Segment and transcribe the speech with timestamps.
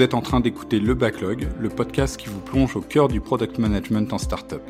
[0.00, 3.20] Vous êtes en train d'écouter Le Backlog, le podcast qui vous plonge au cœur du
[3.20, 4.62] product management en startup.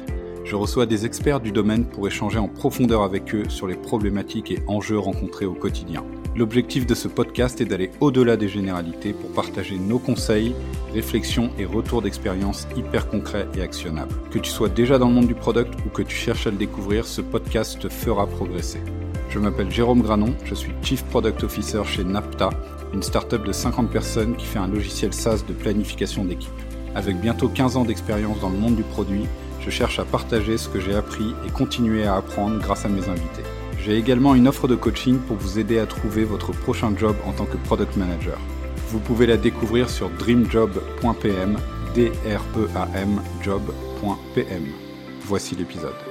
[0.44, 4.50] Je reçois des experts du domaine pour échanger en profondeur avec eux sur les problématiques
[4.50, 6.04] et enjeux rencontrés au quotidien.
[6.34, 10.52] L'objectif de ce podcast est d'aller au-delà des généralités pour partager nos conseils,
[10.92, 14.16] réflexions et retours d'expérience hyper concrets et actionnables.
[14.32, 16.56] Que tu sois déjà dans le monde du product ou que tu cherches à le
[16.56, 18.80] découvrir, ce podcast te fera progresser.
[19.30, 22.50] Je m'appelle Jérôme Granon, je suis Chief Product Officer chez Napta,
[22.92, 26.50] une startup de 50 personnes qui fait un logiciel SaaS de planification d'équipe.
[26.96, 29.26] Avec bientôt 15 ans d'expérience dans le monde du produit,
[29.60, 33.08] je cherche à partager ce que j'ai appris et continuer à apprendre grâce à mes
[33.08, 33.44] invités.
[33.78, 37.32] J'ai également une offre de coaching pour vous aider à trouver votre prochain job en
[37.32, 38.38] tant que product manager.
[38.88, 41.56] Vous pouvez la découvrir sur dreamjob.pm,
[41.94, 44.64] d r e a m job.pm.
[45.22, 46.09] Voici l'épisode.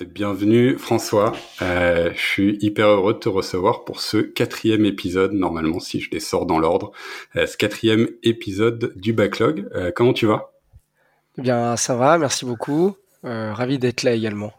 [0.00, 5.78] Bienvenue François, euh, je suis hyper heureux de te recevoir pour ce quatrième épisode, normalement
[5.78, 6.90] si je les sors dans l'ordre,
[7.36, 9.68] euh, ce quatrième épisode du backlog.
[9.72, 10.50] Euh, comment tu vas?
[11.38, 14.52] Eh bien ça va, merci beaucoup, ravi d'être là également.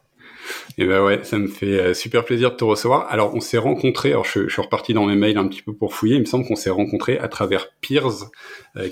[0.78, 3.08] Et eh ben ouais, ça me fait super plaisir de te recevoir.
[3.10, 5.74] Alors on s'est rencontrés, alors je, je, suis reparti dans mes mails un petit peu
[5.74, 8.30] pour fouiller, il me semble qu'on s'est rencontrés à travers Peers,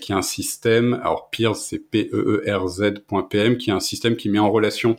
[0.02, 4.52] qui est un système, alors Peers c'est P-E-E-R-Z.pm, qui est un système qui met en
[4.52, 4.98] relation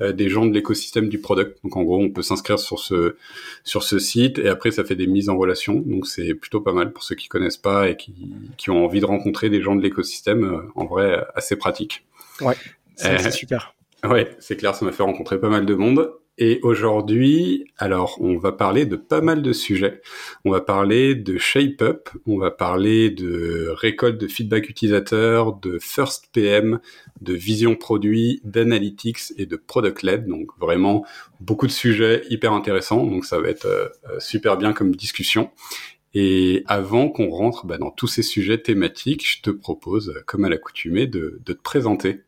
[0.00, 1.58] des gens de l'écosystème du product.
[1.62, 3.16] Donc en gros, on peut s'inscrire sur ce
[3.62, 5.74] sur ce site et après ça fait des mises en relation.
[5.74, 8.14] Donc c'est plutôt pas mal pour ceux qui connaissent pas et qui,
[8.56, 10.44] qui ont envie de rencontrer des gens de l'écosystème.
[10.44, 12.04] Euh, en vrai, assez pratique.
[12.40, 12.56] Ouais,
[12.96, 13.74] c'est euh, super.
[14.04, 16.10] Ouais, c'est clair, ça m'a fait rencontrer pas mal de monde.
[16.36, 20.00] Et aujourd'hui, alors, on va parler de pas mal de sujets.
[20.44, 26.30] On va parler de shape-up, on va parler de récolte de feedback utilisateur, de first
[26.32, 26.80] PM,
[27.20, 30.26] de vision produit, d'analytics et de product led.
[30.26, 31.04] Donc vraiment
[31.38, 33.06] beaucoup de sujets hyper intéressants.
[33.06, 35.52] Donc ça va être euh, super bien comme discussion.
[36.14, 40.48] Et avant qu'on rentre bah, dans tous ces sujets thématiques, je te propose, comme à
[40.48, 42.22] l'accoutumée, de te présenter.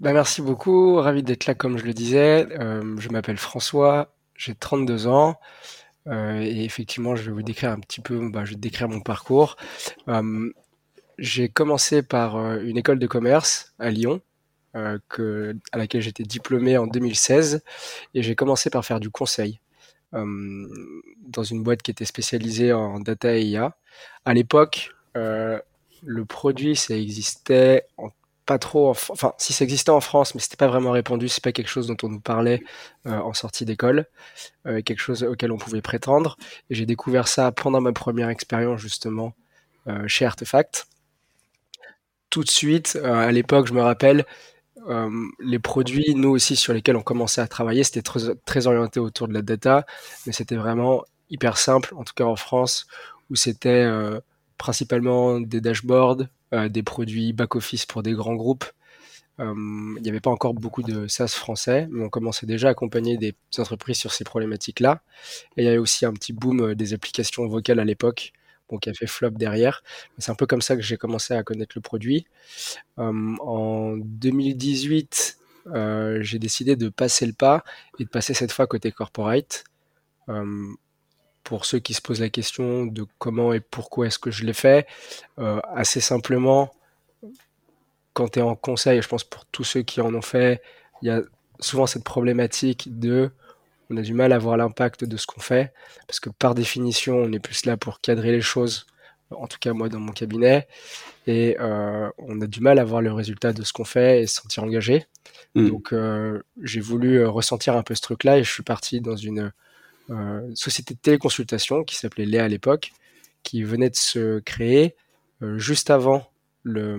[0.00, 2.46] Bah, merci beaucoup, ravi d'être là comme je le disais.
[2.58, 5.38] Euh, je m'appelle François, j'ai 32 ans.
[6.06, 9.00] Euh, et effectivement, je vais vous décrire un petit peu, bah, je vais décrire mon
[9.00, 9.56] parcours.
[10.08, 10.50] Euh,
[11.18, 14.22] j'ai commencé par une école de commerce à Lyon,
[15.08, 17.62] que, à laquelle j'étais diplômé en 2016,
[18.14, 19.60] et j'ai commencé par faire du conseil
[20.12, 23.76] dans une boîte qui était spécialisée en data et IA.
[24.24, 28.10] À l'époque, le produit, ça existait en
[28.50, 31.52] pas trop, enfin si ça existait en France, mais c'était pas vraiment répandu, c'est pas
[31.52, 32.64] quelque chose dont on nous parlait
[33.06, 34.06] euh, en sortie d'école,
[34.66, 36.36] euh, quelque chose auquel on pouvait prétendre.
[36.68, 39.34] Et j'ai découvert ça pendant ma première expérience justement
[39.86, 40.88] euh, chez Artefact.
[42.28, 44.24] Tout de suite, à l'époque, je me rappelle,
[45.38, 49.28] les produits, nous aussi sur lesquels on commençait à travailler, c'était très, très orienté autour
[49.28, 49.86] de la data,
[50.26, 52.88] mais c'était vraiment hyper simple, en tout cas en France,
[53.30, 53.88] où c'était
[54.58, 58.64] principalement des dashboards, des produits back-office pour des grands groupes.
[59.40, 59.54] Euh,
[59.96, 63.16] il n'y avait pas encore beaucoup de SaaS français, mais on commençait déjà à accompagner
[63.16, 65.02] des entreprises sur ces problématiques-là.
[65.56, 68.32] Et il y avait aussi un petit boom euh, des applications vocales à l'époque,
[68.68, 69.82] bon, qui a fait flop derrière.
[70.18, 72.26] C'est un peu comme ça que j'ai commencé à connaître le produit.
[72.98, 75.38] en 2018,
[76.20, 77.64] j'ai décidé de passer le pas
[77.98, 79.64] et de passer cette fois côté corporate
[81.44, 84.52] pour ceux qui se posent la question de comment et pourquoi est-ce que je l'ai
[84.52, 84.86] fait,
[85.38, 86.72] euh, assez simplement,
[88.12, 90.62] quand tu es en conseil, je pense pour tous ceux qui en ont fait,
[91.02, 91.22] il y a
[91.60, 93.30] souvent cette problématique de
[93.92, 95.72] on a du mal à voir l'impact de ce qu'on fait,
[96.06, 98.86] parce que par définition, on est plus là pour cadrer les choses,
[99.32, 100.68] en tout cas moi dans mon cabinet,
[101.26, 104.26] et euh, on a du mal à voir le résultat de ce qu'on fait et
[104.28, 105.06] se sentir engagé.
[105.56, 105.68] Mmh.
[105.68, 109.52] Donc euh, j'ai voulu ressentir un peu ce truc-là et je suis parti dans une
[110.54, 112.92] société de téléconsultation qui s'appelait Léa à l'époque,
[113.42, 114.94] qui venait de se créer
[115.42, 116.30] euh, juste avant
[116.62, 116.98] le,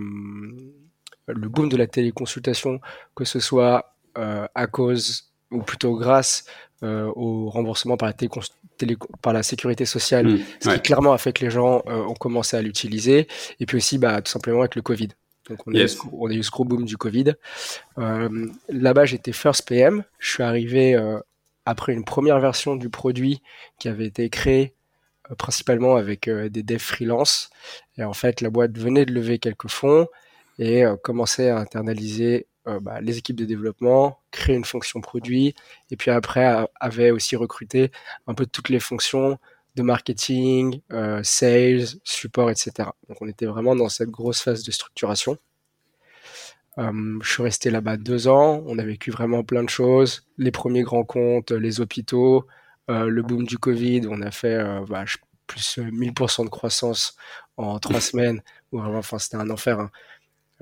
[1.27, 2.79] le boom de la téléconsultation,
[3.15, 6.45] que ce soit euh, à cause ou plutôt grâce
[6.83, 11.31] au remboursement par la, télé, par la sécurité sociale, mmh, ce qui clairement a fait
[11.31, 13.27] que les gens ont commencé à l'utiliser,
[13.59, 15.09] et puis aussi bah, tout simplement avec le Covid.
[15.47, 17.35] Donc on, a eu, on, a eu, ce gros boom du Covid.
[17.97, 20.03] Là-bas, j'étais first PM.
[20.17, 20.97] Je suis arrivé
[21.65, 23.41] après une première version du produit
[23.79, 24.75] qui avait été créée
[25.31, 27.49] euh, principalement avec euh, des devs freelance.
[27.97, 30.07] Et en fait, la boîte venait de lever quelques fonds
[30.59, 32.47] et euh, commençait à internaliser
[32.83, 35.55] bah, les équipes de développement, créer une fonction produit,
[35.89, 37.91] et puis après avait aussi recruté
[38.27, 39.39] un peu toutes les fonctions
[39.73, 40.79] de marketing,
[41.23, 42.89] sales, support, etc.
[43.09, 45.39] Donc on était vraiment dans cette grosse phase de structuration.
[46.77, 48.63] Euh, je suis resté là-bas deux ans.
[48.65, 50.25] On a vécu vraiment plein de choses.
[50.37, 52.47] Les premiers grands comptes, les hôpitaux,
[52.89, 54.03] euh, le boom du Covid.
[54.09, 57.17] On a fait, euh, bah, je plus 1000% de croissance
[57.57, 58.41] en trois semaines.
[58.71, 59.79] Enfin, c'était un enfer.
[59.79, 59.91] Hein.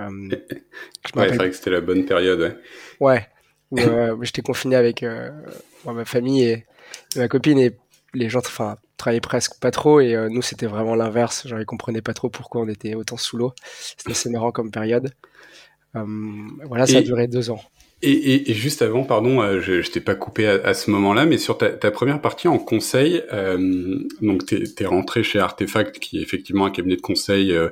[0.10, 2.60] ouais, c'est vrai que c'était la bonne période.
[3.00, 3.28] Ouais.
[3.72, 5.06] ouais j'étais confiné avec
[5.86, 6.66] ma famille et,
[7.16, 7.78] ma copine et
[8.16, 11.48] les gens, enfin, travaillaient presque pas trop et nous c'était vraiment l'inverse.
[11.48, 13.54] Genre ils comprenaient pas trop pourquoi on était autant sous l'eau.
[13.64, 15.14] C'était assez marrant comme période.
[15.94, 17.62] Voilà, ça a duré deux ans.
[18.01, 21.38] Et, et, juste avant, pardon, euh, je, je t'ai pas coupé à, ce moment-là, mais
[21.38, 26.18] sur ta, ta, première partie en conseil, euh, donc t'es es rentré chez Artefact, qui
[26.18, 27.69] est effectivement un cabinet de conseil euh,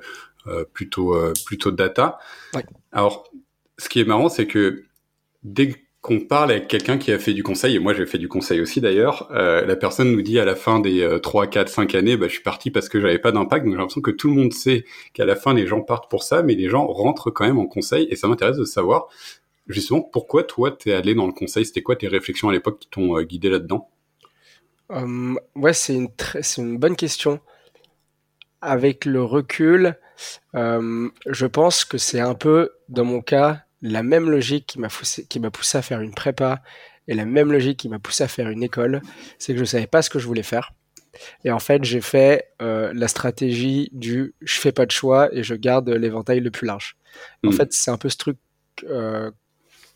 [0.48, 2.20] euh plutôt euh, plutôt data.
[2.54, 2.66] Ouais.
[2.92, 3.32] Alors,
[3.78, 4.84] ce qui est marrant, c'est que
[5.44, 5.74] dès
[6.08, 8.62] qu'on parle avec quelqu'un qui a fait du conseil, et moi j'ai fait du conseil
[8.62, 12.28] aussi d'ailleurs, la personne nous dit à la fin des 3, 4, 5 années, bah,
[12.28, 13.66] je suis parti parce que j'avais pas d'impact.
[13.66, 16.24] Donc j'ai l'impression que tout le monde sait qu'à la fin les gens partent pour
[16.24, 19.10] ça, mais les gens rentrent quand même en conseil, et ça m'intéresse de savoir
[19.68, 21.66] justement, pourquoi toi, t'es allé dans le conseil?
[21.66, 23.90] C'était quoi tes réflexions à l'époque qui t'ont euh, guidé là-dedans?
[24.92, 26.10] Euh, Ouais, c'est une,
[26.42, 27.40] c'est une bonne question.
[28.62, 29.96] Avec le recul,
[30.56, 34.90] euh, je pense que c'est un peu, dans mon cas, la même logique qui m'a
[35.50, 36.62] poussé, à faire une prépa
[37.08, 39.02] et la même logique qui m'a poussé à faire une école.
[39.40, 40.74] C'est que je savais pas ce que je voulais faire.
[41.44, 45.56] Et en fait, j'ai fait la stratégie du je fais pas de choix et je
[45.56, 46.98] garde l'éventail le plus large.
[47.46, 47.54] En hmm.
[47.54, 48.38] fait, c'est un peu ce truc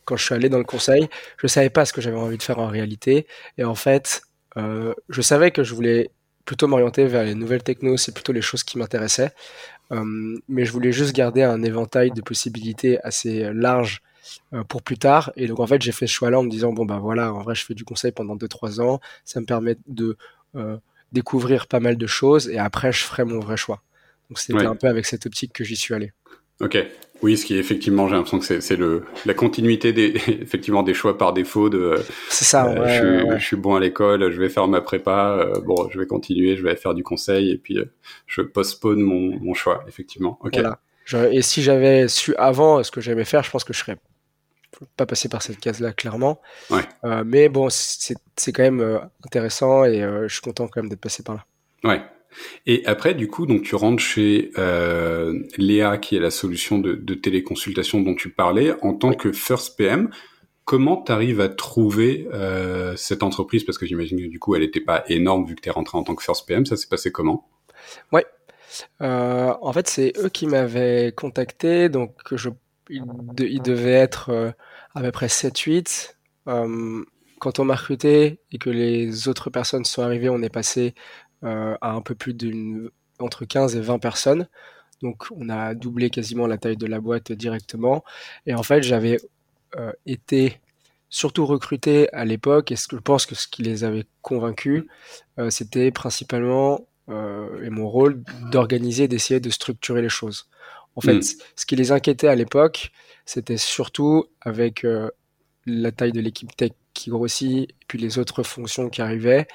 [0.05, 1.07] quand je suis allé dans le conseil,
[1.37, 3.27] je savais pas ce que j'avais envie de faire en réalité.
[3.57, 4.21] Et en fait,
[4.57, 6.09] euh, je savais que je voulais
[6.45, 9.31] plutôt m'orienter vers les nouvelles technos, c'est plutôt les choses qui m'intéressaient.
[9.91, 14.01] Euh, mais je voulais juste garder un éventail de possibilités assez large
[14.53, 15.31] euh, pour plus tard.
[15.35, 17.41] Et donc en fait, j'ai fait ce choix-là en me disant bon bah voilà, en
[17.41, 20.17] vrai, je fais du conseil pendant 2-3 ans, ça me permet de
[21.11, 23.81] découvrir pas mal de choses et après, je ferai mon vrai choix.
[24.29, 26.13] Donc c'était un peu avec cette optique que j'y suis allé.
[26.61, 26.77] Ok.
[27.21, 30.93] Oui, ce qui est effectivement, j'ai l'impression que c'est le la continuité des effectivement des
[30.93, 31.95] choix par défaut de.
[32.29, 32.65] C'est ça.
[32.65, 35.37] Euh, ouais, je, suis, je, suis, bon à l'école, je vais faire ma prépa.
[35.37, 37.85] Euh, bon, je vais continuer, je vais faire du conseil et puis euh,
[38.25, 39.83] je postpone mon, mon choix.
[39.87, 40.39] Effectivement.
[40.41, 40.57] Ok.
[40.57, 40.79] Voilà.
[41.31, 43.97] et si j'avais su avant ce que j'aimais faire, je pense que je serais
[44.97, 46.41] pas passé par cette case-là clairement.
[46.71, 46.83] Ouais.
[47.23, 48.15] mais bon, c'est
[48.51, 51.45] quand même intéressant et je suis content quand même d'être passé par là.
[51.83, 52.01] Ouais.
[52.65, 57.13] Et après, du coup, donc tu rentres chez euh, Léa, qui est la solution de,
[57.13, 60.09] téléconsultation dont tu parlais, en tant que First PM.
[60.63, 63.63] Comment tu arrives à trouver euh, cette entreprise?
[63.63, 65.97] Parce que j'imagine que du coup, elle n'était pas énorme vu que tu es rentré
[65.97, 66.65] en tant que First PM.
[66.65, 67.49] Ça s'est passé comment?
[68.11, 68.25] Ouais.
[69.01, 71.89] Euh, en fait, c'est eux qui m'avaient contacté.
[71.89, 72.49] Donc, je,
[72.89, 74.53] ils, devaient être
[74.95, 76.15] à peu près 7-8.
[76.47, 77.03] Euh,
[77.39, 80.93] quand on m'a recruté et que les autres personnes sont arrivées, on est passé
[81.43, 84.47] euh, à un peu plus d'une entre 15 et 20 personnes.
[85.01, 88.03] Donc on a doublé quasiment la taille de la boîte directement.
[88.45, 89.17] Et en fait, j'avais
[89.75, 90.59] euh, été
[91.09, 94.83] surtout recruté à l'époque, et ce que je pense que ce qui les avait convaincus,
[95.39, 100.47] euh, c'était principalement, et mon rôle, d'organiser, d'essayer de structurer les choses.
[100.95, 101.21] En fait, hmm.
[101.57, 102.93] ce qui les inquiétait à l'époque,
[103.25, 104.85] c'était surtout avec
[105.65, 109.47] la taille de l'équipe tech qui grossit, et puis les autres fonctions qui arrivaient,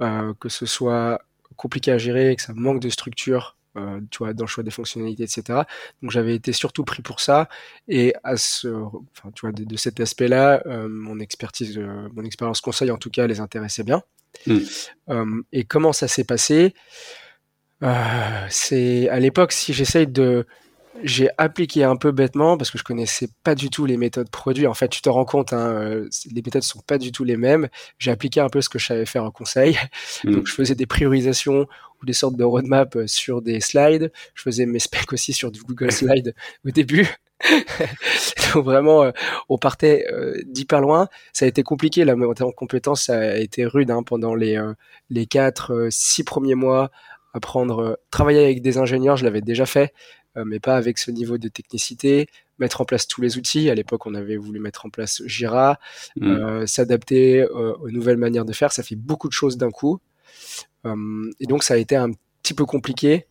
[0.00, 1.22] que ce soit
[1.58, 4.70] compliqué à gérer que ça manque de structure euh, tu vois, dans le choix des
[4.70, 5.60] fonctionnalités, etc.
[6.02, 7.48] Donc j'avais été surtout pris pour ça.
[7.86, 12.60] Et à ce, enfin, tu vois, de, cet aspect-là, euh, mon expertise, euh, mon expérience
[12.60, 14.02] conseil en tout cas, les intéressait bien.
[14.46, 15.40] Mm.
[15.52, 16.74] et comment ça s'est passé?
[18.50, 20.46] C'est à l'époque, si j'essaye de
[21.02, 24.66] j'ai appliqué un peu bêtement parce que je connaissais pas du tout les méthodes produits.
[24.66, 27.36] En fait, tu te rends compte, hein, euh, les méthodes sont pas du tout les
[27.36, 27.68] mêmes.
[27.98, 29.78] J'ai appliqué un peu ce que je savais faire en conseil.
[30.24, 30.34] Mm.
[30.34, 31.66] Donc, je faisais des priorisations
[32.02, 34.12] ou des sortes de roadmap euh, sur des slides.
[34.34, 36.34] Je faisais mes specs aussi sur du Google Slide
[36.66, 37.08] au début.
[38.54, 39.10] Donc vraiment, euh,
[39.48, 40.04] on partait
[40.46, 41.08] d'hyper loin.
[41.32, 44.60] Ça a été compliqué la montée en compétences, ça a été rude hein, pendant les
[45.08, 46.90] les quatre, six premiers mois.
[47.34, 49.92] Apprendre, travailler avec des ingénieurs, je l'avais déjà fait,
[50.27, 52.28] euh, mais pas avec ce niveau de technicité.
[52.58, 53.70] Mettre en place tous les outils.
[53.70, 55.78] À l'époque, on avait voulu mettre en place Jira,
[56.16, 56.26] mm.
[56.26, 58.72] euh, s'adapter euh, aux nouvelles manières de faire.
[58.72, 60.00] Ça fait beaucoup de choses d'un coup.
[60.84, 62.10] et donc, ça a été un
[62.42, 63.26] petit peu compliqué.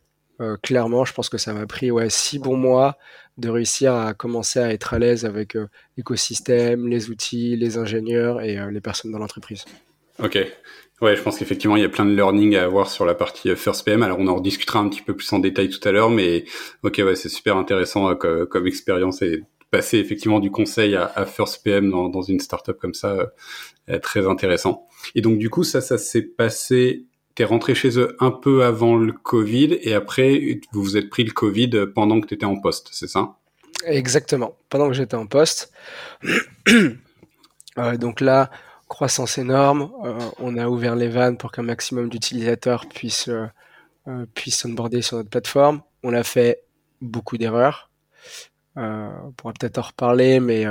[0.61, 2.97] clairement, je pense que ça m'a pris ouais, six bons mois
[3.37, 5.57] de réussir à commencer à être à l'aise avec
[5.97, 9.65] l'écosystème, les outils, les ingénieurs et les personnes dans l'entreprise.
[10.19, 10.37] Ok.
[10.99, 13.49] Ouais, je pense qu'effectivement, il y a plein de learning à avoir sur la partie
[13.49, 14.01] euh, First PM.
[14.01, 16.45] Alors, on en rediscutera un petit peu plus en détail tout à l'heure, mais
[16.81, 21.63] ok, ouais, c'est super intéressant euh, comme, expérience et passer effectivement du conseil à, First
[21.63, 23.31] PM dans, une startup comme ça,
[23.89, 24.87] euh, très intéressant.
[25.13, 27.05] Et donc, du coup, ça, ça s'est passé.
[27.35, 31.23] T'es rentré chez eux un peu avant le Covid et après, vous vous êtes pris
[31.23, 33.35] le Covid pendant que tu étais en poste, c'est ça?
[33.85, 35.71] Exactement, pendant que j'étais en poste.
[37.99, 38.49] donc là,
[38.87, 39.91] croissance énorme.
[40.03, 45.17] Euh, on a ouvert les vannes pour qu'un maximum d'utilisateurs puissent euh, puissent onboarder sur
[45.17, 45.81] notre plateforme.
[46.03, 46.63] On a fait
[47.01, 47.91] beaucoup d'erreurs.
[48.75, 50.65] on pourra peut-être en reparler, mais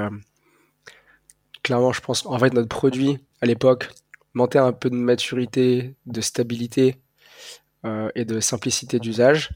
[1.62, 3.90] clairement, je pense, en fait, notre produit à l'époque
[4.32, 6.96] manquait un peu de maturité, de stabilité
[8.14, 9.50] et de simplicité d'usage.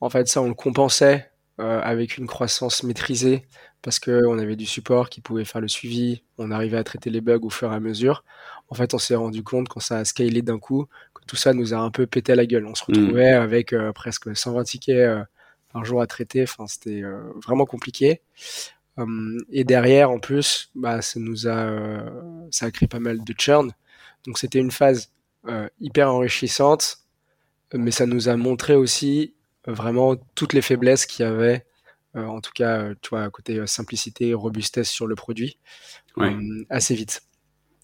[0.00, 1.29] En fait, ça, on le compensait
[1.60, 3.46] avec une croissance maîtrisée
[3.82, 7.20] parce qu'on avait du support qui pouvait faire le suivi, on arrivait à traiter les
[7.20, 8.24] bugs au fur et à mesure.
[8.68, 11.54] En fait, on s'est rendu compte quand ça a scalé d'un coup que tout ça
[11.54, 12.66] nous a un peu pété la gueule.
[12.66, 12.94] On se mmh.
[12.94, 15.24] retrouvait avec euh, presque 120 tickets euh,
[15.72, 16.42] par jour à traiter.
[16.42, 18.20] Enfin, c'était euh, vraiment compliqué.
[18.96, 22.04] Hum, et derrière, en plus, bah, ça nous a,
[22.50, 23.72] ça a créé pas mal de churn.
[24.26, 25.10] Donc, c'était une phase
[25.80, 26.98] hyper enrichissante,
[27.72, 29.32] mais ça nous a montré aussi
[29.66, 31.64] vraiment toutes les faiblesses qu'il y avait
[32.16, 35.58] euh, en tout cas, euh, tu vois, côté euh, simplicité, robustesse sur le produit,
[36.68, 37.22] assez vite.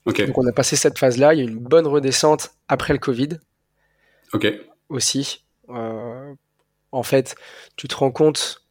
[0.04, 3.40] Donc on a passé cette phase-là, il y a une bonne redescente après le Covid.
[4.32, 4.46] Ok.
[4.88, 5.44] Aussi.
[5.68, 7.34] en fait,
[7.76, 8.64] tu te rends compte,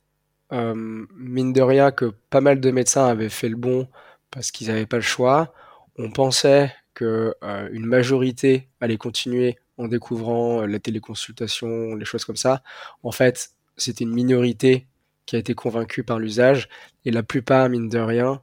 [0.51, 3.89] mine de rien, que pas mal de médecins avaient fait le bon
[4.31, 5.53] parce qu'ils n'avaient pas le choix.
[5.97, 12.63] On pensait que une majorité allait continuer en découvrant la téléconsultation, les choses comme ça.
[13.03, 14.87] En fait, c'était une minorité
[15.25, 16.69] qui a été convaincu par l'usage,
[17.03, 18.41] et la plupart, mine de rien,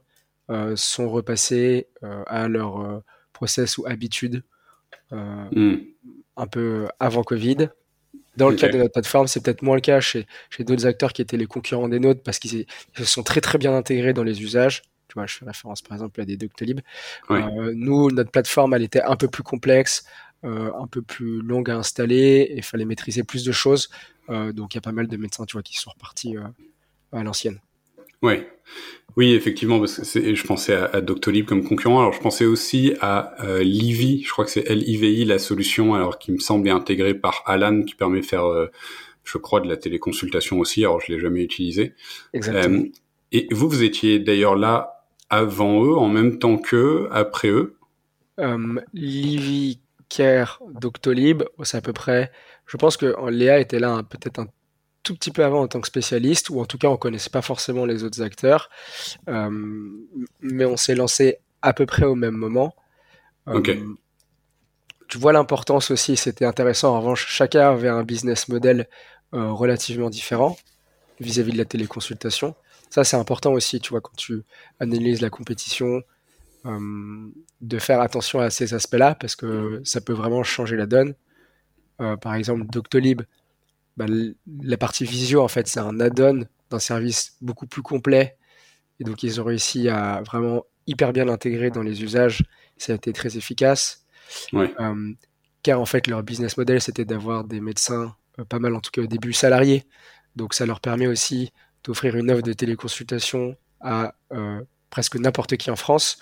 [0.49, 2.99] euh, sont repassés euh, à leur euh,
[3.31, 4.43] process ou habitude
[5.11, 5.75] hmm.
[6.35, 7.69] un peu avant Covid.
[8.35, 11.13] Dans le cas de notre plateforme, c'est peut-être moins le cas chez, chez d'autres acteurs
[11.13, 14.23] qui étaient les concurrents des nôtres parce qu'ils se sont très très bien intégrés dans
[14.23, 14.81] les usages.
[15.07, 16.81] Tu vois, je fais référence par exemple à des Doctolib.
[17.29, 20.03] nous, notre plateforme, elle était un peu plus complexe,
[20.43, 23.89] un peu plus longue à installer et fallait maîtriser plus de choses.
[24.27, 26.35] donc il y a pas mal de médecins, tu vois, qui sont repartis
[27.11, 27.59] à l'ancienne.
[28.23, 28.47] Ouais.
[29.15, 31.99] Oui, effectivement, parce que je pensais à, Doctolib comme concurrent.
[31.99, 34.23] Alors, je pensais aussi à euh, Livy.
[34.23, 37.93] Je crois que c'est LIVI la solution, alors qui me semble intégrée par Alan, qui
[37.93, 38.71] permet de faire, euh,
[39.23, 40.83] je crois, de la téléconsultation aussi.
[40.83, 41.93] Alors, je l'ai jamais utilisé.
[42.33, 42.79] Exactement.
[42.79, 42.91] Euh,
[43.33, 47.75] et vous, vous étiez d'ailleurs là avant eux, en même temps qu'eux, après eux?
[48.93, 49.79] Livy,
[50.13, 52.31] Care, Doctolib, c'est à peu près.
[52.67, 54.47] Je pense que Léa était là peut-être un
[55.01, 57.41] tout petit peu avant en tant que spécialiste, ou en tout cas on connaissait pas
[57.41, 58.69] forcément les autres acteurs,
[59.27, 59.49] euh,
[60.39, 62.75] mais on s'est lancé à peu près au même moment.
[63.47, 63.59] Euh,
[65.07, 66.95] tu vois l'importance aussi, c'était intéressant.
[66.95, 68.87] En revanche, chacun avait un business model
[69.33, 70.55] euh, relativement différent
[71.19, 72.53] vis-à-vis de la téléconsultation.
[72.91, 74.43] Ça, c'est important aussi, tu vois, quand tu
[74.79, 76.03] analyses la compétition,
[76.65, 81.13] de faire attention à ces aspects-là, parce que ça peut vraiment changer la donne.
[81.97, 83.23] par exemple, Doctolib,
[83.97, 84.05] bah,
[84.61, 88.37] la partie visio, en fait, c'est un add-on d'un service beaucoup plus complet.
[88.99, 92.43] Et donc, ils ont réussi à vraiment hyper bien l'intégrer dans les usages.
[92.77, 94.05] Ça a été très efficace.
[94.53, 95.13] Euh,
[95.61, 98.91] car, en fait, leur business model, c'était d'avoir des médecins, euh, pas mal en tout
[98.91, 99.83] cas au début, salariés.
[100.35, 101.51] Donc, ça leur permet aussi
[101.83, 106.17] d'offrir une offre de téléconsultation à euh, presque n'importe qui en France.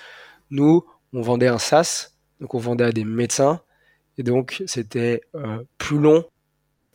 [0.51, 3.61] Nous, on vendait un SaaS, donc on vendait à des médecins.
[4.17, 5.21] Et donc, c'était
[5.77, 6.25] plus long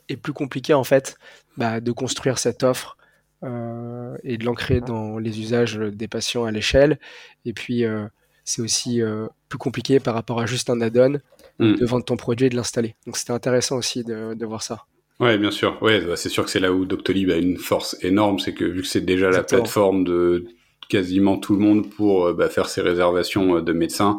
[0.08, 1.16] est plus compliqué en fait
[1.56, 2.96] bah, de construire cette offre
[3.42, 6.98] euh, et de l'ancrer dans les usages des patients à l'échelle.
[7.44, 8.06] Et puis euh,
[8.44, 11.20] c'est aussi euh, plus compliqué par rapport à juste un add-on
[11.58, 11.74] mm.
[11.74, 12.94] de vendre ton produit et de l'installer.
[13.06, 14.84] Donc c'était intéressant aussi de, de, voir ça.
[15.18, 15.80] Ouais, bien sûr.
[15.82, 18.64] Ouais, bah, c'est sûr que c'est là où Doctolib a une force énorme, c'est que
[18.64, 20.46] vu que c'est déjà la plateforme de
[20.88, 24.18] quasiment tout le monde pour bah, faire ses réservations de médecins,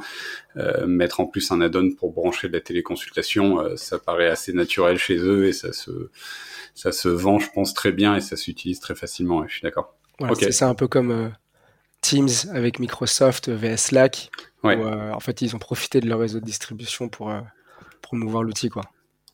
[0.57, 4.53] euh, mettre en plus un add-on pour brancher de la téléconsultation, euh, ça paraît assez
[4.53, 6.09] naturel chez eux et ça se,
[6.73, 9.47] ça se vend, je pense, très bien et ça s'utilise très facilement.
[9.47, 9.95] je suis d'accord.
[10.35, 11.29] C'est un peu comme euh,
[12.01, 14.31] Teams avec Microsoft vs Slack.
[14.63, 17.31] en fait, ils ont profité de leur réseau de distribution pour
[18.01, 18.83] promouvoir l'outil, quoi.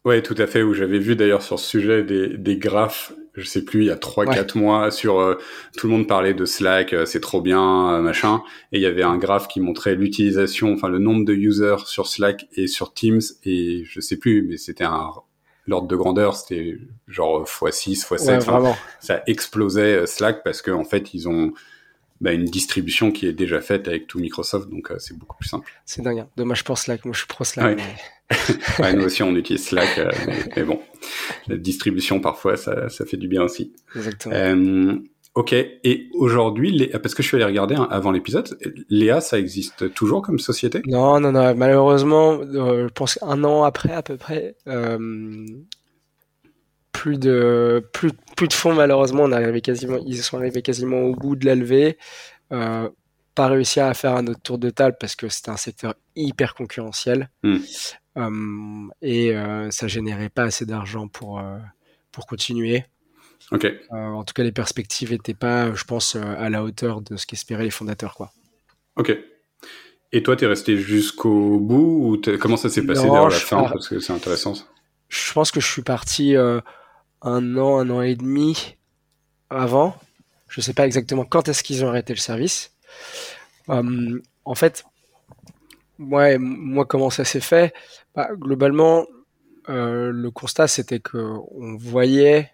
[0.06, 0.64] Ouais, tout à fait.
[0.64, 3.92] Où j'avais vu d'ailleurs sur ce sujet des, des graphes, je sais plus, il y
[3.92, 5.36] a trois, quatre mois, sur euh,
[5.78, 8.44] tout le monde parlait de Slack, euh, c'est trop bien, euh, machin.
[8.72, 12.08] Et il y avait un graphe qui montrait l'utilisation, enfin le nombre de users sur
[12.08, 13.22] Slack et sur Teams.
[13.44, 15.10] Et je sais plus, mais c'était un
[15.66, 18.76] l'ordre de grandeur, c'était genre x6, x7.
[19.00, 21.54] ça explosait Slack parce qu'en en fait, ils ont
[22.24, 25.50] bah, une distribution qui est déjà faite avec tout Microsoft, donc euh, c'est beaucoup plus
[25.50, 25.70] simple.
[25.86, 26.20] C'est dingue.
[26.20, 26.30] Hein.
[26.38, 27.04] Dommage pour Slack.
[27.04, 27.78] Moi, je suis pro Slack.
[27.78, 27.84] Ouais.
[28.96, 30.10] nous aussi, on utilise Slack, euh,
[30.56, 30.80] mais, bon,
[31.48, 33.74] la distribution parfois, ça, ça fait du bien aussi.
[33.96, 34.36] Exactement.
[34.36, 34.96] Euh,
[35.36, 35.54] ok.
[35.54, 38.58] Et aujourd'hui, parce que je suis allé regarder hein, avant l'épisode,
[38.90, 40.82] Léa, ça existe toujours comme société?
[40.86, 41.56] Non, non, non.
[41.56, 44.56] Malheureusement, je pense un an après à peu près,
[46.94, 49.24] plus de plus, plus de fonds malheureusement.
[49.24, 51.98] On est arrivé quasiment, ils sont arrivés quasiment au bout de la levée.
[52.54, 52.90] Euh,
[53.36, 56.54] pas réussi à faire un autre tour de table parce que c'était un secteur hyper
[56.54, 57.30] concurrentiel.
[57.42, 57.58] Hmm.
[58.16, 59.36] Et
[59.70, 61.42] ça générait pas assez d'argent pour
[62.12, 62.86] pour continuer.
[63.52, 63.68] Ok.
[63.92, 67.66] en tout cas, les perspectives n'étaient pas, je pense, à la hauteur de ce qu'espéraient
[67.66, 68.32] les fondateurs, quoi.
[68.96, 69.18] Ok.
[70.12, 73.64] Et toi, tu es resté jusqu'au bout ou comment ça s'est passé vers la fin
[73.64, 74.54] Parce que c'est intéressant.
[75.10, 76.62] Je pense que je suis parti un
[77.58, 78.78] an, un an et demi
[79.50, 79.98] avant.
[80.48, 82.76] Je sais pas exactement quand est-ce qu'ils ont arrêté le service.
[83.68, 84.86] en fait,
[86.10, 87.74] Ouais, moi, comment ça s'est fait?
[88.16, 89.06] Bah, Globalement,
[89.70, 92.52] euh, le constat, c'était que on voyait,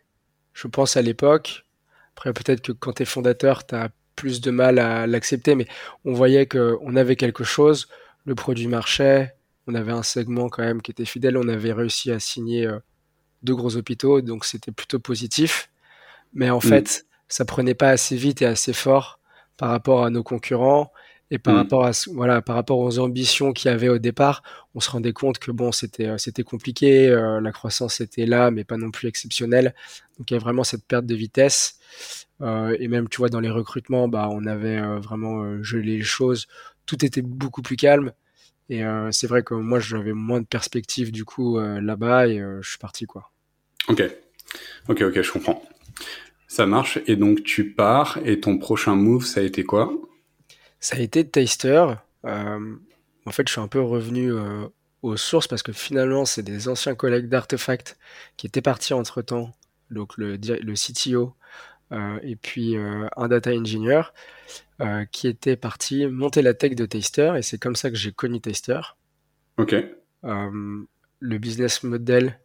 [0.53, 1.65] je pense à l'époque,
[2.15, 5.65] après peut-être que quand tu es fondateur, tu as plus de mal à l'accepter, mais
[6.05, 7.87] on voyait qu'on avait quelque chose,
[8.25, 9.33] le produit marchait,
[9.67, 12.79] on avait un segment quand même qui était fidèle, on avait réussi à signer euh,
[13.43, 15.69] deux gros hôpitaux, donc c'était plutôt positif.
[16.33, 16.61] Mais en mmh.
[16.61, 19.19] fait, ça prenait pas assez vite et assez fort
[19.57, 20.91] par rapport à nos concurrents.
[21.31, 21.57] Et par mm.
[21.57, 24.41] rapport à voilà, par rapport aux ambitions qu'il y avait au départ,
[24.73, 28.51] on se rendait compte que bon, c'était euh, c'était compliqué, euh, la croissance était là,
[28.51, 29.75] mais pas non plus exceptionnelle.
[30.17, 31.79] Donc il y a vraiment cette perte de vitesse.
[32.41, 36.47] Euh, et même, tu vois, dans les recrutements, bah, on avait vraiment gelé les choses.
[36.85, 38.13] Tout était beaucoup plus calme.
[38.69, 42.77] Et c'est vrai que moi, j'avais moins de perspectives du coup là-bas, et je suis
[42.77, 43.31] parti quoi.
[43.87, 44.03] Ok,
[44.87, 45.63] ok, ok, je comprends.
[46.47, 46.99] Ça marche.
[47.07, 48.19] Et donc tu pars.
[48.25, 49.91] Et ton prochain move, ça a été quoi?
[50.79, 51.85] Ça a été Taster.
[52.25, 52.75] Euh,
[53.25, 54.67] en fait, je suis un peu revenu euh,
[55.01, 57.97] aux sources parce que finalement, c'est des anciens collègues d'Artefact
[58.37, 59.53] qui étaient partis entre temps,
[59.91, 61.35] donc le, le CTO
[61.91, 64.13] euh, et puis un data engineer
[65.11, 68.39] qui était parti monter la tech de Taster et c'est comme ça que j'ai connu
[68.39, 68.81] Taster.
[69.57, 69.75] Ok.
[70.23, 72.39] le business model.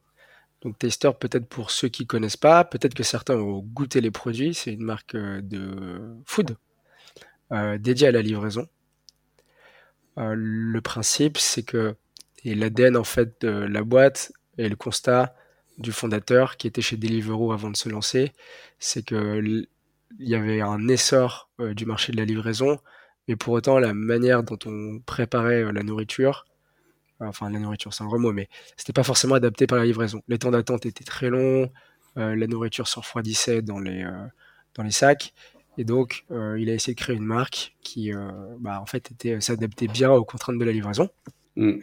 [0.63, 4.55] Donc Taster, peut-être pour ceux qui connaissent pas, peut-être que certains ont goûté les produits.
[4.55, 6.57] C'est une marque de food
[7.51, 8.69] dédié à la livraison.
[10.19, 11.97] Euh, le principe, c'est que,
[12.45, 15.35] et l'ADN en fait de la boîte et le constat
[15.79, 18.33] du fondateur qui était chez Deliveroo avant de se lancer,
[18.79, 19.41] c'est que
[20.21, 22.79] il y avait un essor euh, du marché de la livraison,
[23.27, 26.45] mais pour autant la manière dont on préparait la nourriture,
[27.21, 30.23] enfin la nourriture c'est un gros mot, mais c'était pas forcément adapté par la livraison.
[30.29, 31.73] Les temps d'attente étaient très longs,
[32.17, 34.07] la nourriture se refroidissait dans les
[34.75, 35.35] dans les sacs,
[35.77, 39.11] et donc, euh, il a essayé de créer une marque qui, euh, bah, en fait,
[39.11, 41.09] était s'adaptait bien aux contraintes de la livraison.
[41.57, 41.79] Mm.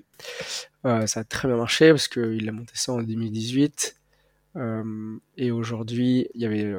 [0.85, 3.97] Euh, ça a très bien marché parce qu'il a monté ça en 2018.
[5.37, 6.73] et aujourd'hui, il y avait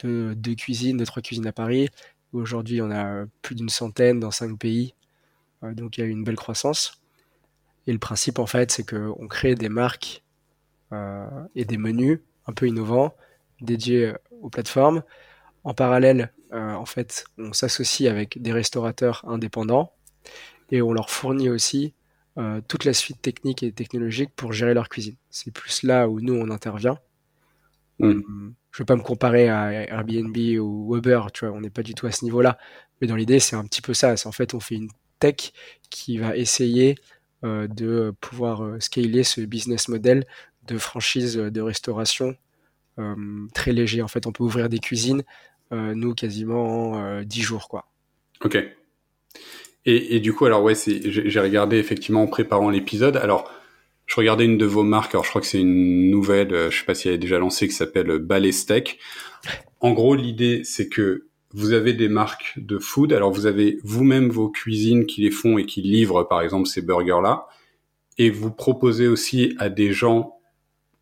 [0.00, 1.88] deux, deux, cuisines, deux, trois cuisines à Paris.
[2.32, 4.94] Aujourd'hui, on a plus d'une centaine dans cinq pays.
[5.62, 7.00] donc, il y a eu une belle croissance.
[7.86, 10.22] Et le principe, en fait, c'est qu'on crée des marques
[11.54, 13.14] et des menus un peu innovants
[13.60, 15.02] dédiés aux plateformes.
[15.66, 19.92] En parallèle, euh, en fait, on s'associe avec des restaurateurs indépendants
[20.70, 21.92] et on leur fournit aussi
[22.38, 25.16] euh, toute la suite technique et technologique pour gérer leur cuisine.
[25.28, 27.00] C'est plus là où nous on intervient.
[27.98, 28.10] Je mm.
[28.10, 31.82] euh, je veux pas me comparer à Airbnb ou Uber, tu vois, on n'est pas
[31.82, 32.58] du tout à ce niveau-là.
[33.00, 34.16] Mais dans l'idée, c'est un petit peu ça.
[34.16, 35.50] C'est en fait, on fait une tech
[35.90, 36.94] qui va essayer
[37.42, 40.26] de pouvoir scaler ce business model
[40.68, 42.36] de franchise de restauration
[43.54, 44.02] très léger.
[44.02, 45.22] En fait, on peut ouvrir des cuisines
[45.70, 47.86] nous quasiment en 10 euh, jours quoi.
[48.44, 48.58] Ok.
[49.88, 53.50] Et, du coup alors ouais j'ai regardé effectivement en préparant l'épisode alors
[54.06, 56.78] je regardais une de vos marques, alors je crois que c'est une nouvelle, euh, je
[56.78, 58.98] sais pas si elle est déjà lancée, qui s'appelle Balestec.
[59.80, 64.28] En gros, l'idée, c'est que vous avez des marques de food, alors vous avez vous-même
[64.28, 67.46] vos cuisines qui les font et qui livrent, par exemple, ces burgers-là,
[68.18, 70.35] et vous proposez aussi à des gens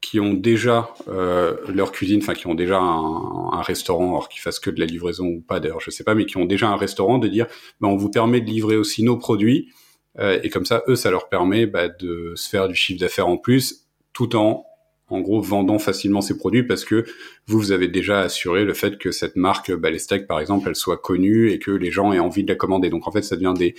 [0.05, 4.59] qui ont déjà euh, leur cuisine, enfin qui ont déjà un, restaurant, alors qu'ils fassent
[4.59, 6.77] que de la livraison ou pas d'ailleurs, je sais pas, mais qui ont déjà un
[6.77, 7.47] restaurant, de dire,
[7.81, 9.73] ben, on vous permet de livrer aussi nos produits,
[10.19, 13.29] euh, et comme ça, eux, ça leur permet bah, de se faire du chiffre d'affaires
[13.29, 14.67] en plus, tout en
[15.09, 17.05] en gros vendant facilement ces produits parce que
[17.47, 20.97] vous, vous avez déjà assuré le fait que cette marque Balestec, par exemple, elle soit
[20.97, 22.89] connue et que les gens aient envie de la commander.
[22.89, 23.75] Donc en fait, ça devient des,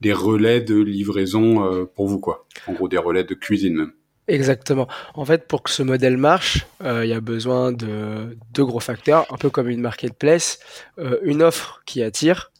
[0.00, 2.46] des relais de livraison euh, pour vous, quoi.
[2.66, 3.92] En gros, des relais de cuisine même.
[4.30, 4.86] Exactement.
[5.14, 8.78] En fait, pour que ce modèle marche, euh, il y a besoin de deux gros
[8.78, 10.60] facteurs, un peu comme une marketplace,
[11.00, 12.52] euh, une offre qui attire.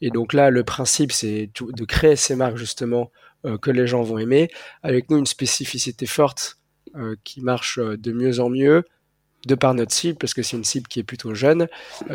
[0.00, 3.12] Et donc là, le principe, c'est de créer ces marques justement
[3.44, 4.50] euh, que les gens vont aimer,
[4.82, 6.58] avec nous une spécificité forte
[7.24, 8.84] qui marche de mieux en mieux,
[9.46, 11.66] de par notre cible, parce que c'est une cible qui est plutôt jeune,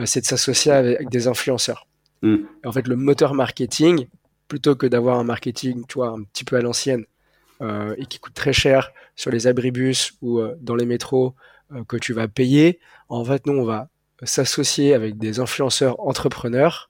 [0.06, 1.88] c'est de s'associer avec des influenceurs.
[2.22, 2.36] Mm.
[2.64, 4.06] En fait, le moteur marketing,
[4.48, 7.06] plutôt que d'avoir un marketing, tu vois, un petit peu à l'ancienne,
[7.62, 11.36] et qui coûte très cher sur les abribus ou euh, dans les métros
[11.74, 12.80] euh, que tu vas payer.
[13.10, 13.90] En fait, nous, on va
[14.24, 16.90] s'associer avec des influenceurs entrepreneurs,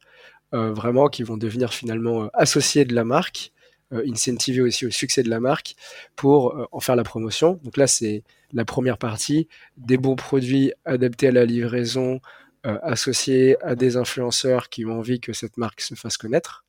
[0.53, 3.51] vraiment qui vont devenir finalement associés de la marque
[3.91, 5.75] incentiver aussi au succès de la marque
[6.15, 7.59] pour en faire la promotion.
[7.65, 12.21] Donc là, c'est la première partie, des bons produits adaptés à la livraison,
[12.63, 16.63] associés à des influenceurs qui ont envie que cette marque se fasse connaître.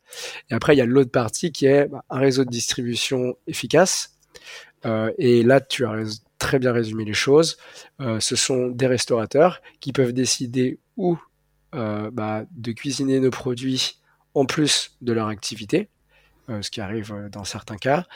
[0.50, 4.16] Et après, il y a l'autre partie qui est bah, un réseau de distribution efficace.
[5.18, 7.56] et là, tu as très bien résumé les choses.
[7.98, 11.18] ce sont des restaurateurs qui peuvent décider où
[11.74, 13.98] euh, bah, de cuisiner nos produits
[14.32, 15.90] en plus de leur activité,
[16.48, 18.06] euh, ce qui arrive euh, dans certains cas,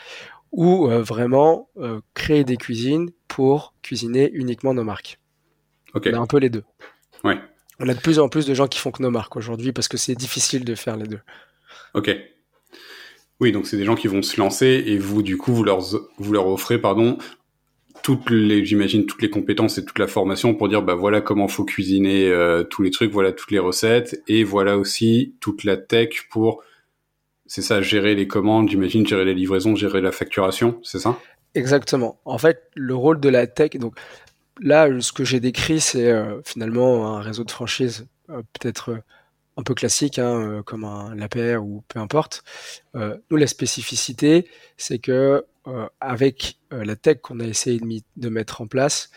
[0.51, 1.67] ou vraiment
[2.13, 5.19] créer des cuisines pour cuisiner uniquement nos marques.
[5.95, 6.63] On a un peu les deux.
[7.23, 7.39] Ouais.
[7.79, 9.87] On a de plus en plus de gens qui font que nos marques aujourd'hui parce
[9.87, 11.21] que c'est difficile de faire les deux.
[11.93, 12.15] Ok.
[13.39, 15.81] Oui, donc c'est des gens qui vont se lancer et vous, du coup, vous leur,
[16.17, 17.17] vous leur offrez, pardon,
[18.03, 21.47] toutes les, j'imagine toutes les compétences et toute la formation pour dire bah voilà comment
[21.47, 25.77] faut cuisiner euh, tous les trucs, voilà toutes les recettes et voilà aussi toute la
[25.77, 26.61] tech pour
[27.45, 31.17] c'est ça gérer les commandes, j'imagine gérer les livraisons, gérer la facturation, c'est ça?
[31.55, 32.19] Exactement.
[32.25, 33.95] En fait, le rôle de la tech donc
[34.59, 38.99] là ce que j'ai décrit c'est euh, finalement un réseau de franchise euh, peut-être
[39.57, 42.43] un peu classique, hein, comme un l'APR ou peu importe.
[42.95, 47.79] nous, la spécificité, c'est que euh, avec euh, la tech qu'on a essayé
[48.17, 49.09] de, mettre en place,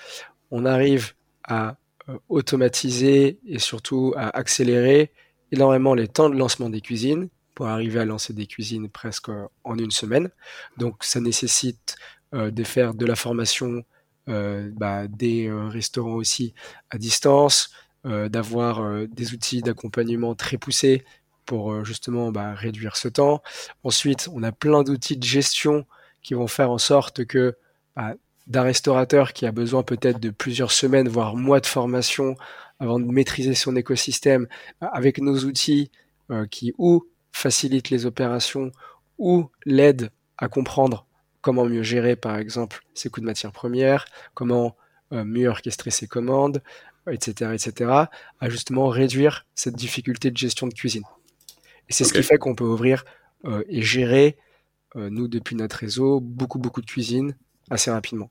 [0.53, 1.77] on arrive à
[2.09, 5.13] euh, automatiser et surtout à accélérer
[5.51, 9.29] énormément les temps de lancement des cuisines pour arriver à lancer des cuisines presque
[9.65, 10.31] en une semaine.
[10.77, 11.97] Donc ça nécessite
[12.33, 13.83] de faire de la formation
[14.27, 16.53] bah, des restaurants aussi
[16.91, 17.71] à distance,
[18.07, 21.05] d'avoir des outils d'accompagnement très poussés
[21.45, 23.43] pour justement bah, réduire ce temps.
[23.83, 25.87] Ensuite, on a plein d'outils de gestion
[26.23, 27.57] qui vont faire en sorte que
[27.97, 28.15] bah,
[28.47, 32.37] d'un restaurateur qui a besoin peut-être de plusieurs semaines, voire mois de formation
[32.79, 34.47] avant de maîtriser son écosystème,
[34.81, 35.91] bah, avec nos outils
[36.31, 38.73] euh, qui ou facilitent les opérations
[39.19, 41.07] ou l'aident à comprendre
[41.41, 44.77] comment mieux gérer par exemple ses coûts de matières premières, comment
[45.13, 46.63] euh, mieux orchestrer ses commandes,
[47.13, 47.91] etc., etc.,
[48.41, 51.05] à justement réduire cette difficulté de gestion de cuisine.
[51.89, 53.05] Et c'est ce qui fait qu'on peut ouvrir
[53.45, 54.37] euh, et gérer
[54.97, 57.37] euh, nous, depuis notre réseau, beaucoup, beaucoup de cuisine
[57.71, 58.31] assez rapidement.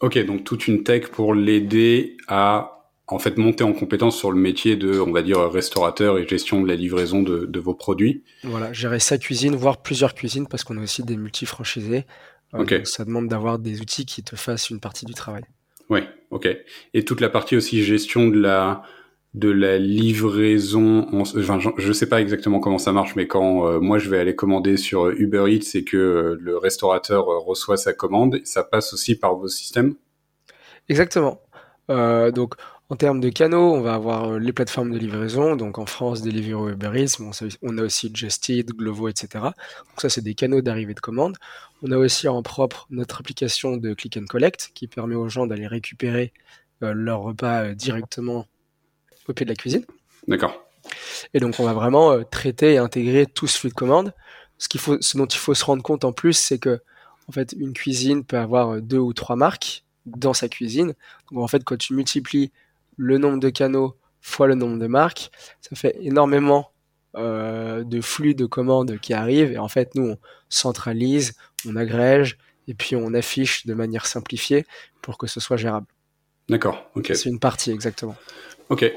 [0.00, 2.74] Ok, donc toute une tech pour l'aider à
[3.08, 6.60] en fait monter en compétence sur le métier de, on va dire, restaurateur et gestion
[6.60, 8.22] de la livraison de, vos produits.
[8.44, 12.04] Voilà, gérer sa cuisine, voire plusieurs cuisines, parce qu'on a aussi des multi-franchisés.
[12.54, 15.42] Euh, ça demande d'avoir des outils qui te fassent une partie du travail.
[15.90, 16.48] Oui, ok.
[16.94, 18.82] Et toute la partie aussi gestion de la
[19.34, 21.06] de la livraison.
[21.76, 24.76] Je sais pas exactement comment ça marche, mais quand euh, moi je vais aller commander
[24.76, 29.16] sur Uber Eats et que euh, le restaurateur euh, reçoit sa commande, ça passe aussi
[29.16, 29.94] par vos systèmes?
[30.88, 31.42] Exactement.
[31.88, 32.54] donc
[32.90, 35.56] en termes de canaux, on va avoir les plateformes de livraison.
[35.56, 37.20] Donc en France, Deliveroo, Uber Eats.
[37.62, 39.28] on a aussi Just Eat, Glovo, etc.
[39.44, 41.36] Donc ça, c'est des canaux d'arrivée de commande.
[41.82, 45.46] On a aussi en propre notre application de Click and Collect qui permet aux gens
[45.46, 46.32] d'aller récupérer
[46.80, 48.46] leur repas directement
[49.28, 49.84] au pied de la cuisine.
[50.26, 50.64] D'accord.
[51.34, 54.14] Et donc, on va vraiment euh, traiter et intégrer tout ce flux de commandes.
[54.58, 56.80] Ce, qu'il faut, ce dont il faut se rendre compte en plus, c'est que
[57.28, 60.94] en fait, une cuisine peut avoir euh, deux ou trois marques dans sa cuisine.
[61.30, 62.50] Donc, en fait, quand tu multiplies
[62.98, 65.30] le nombre de canaux fois le nombre de marques,
[65.60, 66.72] ça fait énormément
[67.16, 69.52] euh, de flux de commandes qui arrivent.
[69.52, 71.34] Et en fait, nous, on centralise,
[71.66, 74.66] on agrège et puis on affiche de manière simplifiée
[75.00, 75.86] pour que ce soit gérable.
[76.48, 77.12] D'accord, ok.
[77.14, 78.16] C'est une partie, exactement.
[78.68, 78.92] Ok.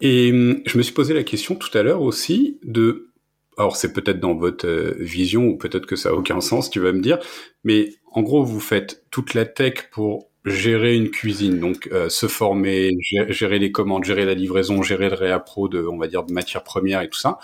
[0.00, 3.10] Et hum, je me suis posé la question tout à l'heure aussi de,
[3.56, 6.80] alors c'est peut-être dans votre euh, vision ou peut-être que ça a aucun sens, tu
[6.80, 7.18] vas me dire,
[7.62, 12.26] mais en gros vous faites toute la tech pour gérer une cuisine, donc euh, se
[12.26, 12.92] former,
[13.28, 16.64] gérer les commandes, gérer la livraison, gérer le réappro de, on va dire, de matières
[16.64, 17.38] premières et tout ça.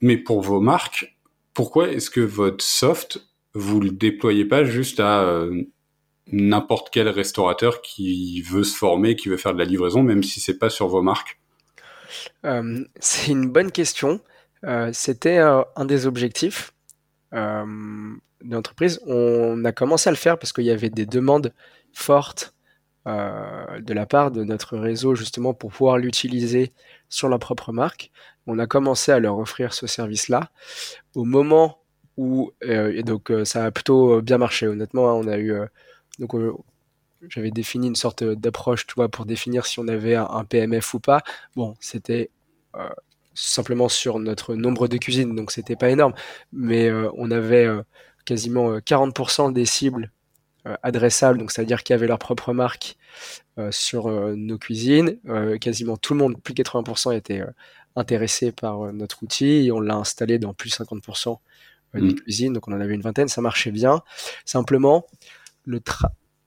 [0.00, 1.16] Mais pour vos marques,
[1.54, 5.62] pourquoi est-ce que votre soft vous le déployez pas juste à euh,
[6.30, 10.40] n'importe quel restaurateur qui veut se former, qui veut faire de la livraison, même si
[10.40, 11.40] c'est pas sur vos marques?
[12.44, 14.20] Euh, C'est une bonne question.
[14.92, 16.72] C'était un des objectifs
[17.32, 19.00] de l'entreprise.
[19.06, 21.52] On a commencé à le faire parce qu'il y avait des demandes
[21.92, 22.54] fortes
[23.06, 26.72] de la part de notre réseau justement pour pouvoir l'utiliser
[27.08, 28.10] sur leur propre marque.
[28.46, 30.50] On a commencé à leur offrir ce service-là.
[31.14, 31.78] Au moment
[32.16, 35.14] où, et donc ça a plutôt bien marché honnêtement, hein.
[35.14, 35.54] on a eu
[36.18, 36.52] donc euh,
[37.28, 41.00] j'avais défini une sorte d'approche, tu vois, pour définir si on avait un, PMF ou
[41.00, 41.22] pas.
[41.56, 42.30] Bon, c'était
[42.76, 42.88] euh,
[43.36, 46.14] simplement sur notre nombre de cuisines, donc c'était pas énorme,
[46.52, 47.68] mais euh, on avait
[48.24, 50.10] quasiment 40% des cibles
[50.82, 52.96] adressables, donc c'est-à-dire qui avaient leur propre marque
[53.70, 55.16] sur nos cuisines.
[55.60, 57.44] quasiment tout le monde, plus de 80%, était
[57.94, 61.38] intéressé par notre outil et on l'a installé dans plus de 50%
[61.94, 62.14] des mm.
[62.16, 64.02] cuisines, donc on en avait une vingtaine, ça marchait bien.
[64.44, 65.06] Simplement,
[65.64, 65.80] le,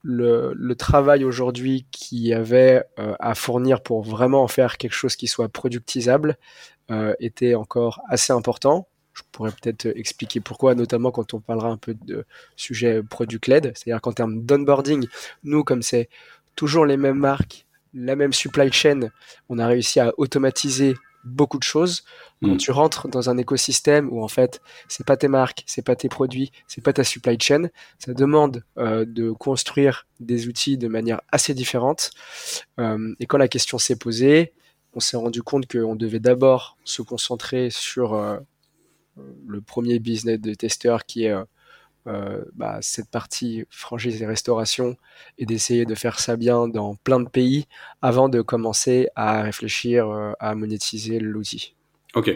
[0.04, 5.16] le, le, travail aujourd'hui qu'il y avait à fournir pour vraiment en faire quelque chose
[5.16, 6.38] qui soit productisable
[7.20, 8.88] était encore assez important
[9.20, 12.26] je pourrais peut-être expliquer pourquoi, notamment quand on parlera un peu de
[12.56, 13.74] sujet product-led.
[13.76, 15.08] C'est-à-dire qu'en termes d'onboarding,
[15.44, 16.10] nous, comme c'est
[16.56, 19.10] toujours les mêmes marques, la même supply chain,
[19.50, 22.04] on a réussi à automatiser beaucoup de choses.
[22.42, 22.58] Quand mm.
[22.58, 26.08] tu rentres dans un écosystème où en fait c'est pas tes marques, c'est pas tes
[26.08, 31.20] produits, c'est pas ta supply chain, ça demande euh, de construire des outils de manière
[31.32, 32.12] assez différente.
[32.80, 34.54] Euh, et quand la question s'est posée,
[34.94, 38.38] on s'est rendu compte qu'on devait d'abord se concentrer sur euh,
[39.48, 41.44] le premier business de testeur qui est euh,
[42.08, 44.96] euh, bah, cette partie franchise et restauration
[45.38, 47.68] et d'essayer de faire ça bien dans plein de pays
[48.02, 51.76] avant de commencer à réfléchir à monétiser l'outil.
[52.16, 52.32] Ok.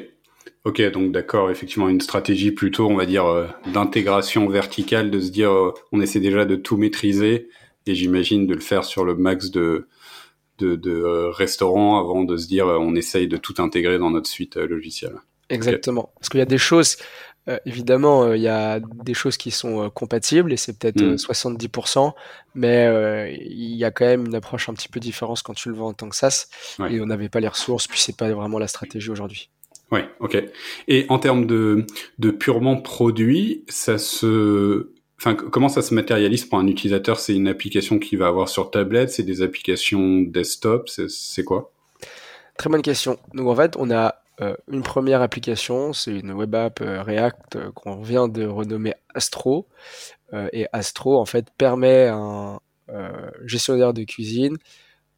[0.66, 3.26] Ok, donc d'accord, effectivement, une stratégie plutôt, on va dire,
[3.74, 5.52] d'intégration verticale, de se dire,
[5.92, 7.50] on essaie déjà de tout maîtriser,
[7.86, 9.88] et j'imagine de le faire sur le max de,
[10.60, 15.16] de, restaurants avant de se dire, on essaye de tout intégrer dans notre suite logicielle.
[15.50, 16.12] Exactement.
[16.20, 16.98] Parce qu'il y a des choses,
[17.50, 21.02] euh, évidemment, euh, il y a des choses qui sont euh, compatibles et c'est peut-être
[21.02, 22.14] 70%, mm.
[22.56, 25.76] mais il y a quand même une approche un petit peu différente quand tu le
[25.76, 26.48] vends en tant que SaaS
[26.90, 29.50] et on n'avait pas les ressources, puis c'est pas vraiment la stratégie aujourd'hui.
[29.92, 30.44] Oui, ok.
[30.88, 31.86] Et en termes de,
[32.18, 37.20] de purement produit, ça se, enfin, comment ça se matérialise pour un utilisateur?
[37.20, 41.72] C'est une application qu'il va avoir sur tablette, c'est des applications desktop, c'est quoi?
[42.58, 43.18] Très bonne question.
[43.34, 47.56] Donc en fait, on a euh, une première application, c'est une web app euh, React
[47.56, 49.68] euh, qu'on vient de renommer Astro.
[50.52, 52.60] et Astro, en fait, permet à un
[53.46, 54.58] gestionnaire de cuisine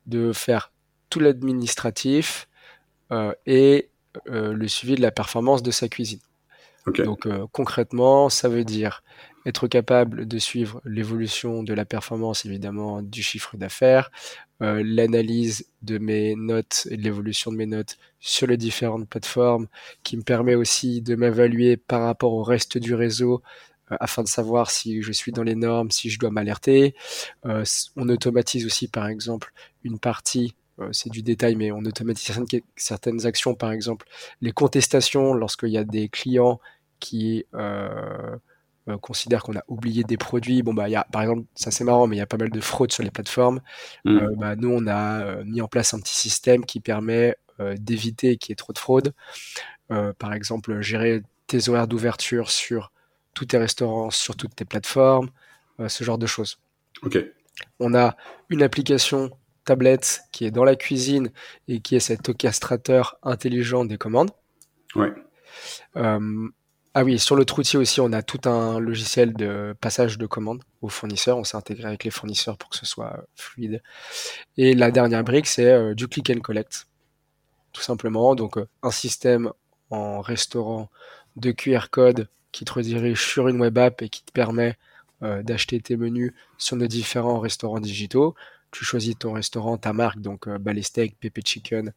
[0.08, 0.74] de faire
[1.10, 2.50] tout l'administratif
[3.46, 3.90] et
[4.26, 6.20] le suivi de la performance de sa cuisine.
[6.98, 9.04] Donc concrètement, ça veut dire
[9.46, 14.12] être capable de suivre l'évolution de la performance, évidemment, du chiffre d'affaires,
[14.62, 19.68] euh, l'analyse de mes notes et de l'évolution de mes notes sur les différentes plateformes,
[20.04, 23.44] qui me permet aussi de m'évaluer par rapport au reste du réseau
[23.92, 26.96] euh, afin de savoir si je suis dans les normes, si je dois m'alerter.
[27.46, 27.64] Euh,
[27.96, 29.54] on automatise aussi, par exemple,
[29.84, 30.56] une partie
[30.92, 32.38] c'est du détail, mais on automatise
[32.76, 34.08] certaines, actions, par exemple
[34.42, 36.60] les contestations lorsqu'il y a des clients
[37.00, 37.46] qui
[38.88, 40.62] euh, considère qu'on a oublié des produits.
[40.62, 42.38] Bon, bah, il y a, par exemple, ça c'est marrant, mais il y a pas
[42.38, 43.62] mal de fraudes sur les plateformes.
[44.04, 44.18] Mm.
[44.18, 47.36] Euh, bah, nous, on a euh, mis en place un petit système qui permet
[47.78, 49.14] d'éviter qu'il y ait trop de fraude.
[49.88, 52.92] par exemple, gérer tes horaires d'ouverture sur
[53.34, 55.30] tous tes restaurants, sur toutes tes plateformes,
[55.88, 56.60] ce genre de choses.
[57.02, 57.18] Ok.
[57.80, 58.18] On a
[58.50, 59.32] une application
[59.64, 61.32] tablette qui est dans la cuisine
[61.70, 64.32] et qui est cet orchestrateur intelligent des commandes.
[64.94, 65.14] Ouais.
[66.98, 70.64] Ah oui, sur le outil aussi, on a tout un logiciel de passage de commandes
[70.82, 71.38] aux fournisseurs.
[71.38, 73.84] On s'est intégré avec les fournisseurs pour que ce soit fluide.
[74.56, 76.88] Et la dernière brique, c'est euh, du click and collect,
[77.74, 78.34] tout simplement.
[78.34, 79.52] Donc euh, un système
[79.90, 80.90] en restaurant
[81.36, 84.78] de QR code qui te redirige sur une web app et qui te permet
[85.22, 88.36] euh, d'acheter tes menus sur nos différents restaurants digitaux.
[88.72, 91.94] Tu choisis ton restaurant, ta marque, donc Balestek, Pepe Chicken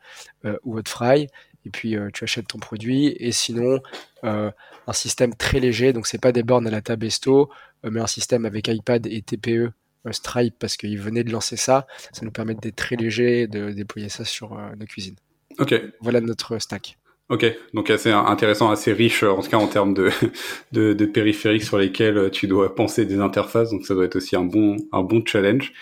[0.64, 1.28] ou Hot Fry
[1.66, 3.14] et puis euh, tu achètes ton produit.
[3.18, 3.80] Et sinon,
[4.24, 4.50] euh,
[4.86, 7.50] un système très léger, donc c'est pas des bornes à la Tabesto,
[7.84, 9.70] euh, mais un système avec iPad et TPE
[10.10, 11.86] Stripe parce qu'ils venaient de lancer ça.
[12.12, 15.16] Ça nous permet d'être très léger, de déployer ça sur nos cuisines.
[15.58, 15.74] Ok.
[16.00, 16.96] Voilà notre stack.
[17.28, 17.44] Ok,
[17.74, 20.08] donc assez intéressant, assez riche en tout cas en termes de,
[20.72, 24.44] de, périphériques sur lesquels tu dois penser des interfaces, donc ça doit être aussi un
[24.44, 25.74] bon, un bon challenge.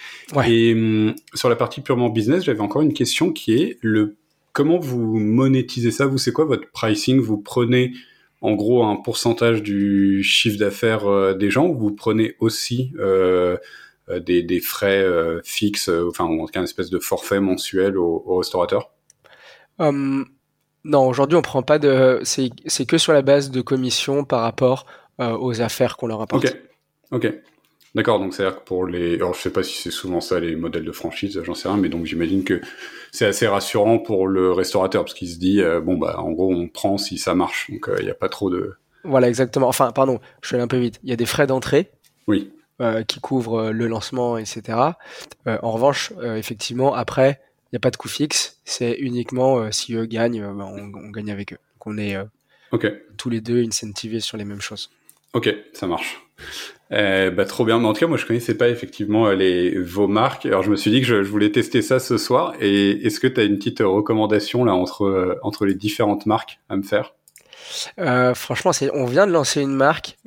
[0.48, 4.16] Et hum, sur la partie purement business, j'avais encore une question qui est le
[4.56, 6.06] comment vous monétisez ça?
[6.06, 7.20] Vous, c'est quoi votre pricing?
[7.20, 7.92] Vous prenez
[8.40, 13.58] en gros un pourcentage du chiffre d'affaires euh, des gens ou vous prenez aussi euh,
[14.08, 15.04] euh, des, frais
[15.44, 18.90] fixes, enfin, en tout cas une espèce de forfait mensuel au, restaurateur?
[19.78, 20.26] Hum,
[20.84, 22.20] Non, aujourd'hui on prend pas de.
[22.24, 24.86] C'est que sur la base de commission par rapport
[25.18, 26.46] aux affaires qu'on leur apporte.
[26.46, 27.26] Ok.
[27.26, 27.32] Ok.
[27.96, 29.14] D'accord, donc c'est-à-dire que pour les...
[29.14, 31.78] Alors je sais pas si c'est souvent ça les modèles de franchise, j'en sais rien,
[31.78, 32.60] mais donc j'imagine que
[33.16, 36.52] c'est assez rassurant pour le restaurateur, parce qu'il se dit, euh, bon bah en gros
[36.52, 38.74] on prend si ça marche, donc euh, il n'y a pas trop de...
[39.04, 39.68] Voilà, exactement.
[39.68, 41.00] Enfin, pardon, je suis allé un peu vite.
[41.02, 41.92] Il y a des frais d'entrée.
[42.26, 42.52] Oui.
[42.82, 44.78] Euh, qui couvrent le lancement, etc.
[45.46, 48.60] en revanche, effectivement, après, il n'y a pas de coût fixe.
[48.64, 51.58] C'est uniquement si eux gagnent, bah, on, on, gagne avec eux.
[51.74, 52.16] Donc on est
[53.16, 54.90] tous les deux incentivés sur les mêmes choses.
[55.32, 56.20] Ok, ça marche.
[56.92, 57.78] Euh, bah, trop bien.
[57.78, 60.46] Mais en tout cas, moi, je connaissais pas effectivement euh, les vos marques.
[60.46, 62.54] Alors, je me suis dit que je, voulais tester ça ce soir.
[62.60, 66.60] Et est-ce que tu as une petite recommandation là entre euh, entre les différentes marques
[66.68, 67.14] à me faire?
[68.34, 70.18] Franchement, on vient de lancer une marque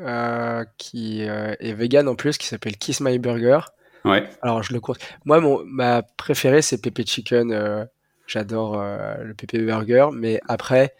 [0.78, 3.60] qui est vegan en plus, qui s'appelle Kiss My Burger.
[4.04, 4.28] Ouais.
[4.42, 4.98] Alors je le compte.
[5.24, 7.88] Moi, mon, ma préférée, c'est Pepe Chicken.
[8.28, 10.96] J'adore le Pepe Burger, mais après,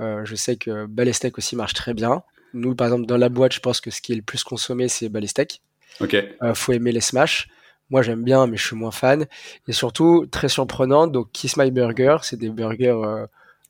[0.00, 2.24] je sais que Balestek aussi marche très bien.
[2.54, 4.88] Nous, par exemple, dans la boîte, je pense que ce qui est le plus consommé,
[4.88, 5.60] c'est Balestek.
[6.00, 6.14] Ok.
[6.14, 7.48] Euh, faut aimer les smash.
[7.90, 9.26] Moi, j'aime bien, mais je suis moins fan.
[9.68, 13.26] Et surtout, très surprenant, donc Kiss My Burger, c'est des burgers euh,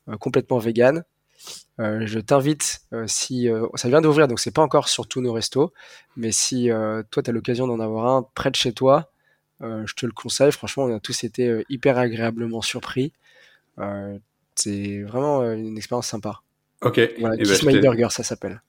[0.09, 1.03] euh, complètement vegan.
[1.79, 5.73] je t'invite, si ça vient d'ouvrir, donc c'est pas encore sur tous nos restos,
[6.15, 6.69] mais si
[7.11, 9.11] toi tu as l'occasion d'en avoir un près de chez toi,
[9.59, 10.53] je te le conseille.
[10.53, 13.11] Franchement, on a tous été hyper agréablement surpris.
[14.55, 16.41] c'est vraiment une expérience sympa.
[16.81, 17.01] Ok.
[17.19, 18.61] Voilà, Kiss My Burger, ça s'appelle.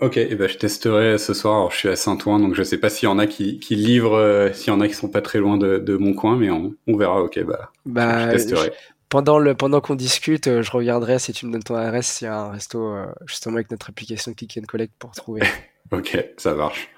[0.00, 1.54] Ok, et eh ben je testerai ce soir.
[1.54, 3.76] Alors, je suis à Saint-Ouen, donc je sais pas s'il y en a qui, qui
[3.76, 6.36] livrent, euh, s'il y en a qui sont pas très loin de, de mon coin,
[6.36, 7.22] mais on, on verra.
[7.22, 8.72] Ok, bah, bah je testerai.
[9.08, 12.26] pendant le pendant qu'on discute, euh, je regarderai si tu me donnes ton adresse s'il
[12.26, 15.40] y a un resto euh, justement avec notre application Click and Collect pour trouver.
[15.92, 16.90] ok, ça marche.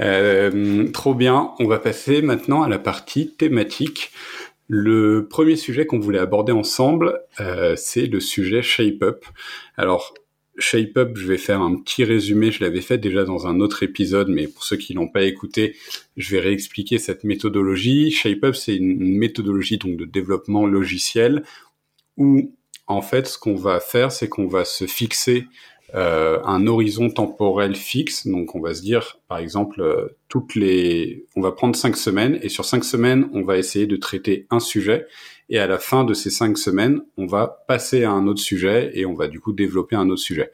[0.00, 1.54] Euh, trop bien.
[1.58, 4.12] On va passer maintenant à la partie thématique.
[4.68, 9.24] Le premier sujet qu'on voulait aborder ensemble, euh, c'est le sujet Shape Up.
[9.76, 10.14] Alors,
[10.58, 12.50] Shape Up, je vais faire un petit résumé.
[12.50, 15.76] Je l'avais fait déjà dans un autre épisode, mais pour ceux qui l'ont pas écouté,
[16.16, 18.10] je vais réexpliquer cette méthodologie.
[18.10, 21.44] Shape Up, c'est une méthodologie donc de développement logiciel
[22.16, 22.52] où
[22.88, 25.46] en fait, ce qu'on va faire, c'est qu'on va se fixer
[25.94, 28.26] euh, un horizon temporel fixe.
[28.26, 32.38] Donc, on va se dire, par exemple, euh, toutes les, on va prendre cinq semaines
[32.42, 35.06] et sur cinq semaines, on va essayer de traiter un sujet
[35.48, 38.90] et à la fin de ces cinq semaines, on va passer à un autre sujet
[38.94, 40.52] et on va du coup développer un autre sujet.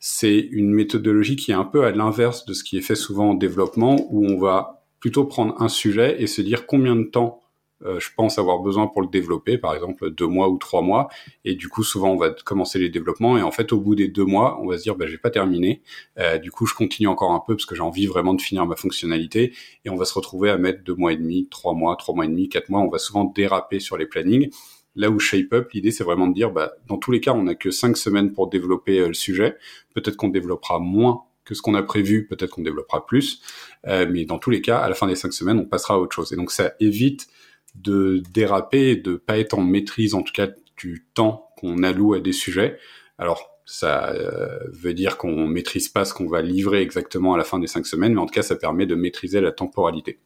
[0.00, 3.30] C'est une méthodologie qui est un peu à l'inverse de ce qui est fait souvent
[3.30, 7.43] en développement, où on va plutôt prendre un sujet et se dire combien de temps
[7.84, 11.08] je pense avoir besoin pour le développer, par exemple deux mois ou trois mois.
[11.44, 14.08] Et du coup, souvent, on va commencer les développements et en fait, au bout des
[14.08, 15.82] deux mois, on va se dire, bah, j'ai pas terminé.
[16.18, 18.66] Euh, du coup, je continue encore un peu parce que j'ai envie vraiment de finir
[18.66, 19.52] ma fonctionnalité.
[19.84, 22.24] Et on va se retrouver à mettre deux mois et demi, trois mois, trois mois
[22.24, 22.80] et demi, quatre mois.
[22.80, 24.50] On va souvent déraper sur les plannings.
[24.96, 27.44] Là où Shape Up, l'idée, c'est vraiment de dire, bah, dans tous les cas, on
[27.44, 29.56] n'a que cinq semaines pour développer euh, le sujet.
[29.94, 33.42] Peut-être qu'on développera moins que ce qu'on a prévu, peut-être qu'on développera plus,
[33.86, 35.98] euh, mais dans tous les cas, à la fin des cinq semaines, on passera à
[35.98, 36.32] autre chose.
[36.32, 37.26] Et donc ça évite
[37.74, 42.20] de déraper, de pas être en maîtrise en tout cas du temps qu'on alloue à
[42.20, 42.78] des sujets.
[43.18, 47.44] Alors ça euh, veut dire qu'on maîtrise pas ce qu'on va livrer exactement à la
[47.44, 50.18] fin des cinq semaines, mais en tout cas ça permet de maîtriser la temporalité.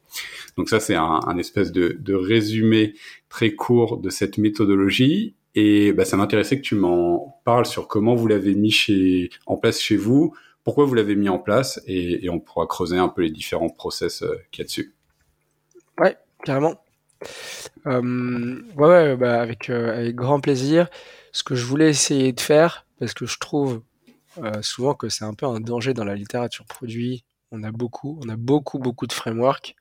[0.57, 2.95] Donc ça c'est un, espèce de, résumé
[3.29, 5.37] très court de cette méthodologie.
[5.55, 9.57] Et bah, ça m'intéressait que tu m'en parles sur comment vous l'avez mis chez, en
[9.57, 13.23] place chez vous, pourquoi vous l'avez mis en place, et, on pourra creuser un peu
[13.23, 14.95] les différents process euh, qu'il y a dessus.
[15.99, 16.81] Ouais, carrément.
[17.87, 20.89] Euh, ouais, bah avec, euh, avec grand plaisir.
[21.33, 23.83] Ce que je voulais essayer de faire, parce que je trouve
[24.39, 27.25] euh, souvent que c'est un peu un danger dans la littérature produit.
[27.51, 29.75] On a beaucoup, on a beaucoup, beaucoup de frameworks.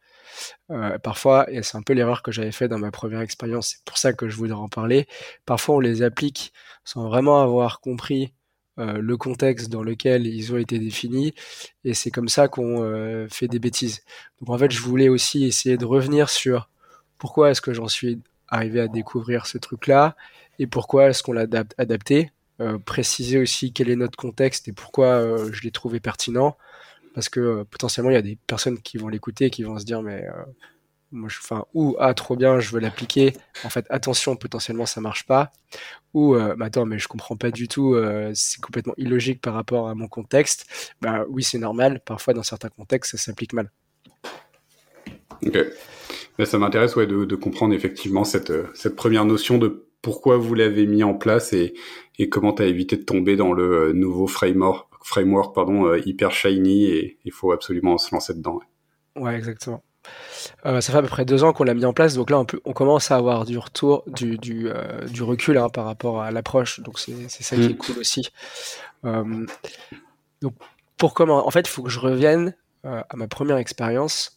[1.04, 3.98] parfois, et c'est un peu l'erreur que j'avais fait dans ma première expérience, c'est pour
[3.98, 5.08] ça que je voulais en parler.
[5.46, 8.34] Parfois, on les applique sans vraiment avoir compris
[8.78, 11.34] le contexte dans lequel ils ont été définis,
[11.84, 14.04] et c'est comme ça qu'on fait des bêtises.
[14.40, 16.70] Donc en fait, je voulais aussi essayer de revenir sur
[17.18, 20.16] pourquoi est-ce que j'en suis arrivé à découvrir ce truc-là
[20.60, 21.46] et pourquoi est-ce qu'on l'a
[21.78, 22.32] adapté?
[22.60, 26.58] Euh, préciser aussi quel est notre contexte et pourquoi euh, je l'ai trouvé pertinent.
[27.14, 29.78] Parce que euh, potentiellement, il y a des personnes qui vont l'écouter et qui vont
[29.78, 30.26] se dire, mais
[31.12, 31.30] moi,
[31.74, 33.34] ou ah trop bien, je veux l'appliquer.
[33.64, 35.52] En fait, attention, potentiellement ça marche pas.
[36.14, 37.96] Ou mais attends, mais je comprends pas du tout.
[38.34, 40.68] c'est complètement illogique par rapport à mon contexte.
[41.02, 42.02] Bah oui, c'est normal.
[42.06, 43.72] Parfois, dans certains contextes, ça s'applique mal.
[45.46, 45.58] Ok
[46.46, 50.54] ça m'intéresse ouais, de, de, comprendre effectivement cette, euh, cette première notion de pourquoi vous
[50.54, 51.74] l'avez mis en place et,
[52.20, 56.00] et comment tu as évité de tomber dans le euh, nouveau framework, framework pardon, euh,
[56.06, 58.60] hyper shiny et il faut absolument se lancer dedans.
[59.16, 59.84] Ouais, exactement.
[60.66, 62.40] Euh, ça fait à peu près deux ans qu'on l'a mis en place, donc là
[62.40, 65.86] on, peut, on commence à avoir du retour, du, du, euh, du recul hein, par
[65.86, 67.78] rapport à l'approche, donc c'est ça qui est mm.
[67.78, 68.30] cool aussi.
[69.06, 69.46] Euh,
[70.42, 70.54] donc
[70.98, 74.37] pour comment, en fait, il faut que je revienne à ma première expérience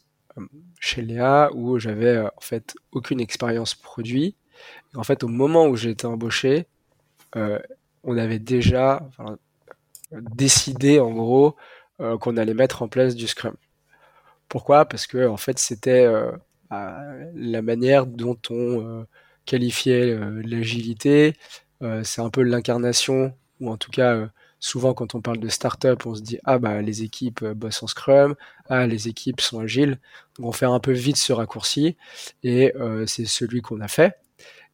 [0.79, 4.35] chez Léa où j'avais euh, en fait aucune expérience produit.
[4.95, 6.67] En fait, au moment où j'ai été embauché,
[7.35, 7.59] euh,
[8.03, 9.07] on avait déjà
[10.11, 11.55] décidé en gros
[11.99, 13.55] euh, qu'on allait mettre en place du Scrum.
[14.49, 14.85] Pourquoi?
[14.85, 16.07] Parce que en fait, c'était
[16.69, 19.05] la manière dont on
[19.45, 21.35] qualifiait l'agilité.
[22.03, 24.27] c'est un peu l'incarnation, ou en tout cas
[24.61, 27.83] souvent quand on parle de start-up, on se dit ah bah les équipes euh, bossent
[27.83, 28.35] en Scrum,
[28.69, 29.99] ah les équipes sont agiles.
[30.37, 31.97] Donc on fait un peu vite ce raccourci
[32.43, 34.15] et euh, c'est celui qu'on a fait.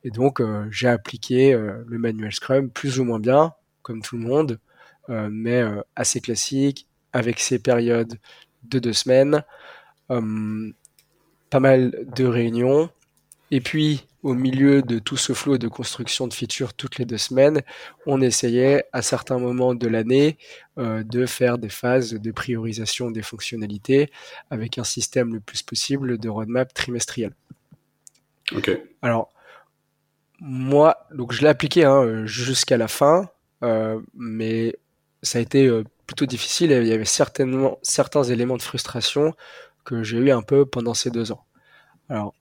[0.04, 4.24] Et donc euh, j'ai appliqué le manuel Scrum plus ou moins bien, comme tout le
[4.24, 4.60] monde.
[5.10, 5.64] mais
[5.96, 8.20] assez classique, avec ses périodes
[8.64, 9.44] de deux semaines,
[10.10, 12.90] pas mal de réunions,
[13.52, 17.18] et puis au milieu de tout ce flot de construction de features toutes les deux
[17.18, 17.62] semaines,
[18.06, 20.38] on essayait à certains moments de l'année
[20.78, 24.12] euh, de faire des phases de priorisation des fonctionnalités
[24.50, 27.34] avec un système le plus possible de roadmap trimestriel.
[28.56, 28.72] Ok.
[29.02, 29.30] Alors,
[30.40, 33.30] moi, donc je l'ai appliqué hein, jusqu'à la fin,
[33.64, 34.76] euh, mais
[35.24, 39.34] ça a été euh, plutôt difficile et il y avait certainement certains éléments de frustration
[39.86, 41.44] que j'ai eu un peu pendant ces deux ans.
[42.10, 42.34] Alors,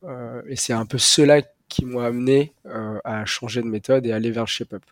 [0.49, 4.31] et c'est un peu cela qui m'ont amené euh, à changer de méthode et aller
[4.31, 4.85] vers le shape-up.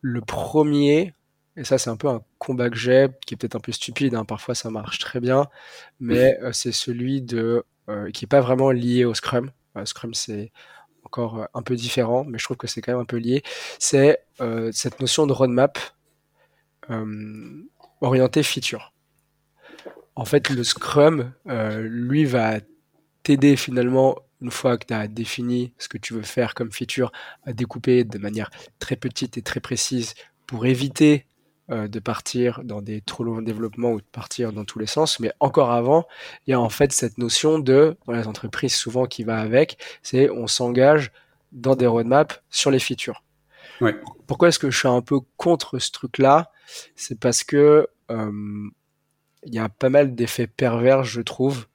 [0.00, 1.14] Le premier,
[1.56, 4.14] et ça c'est un peu un combat que j'ai, qui est peut-être un peu stupide,
[4.14, 5.46] hein, parfois ça marche très bien,
[5.98, 9.50] mais euh, c'est celui de euh, qui est pas vraiment lié au Scrum.
[9.84, 10.52] Scrum c'est
[11.04, 13.42] encore un peu différent, mais je trouve que c'est quand même un peu lié.
[13.78, 14.18] C'est
[14.72, 15.78] cette notion de roadmap
[18.00, 18.92] orienté feature.
[20.16, 22.58] En fait, le Scrum, lui, va
[23.28, 27.12] t'aider finalement une fois que tu as défini ce que tu veux faire comme feature,
[27.44, 30.14] à découper de manière très petite et très précise
[30.46, 31.26] pour éviter
[31.70, 35.20] euh, de partir dans des trop longs développements ou de partir dans tous les sens.
[35.20, 36.06] Mais encore avant,
[36.46, 39.76] il y a en fait cette notion de, dans les entreprises souvent qui va avec,
[40.02, 41.12] c'est on s'engage
[41.52, 43.22] dans des roadmaps sur les features.
[44.26, 46.50] Pourquoi est-ce que je suis un peu contre ce truc-là?
[46.96, 48.68] C'est parce que euh,
[49.44, 51.66] il y a pas mal d'effets pervers, je trouve,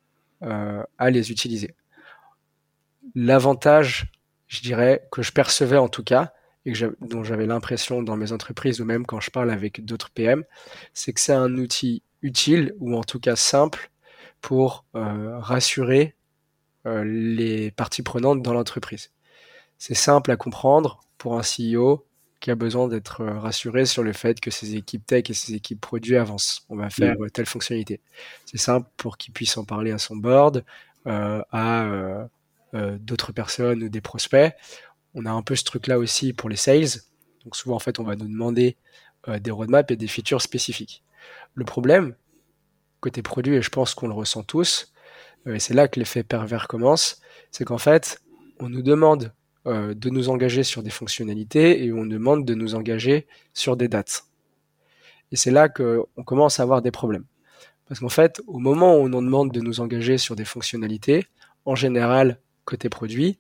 [0.44, 1.76] à les utiliser
[3.16, 4.12] l'avantage,
[4.48, 6.34] je dirais, que je percevais en tout cas,
[6.66, 10.44] et dont j'avais l'impression dans mes entreprises ou même quand je parle avec d'autres PM,
[10.94, 13.92] c'est que c'est un outil utile ou en tout cas simple
[14.40, 16.16] pour euh, rassurer
[16.86, 19.12] euh, les parties prenantes dans l'entreprise.
[19.78, 22.06] C'est simple à comprendre pour un CEO
[22.44, 25.56] qui a besoin d'être euh, rassuré sur le fait que ses équipes tech et ses
[25.56, 26.66] équipes produits avancent.
[26.70, 27.30] On va faire mmh.
[27.32, 28.02] telle fonctionnalité.
[28.46, 30.64] C'est simple pour qu'il puisse en parler à son board,
[31.06, 32.28] à
[32.76, 34.52] euh, d'autres personnes ou des prospects.
[35.14, 37.02] On a un peu ce truc-là aussi pour les sales.
[37.44, 38.78] Donc souvent, en fait, on va nous demander
[39.28, 41.04] euh, des roadmaps et des features spécifiques.
[41.54, 42.16] Le problème,
[43.00, 44.92] côté produit, et je pense qu'on le ressent tous,
[45.46, 47.22] euh, et c'est là que l'effet pervers commence,
[47.52, 48.24] c'est qu'en fait,
[48.60, 49.34] on nous demande
[49.66, 54.26] de nous engager sur des fonctionnalités et on demande de nous engager sur des dates.
[55.32, 57.26] Et c'est là qu'on commence à avoir des problèmes.
[57.88, 61.26] Parce qu'en fait, au moment où on demande de nous engager sur des fonctionnalités,
[61.66, 63.40] en général, côté produit,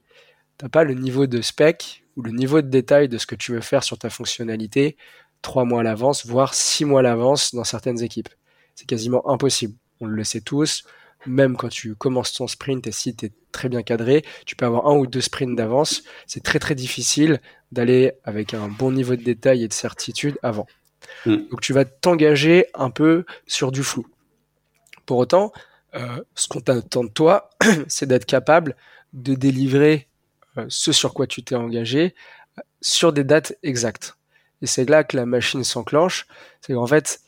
[0.58, 3.52] t'as pas le niveau de spec ou le niveau de détail de ce que tu
[3.52, 4.98] veux faire sur ta fonctionnalité
[5.42, 8.30] trois mois à l'avance, voire six mois à l'avance dans certaines équipes.
[8.76, 9.76] C'est quasiment impossible.
[10.00, 10.84] On le sait tous.
[11.26, 14.66] Même quand tu commences ton sprint et si tu es très bien cadré, tu peux
[14.66, 16.04] avoir un ou deux sprints d'avance.
[16.28, 20.68] C'est très très difficile d'aller avec un bon niveau de détail et de certitude avant.
[21.26, 21.48] Hmm.
[21.50, 24.06] Donc tu vas t'engager un peu sur du flou.
[25.06, 25.52] Pour autant,
[25.96, 27.50] euh, ce qu'on t'attend de toi,
[27.88, 28.76] c'est d'être capable
[29.14, 30.08] de délivrer
[30.58, 32.16] euh, ce sur quoi tu t'es engagé
[32.82, 34.18] sur des dates exactes.
[34.62, 36.28] Et c'est là que la machine s'enclenche.
[36.62, 37.22] C'est qu'en fait,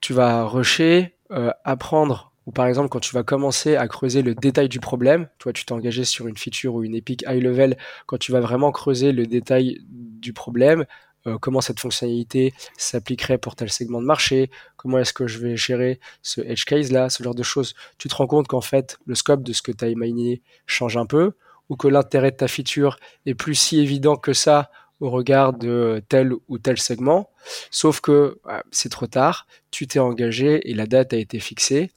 [0.00, 4.34] tu vas rusher, euh, apprendre, ou par exemple quand tu vas commencer à creuser le
[4.34, 7.76] détail du problème, toi tu t'es engagé sur une feature ou une epic high level,
[8.06, 10.86] quand tu vas vraiment creuser le détail du problème,
[11.26, 15.56] euh, comment cette fonctionnalité s'appliquerait pour tel segment de marché, comment est-ce que je vais
[15.56, 17.74] gérer ce edge case là, ce genre de choses.
[17.98, 20.96] Tu te rends compte qu'en fait, le scope de ce que tu as imaginé change
[20.96, 21.32] un peu,
[21.68, 24.70] ou que l'intérêt de ta feature est plus si évident que ça
[25.00, 27.30] au regard de tel ou tel segment,
[27.70, 31.90] sauf que bah, c'est trop tard, tu t'es engagé et la date a été fixée,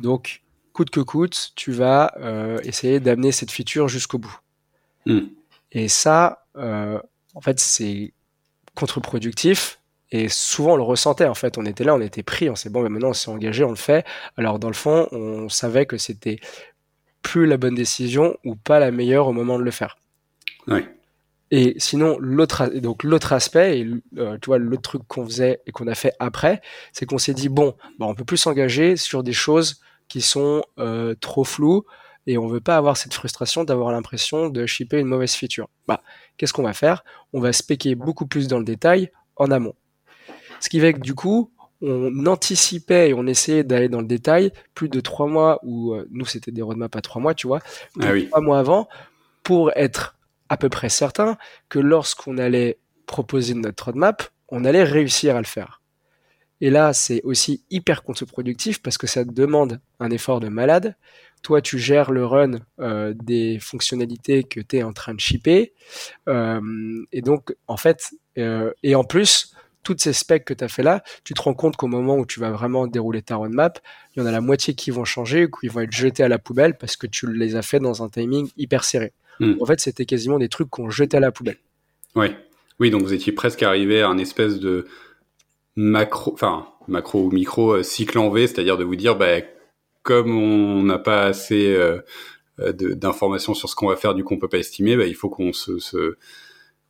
[0.00, 0.42] donc
[0.72, 4.38] coûte que coûte, tu vas euh, essayer d'amener cette feature jusqu'au bout.
[5.06, 5.28] Hmm.
[5.72, 7.00] Et ça, euh,
[7.34, 8.12] en fait, c'est
[8.74, 9.80] contre-productif.
[10.12, 11.58] Et souvent, on le ressentait, en fait.
[11.58, 13.70] On était là, on était pris, on s'est bon, mais maintenant, on s'est engagé, on
[13.70, 14.04] le fait.
[14.36, 16.38] Alors, dans le fond, on savait que c'était
[17.22, 19.96] plus la bonne décision ou pas la meilleure au moment de le faire.
[21.50, 23.88] Et sinon, l'autre, donc l'autre aspect, et
[24.18, 26.60] euh, tu vois, l'autre truc qu'on faisait et qu'on a fait après,
[26.92, 30.62] c'est qu'on s'est dit bon, bah, on peut plus s'engager sur des choses qui sont
[30.78, 31.84] euh, trop floues
[32.26, 35.68] et on veut pas avoir cette frustration d'avoir l'impression de shipper une mauvaise feature.
[35.86, 36.02] Bah,
[36.36, 37.04] qu'est-ce qu'on va faire?
[37.32, 39.74] On va spéquer beaucoup plus dans le détail en amont.
[40.60, 41.52] Ce qui fait que du coup,
[41.82, 46.06] on anticipait et on essayait d'aller dans le détail plus de trois mois, ou euh,
[46.10, 47.60] nous c'était des roadmaps à trois mois, tu vois,
[48.00, 48.88] ah trois mois avant,
[49.42, 50.16] pour être
[50.48, 51.36] à peu près certain
[51.68, 55.82] que lorsqu'on allait proposer notre roadmap, on allait réussir à le faire.
[56.60, 60.96] Et là, c'est aussi hyper contre-productif parce que ça demande un effort de malade.
[61.42, 65.74] Toi, tu gères le run euh, des fonctionnalités que tu es en train de shipper.
[66.28, 66.60] Euh,
[67.12, 70.82] et donc, en fait, euh, et en plus, toutes ces specs que tu as fait
[70.82, 73.78] là, tu te rends compte qu'au moment où tu vas vraiment dérouler ta roadmap,
[74.14, 76.28] il y en a la moitié qui vont changer ou qui vont être jetés à
[76.28, 79.12] la poubelle parce que tu les as fait dans un timing hyper serré.
[79.38, 79.54] Hmm.
[79.60, 81.58] En fait, c'était quasiment des trucs qu'on jetait à la poubelle.
[82.16, 82.36] Ouais.
[82.80, 84.86] Oui, donc vous étiez presque arrivé à un espèce de
[85.76, 89.40] macro, enfin macro ou micro euh, cycle en V, c'est-à-dire de vous dire, bah,
[90.02, 92.00] comme on n'a pas assez euh,
[92.60, 95.14] euh, d'informations sur ce qu'on va faire, du coup on peut pas estimer, bah, il
[95.14, 96.16] faut qu'on se,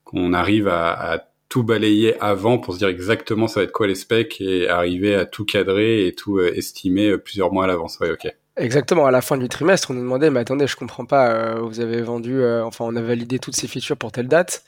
[0.04, 1.18] qu'on arrive à, à,
[1.48, 5.14] tout balayer avant pour se dire exactement ça va être quoi les specs et arriver
[5.14, 8.00] à tout cadrer et tout estimer plusieurs mois à l'avance.
[8.00, 8.26] Ouais, ok.
[8.56, 9.06] Exactement.
[9.06, 11.60] À la fin du trimestre, on nous demandait, mais attendez, je comprends pas.
[11.60, 14.64] vous avez vendu, enfin, on a validé toutes ces features pour telle date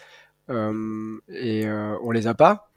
[0.49, 2.69] et on les a pas.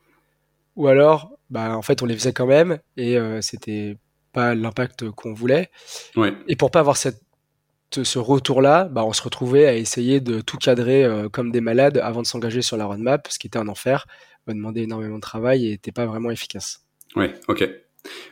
[0.76, 3.98] Ou alors, bah, en fait, on les faisait quand même et euh, c'était
[4.32, 5.70] pas l'impact qu'on voulait.
[6.16, 6.34] Ouais.
[6.48, 7.22] Et pour pas avoir cette,
[8.04, 11.98] ce retour-là, bah, on se retrouvait à essayer de tout cadrer euh, comme des malades
[11.98, 14.08] avant de s'engager sur la roadmap, ce qui était un enfer,
[14.48, 16.86] va demander énormément de travail et n'était pas vraiment efficace.
[17.16, 17.70] Ouais, ok.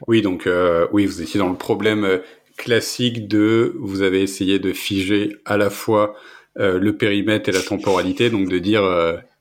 [0.08, 2.20] Oui, donc euh, oui, vous étiez dans le problème euh,
[2.58, 6.16] classique de vous avez essayé de figer à la fois
[6.56, 8.82] le périmètre et la temporalité, donc de dire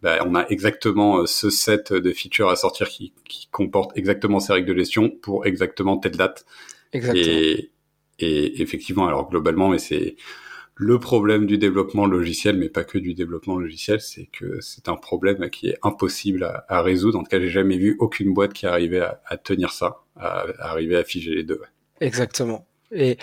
[0.02, 4.38] bah, on a exactement euh, ce set de features à sortir qui, qui, comporte exactement
[4.38, 6.44] ces règles de gestion pour exactement telle date.
[6.92, 7.24] Exactement.
[7.26, 7.72] Et,
[8.20, 10.16] et effectivement, alors globalement, mais c'est
[10.76, 14.94] le problème du développement logiciel, mais pas que du développement logiciel, c'est que c'est un
[14.94, 17.18] problème qui est impossible à, à, résoudre.
[17.18, 20.42] En tout cas, j'ai jamais vu aucune boîte qui arrivait à, à tenir ça, à,
[20.60, 21.60] à, arriver à figer les deux.
[22.00, 22.64] Exactement.
[22.92, 23.18] Et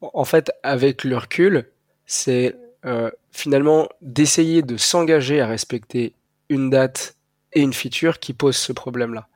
[0.00, 1.66] en fait, avec le recul,
[2.06, 6.14] c'est euh, finalement d'essayer de s'engager à respecter
[6.48, 7.16] une date
[7.52, 9.28] et une feature qui pose ce problème-là.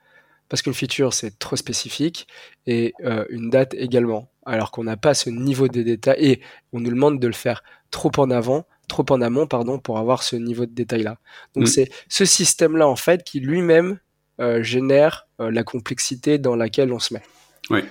[0.49, 2.27] Parce qu'une feature, c'est trop spécifique,
[2.67, 4.31] et euh, une date également.
[4.47, 6.41] Alors qu'on n'a pas ce niveau de détail, et
[6.73, 10.23] on nous demande de le faire trop en avant, trop en amont, pardon, pour avoir
[10.23, 11.19] ce niveau de détail-là.
[11.55, 13.99] Donc c'est ce système-là, en fait, qui lui-même
[14.41, 17.23] euh, génère la complexité dans laquelle on se met.
[17.71, 17.85] Oui.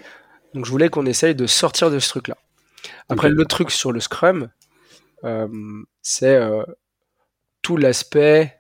[0.54, 2.38] Donc je voulais qu'on essaye de sortir de ce truc-là.
[3.10, 4.50] Après, le truc sur le Scrum,
[6.02, 6.64] c'est euh,
[7.62, 8.60] tout l'aspect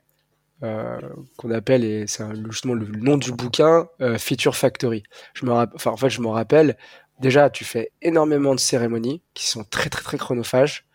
[0.63, 0.99] euh,
[1.37, 3.87] qu'on appelle, et c'est justement le nom du bouquin,
[4.17, 5.03] Feature Factory.
[5.33, 6.77] Je me enfin, en fait, je me rappelle,
[7.19, 10.85] déjà, tu fais énormément de cérémonies qui sont très, très, très chronophages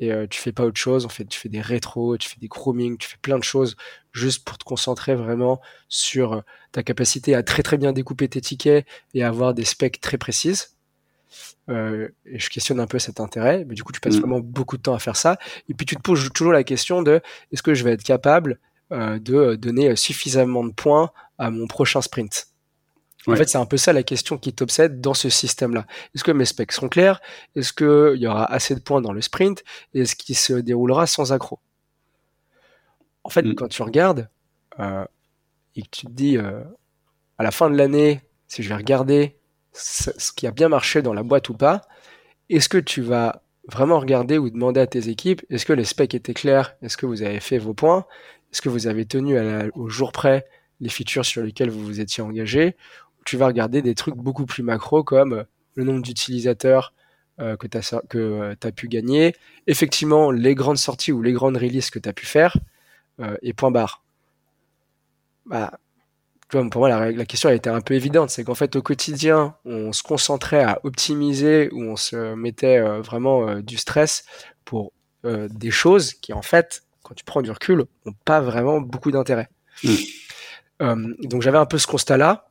[0.00, 1.04] et tu fais pas autre chose.
[1.04, 3.76] En fait, tu fais des rétros, tu fais des grooming, tu fais plein de choses
[4.12, 6.42] juste pour te concentrer vraiment sur
[6.72, 10.79] ta capacité à très, très bien découper tes tickets et avoir des specs très précises.
[11.68, 14.20] Euh, et je questionne un peu cet intérêt, mais du coup tu passes mm.
[14.20, 15.38] vraiment beaucoup de temps à faire ça.
[15.68, 17.20] Et puis tu te poses toujours la question de
[17.52, 18.58] est-ce que je vais être capable
[18.92, 22.48] euh, de donner suffisamment de points à mon prochain sprint?
[23.26, 25.86] En fait, c'est un peu ça la question qui t'obsède dans ce système-là.
[26.14, 27.20] Est-ce que mes specs sont clairs?
[27.54, 29.62] Est-ce qu'il y aura assez de points dans le sprint?
[29.92, 31.60] Est-ce qu'il se déroulera sans accro
[33.22, 33.54] En fait, mm.
[33.56, 34.30] quand tu regardes
[34.80, 35.04] euh,
[35.76, 39.36] et que tu te dis à la fin de l'année, si je vais regarder
[39.80, 41.82] ce qui a bien marché dans la boîte ou pas,
[42.48, 46.14] est-ce que tu vas vraiment regarder ou demander à tes équipes, est-ce que les specs
[46.14, 48.06] étaient clairs, est-ce que vous avez fait vos points,
[48.52, 49.38] est-ce que vous avez tenu
[49.74, 50.46] au jour près
[50.80, 52.76] les features sur lesquelles vous vous étiez engagé,
[53.24, 56.94] tu vas regarder des trucs beaucoup plus macro comme euh, le nombre d'utilisateurs
[57.38, 59.34] euh, que tu as, euh, as pu gagner,
[59.66, 62.56] effectivement les grandes sorties ou les grandes releases que tu as pu faire,
[63.42, 64.02] et point barre.
[65.44, 65.78] Bah,
[66.50, 68.30] pour moi, la, question a été un peu évidente.
[68.30, 73.00] C'est qu'en fait, au quotidien, on se concentrait à optimiser ou on se mettait euh,
[73.00, 74.24] vraiment euh, du stress
[74.64, 74.92] pour
[75.24, 79.10] euh, des choses qui, en fait, quand tu prends du recul, n'ont pas vraiment beaucoup
[79.10, 79.48] d'intérêt.
[79.84, 81.14] Mmh.
[81.24, 82.48] donc, j'avais un peu ce constat-là,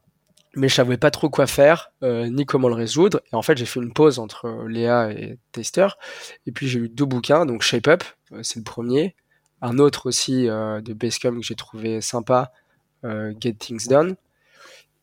[0.56, 3.22] mais je savais pas trop quoi faire ni comment le résoudre.
[3.32, 5.88] Et en fait, j'ai fait une pause entre Léa et Tester.
[6.45, 7.45] Et puis, j'ai eu deux bouquins.
[7.45, 8.04] Donc, Shape Up,
[8.41, 9.16] c'est le premier.
[9.62, 12.52] Un autre aussi de Basecamp que j'ai trouvé sympa,
[13.04, 14.16] Get Things Done.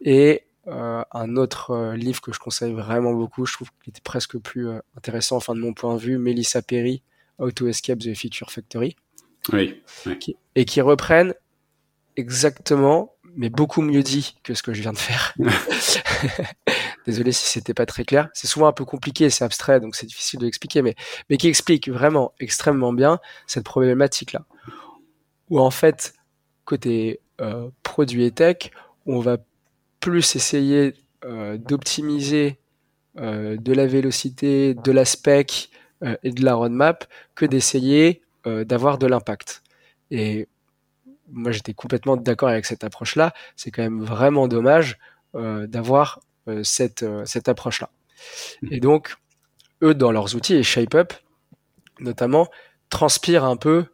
[0.01, 4.01] Et euh, un autre euh, livre que je conseille vraiment beaucoup, je trouve qu'il était
[4.01, 7.03] presque plus intéressant, enfin de mon point de vue, Melissa Perry,
[7.39, 8.97] How to Escape the Feature Factory.
[9.53, 9.81] Oui.
[10.57, 11.33] et qui reprennent
[12.17, 15.35] exactement, mais beaucoup mieux dit que ce que je viens de faire.
[17.07, 18.29] Désolé si c'était pas très clair.
[18.35, 20.97] C'est souvent un peu compliqué, c'est abstrait, donc c'est difficile de l'expliquer, mais,
[21.31, 24.45] mais qui explique vraiment extrêmement bien cette problématique-là.
[25.51, 26.15] Où en fait,
[26.65, 28.71] côté euh, produit et tech,
[29.05, 29.37] on va
[30.01, 30.95] plus essayer
[31.27, 32.59] euh, d'optimiser
[33.19, 35.71] euh, de la vélocité, de la spec
[36.23, 39.63] et de la roadmap que d'essayer d'avoir de l'impact.
[40.11, 40.47] Et
[41.31, 43.33] moi, j'étais complètement d'accord avec cette approche-là.
[43.57, 44.99] C'est quand même vraiment dommage
[45.33, 46.21] d'avoir
[46.63, 47.89] cette, cette approche-là.
[48.61, 48.69] Mmh.
[48.73, 49.17] Et donc,
[49.83, 51.15] eux, dans leurs outils, et ShapeUp,
[51.99, 52.49] notamment,
[52.91, 53.87] transpirent un peu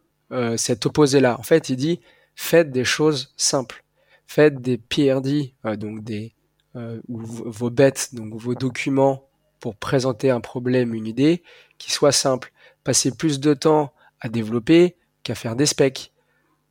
[0.57, 1.39] cet opposé-là.
[1.39, 2.01] En fait, il dit,
[2.35, 3.83] faites des choses simples.
[4.25, 6.33] faites des PRD, donc des
[6.73, 9.29] vos bêtes, vos documents
[9.59, 11.43] pour présenter un problème, une idée,
[11.77, 12.51] qui soit simple.
[12.83, 16.11] Passez plus de temps à développer qu'à faire des specs.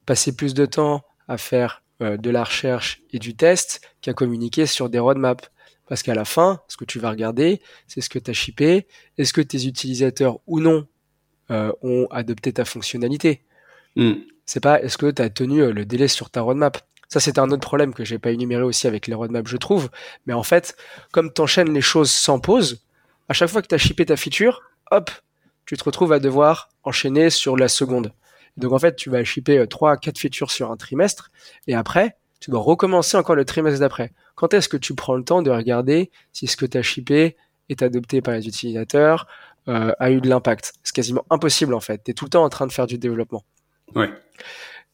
[0.07, 4.91] Passez plus de temps à faire de la recherche et du test qu'à communiquer sur
[4.91, 5.49] des roadmaps.
[5.89, 8.87] Parce qu'à la fin, ce que tu vas regarder, c'est ce que tu as shippé,
[9.19, 10.87] est-ce que tes utilisateurs ou non
[11.51, 13.43] euh, ont adopté ta fonctionnalité?
[13.97, 14.15] Hmm.
[14.47, 16.78] C'est pas est-ce que tu as tenu euh, le délai sur ta roadmap?
[17.09, 19.90] Ça, c'est un autre problème que j'ai pas énuméré aussi avec les roadmaps, je trouve.
[20.26, 20.76] Mais en fait,
[21.12, 22.82] comme tu enchaînes les choses sans pause,
[23.28, 25.11] à chaque fois que tu as shippé ta feature, hop,
[25.66, 28.12] tu te retrouves à devoir enchaîner sur la seconde.
[28.57, 31.30] Donc en fait, tu vas shipper 3 à 4 features sur un trimestre
[31.66, 34.12] et après, tu dois recommencer encore le trimestre d'après.
[34.34, 37.36] Quand est-ce que tu prends le temps de regarder si ce que tu as shippé
[37.68, 39.26] est adopté par les utilisateurs,
[39.68, 40.72] euh, a eu de l'impact?
[40.82, 42.03] C'est quasiment impossible en fait.
[42.05, 43.45] Tu es tout le temps en train de faire du développement.
[43.95, 44.11] Ouais.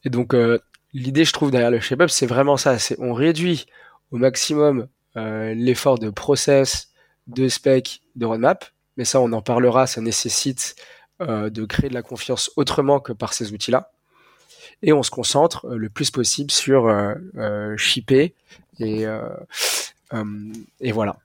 [0.03, 0.59] Et donc euh,
[0.93, 2.79] l'idée, je trouve, derrière le shape up, c'est vraiment ça.
[2.79, 3.65] C'est on réduit
[4.11, 4.87] au maximum
[5.17, 6.89] euh, l'effort de process,
[7.27, 8.65] de spec, de roadmap.
[8.97, 9.87] Mais ça, on en parlera.
[9.87, 10.75] Ça nécessite
[11.19, 13.91] de créer de la confiance autrement que par ces outils-là
[14.81, 18.33] et on se concentre euh, le plus possible sur euh, euh, shipper
[18.79, 19.05] et,
[20.79, 21.17] et voilà.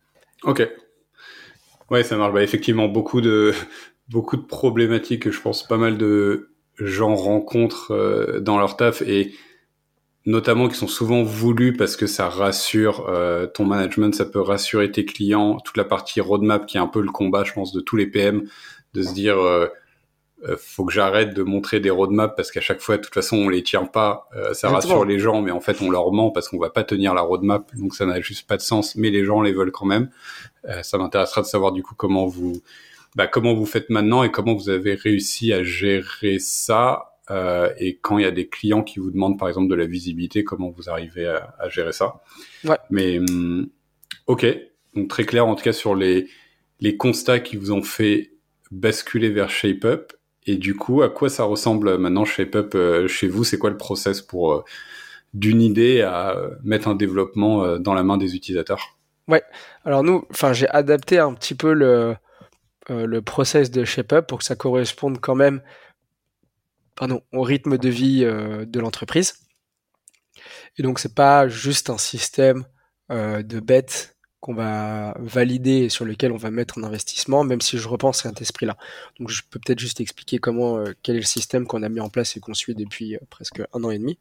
[0.42, 0.68] Ok.
[1.88, 2.34] Ouais, ça marche.
[2.34, 3.54] Bah, effectivement, beaucoup de,
[4.08, 9.34] beaucoup de problématiques que je pense pas mal de gens rencontrent dans leur taf et
[10.26, 13.06] notamment qui sont souvent voulus parce que ça rassure
[13.54, 17.00] ton management, ça peut rassurer tes clients, toute la partie roadmap qui est un peu
[17.00, 18.48] le combat, je pense, de tous les PM,
[18.94, 19.36] de se dire
[20.46, 23.36] euh, faut que j'arrête de montrer des roadmaps parce qu'à chaque fois, de toute façon,
[23.36, 24.28] on les tient pas.
[24.36, 26.84] Euh, ça rassure les gens, mais en fait, on leur ment parce qu'on va pas
[26.84, 28.94] tenir la roadmap, donc ça n'a juste pas de sens.
[28.96, 30.10] Mais les gens les veulent quand même.
[30.68, 32.60] Euh, ça m'intéressera de savoir du coup comment vous,
[33.14, 37.16] bah, comment vous faites maintenant et comment vous avez réussi à gérer ça.
[37.78, 40.44] et quand il y a des clients qui vous demandent par exemple de la visibilité,
[40.44, 42.22] comment vous arrivez à, à gérer ça?
[42.64, 42.78] Ouais.
[42.90, 43.68] Mais hum,
[44.26, 44.46] ok,
[44.94, 46.28] donc très clair en tout cas sur les
[46.80, 48.32] les constats qui vous ont fait
[48.70, 50.12] basculer vers ShapeUp
[50.46, 53.44] et du coup, à quoi ça ressemble maintenant ShapeUp euh, chez vous?
[53.44, 54.64] C'est quoi le process pour euh,
[55.32, 58.98] d'une idée à mettre un développement euh, dans la main des utilisateurs?
[59.26, 59.42] Ouais.
[59.84, 62.14] Alors nous, enfin, j'ai adapté un petit peu le
[62.88, 65.62] le process de ShapeUp pour que ça corresponde quand même,
[66.94, 69.34] pardon, au rythme de vie de l'entreprise.
[70.76, 72.64] Et donc c'est pas juste un système
[73.10, 74.14] de bêtes
[74.44, 78.26] qu'on va valider et sur lequel on va mettre un investissement, même si je repense
[78.26, 78.76] à cet esprit-là.
[79.18, 82.00] Donc je peux peut-être juste expliquer comment, euh, quel est le système qu'on a mis
[82.00, 84.18] en place et qu'on suit depuis euh, presque un an et demi.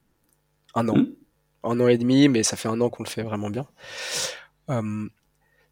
[0.76, 0.96] Un an.
[0.96, 1.08] Mmh.
[1.64, 3.68] Un an et demi, mais ça fait un an qu'on le fait vraiment bien.
[4.70, 5.10] Euh,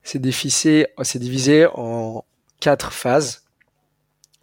[0.04, 2.26] c'est divisé, divisé en
[2.62, 3.45] quatre phases.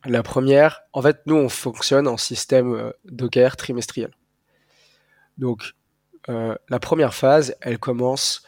[0.05, 4.11] La première, en fait, nous, on fonctionne en système Docker trimestriel.
[5.39, 5.73] Donc,
[6.29, 8.43] la première phase, elle commence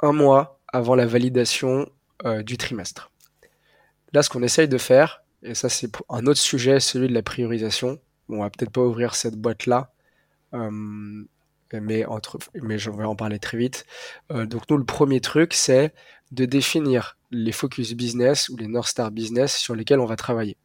[0.00, 1.90] un mois avant la validation
[2.24, 3.10] euh, du trimestre.
[4.12, 7.22] Là, ce qu'on essaye de faire, et ça c'est un autre sujet, celui de la
[7.22, 7.98] priorisation.
[8.28, 9.92] on va peut-être pas ouvrir cette boîte-là,
[10.54, 10.70] euh,
[11.72, 13.86] mais, entre, mais je vais en parler très vite.
[14.32, 15.94] Euh, donc nous, le premier truc, c'est
[16.32, 20.56] de définir les focus business ou les North Star business sur lesquels on va travailler.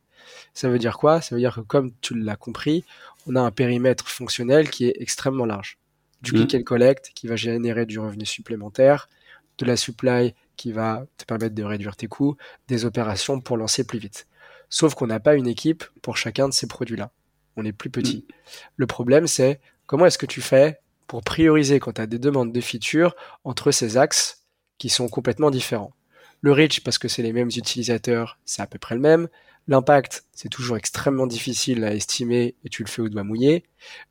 [0.54, 1.22] Ça veut dire quoi?
[1.22, 2.84] Ça veut dire que comme tu l'as compris,
[3.28, 5.78] on a un périmètre fonctionnel qui est extrêmement large.
[6.22, 6.36] Du mmh.
[6.36, 9.10] click and collect qui va générer du revenu supplémentaire,
[9.58, 12.38] de la supply qui va te permettre de réduire tes coûts,
[12.68, 14.28] des opérations pour lancer plus vite.
[14.70, 17.12] Sauf qu'on n'a pas une équipe pour chacun de ces produits-là.
[17.56, 18.26] On est plus petit.
[18.28, 18.34] Mm.
[18.78, 22.52] Le problème, c'est comment est-ce que tu fais pour prioriser quand tu as des demandes
[22.52, 24.43] de features entre ces axes
[24.78, 25.94] qui sont complètement différents.
[26.42, 29.30] Le reach, parce que c'est les mêmes utilisateurs, c'est à peu près le même.
[29.68, 33.64] L'impact, c'est toujours extrêmement difficile à estimer et tu le fais au doigt mouillé.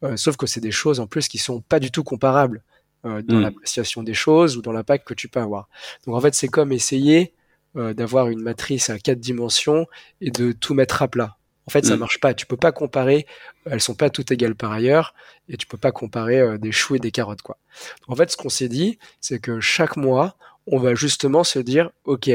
[0.02, 2.62] Euh, sauf que c'est des choses en plus qui sont pas du tout comparables.
[3.04, 3.42] Euh, dans mm.
[3.42, 5.68] l'appréciation des choses ou dans l'impact que tu peux avoir.
[6.06, 7.34] Donc en fait, c'est comme essayer
[7.74, 9.88] euh, d'avoir une matrice à quatre dimensions
[10.20, 11.36] et de tout mettre à plat.
[11.66, 11.98] En fait, ça mm.
[11.98, 12.32] marche pas.
[12.32, 13.26] Tu peux pas comparer.
[13.66, 15.14] Elles sont pas toutes égales par ailleurs,
[15.48, 17.58] et tu peux pas comparer euh, des choux et des carottes, quoi.
[18.06, 20.36] en fait, ce qu'on s'est dit, c'est que chaque mois,
[20.66, 22.30] on va justement se dire, ok,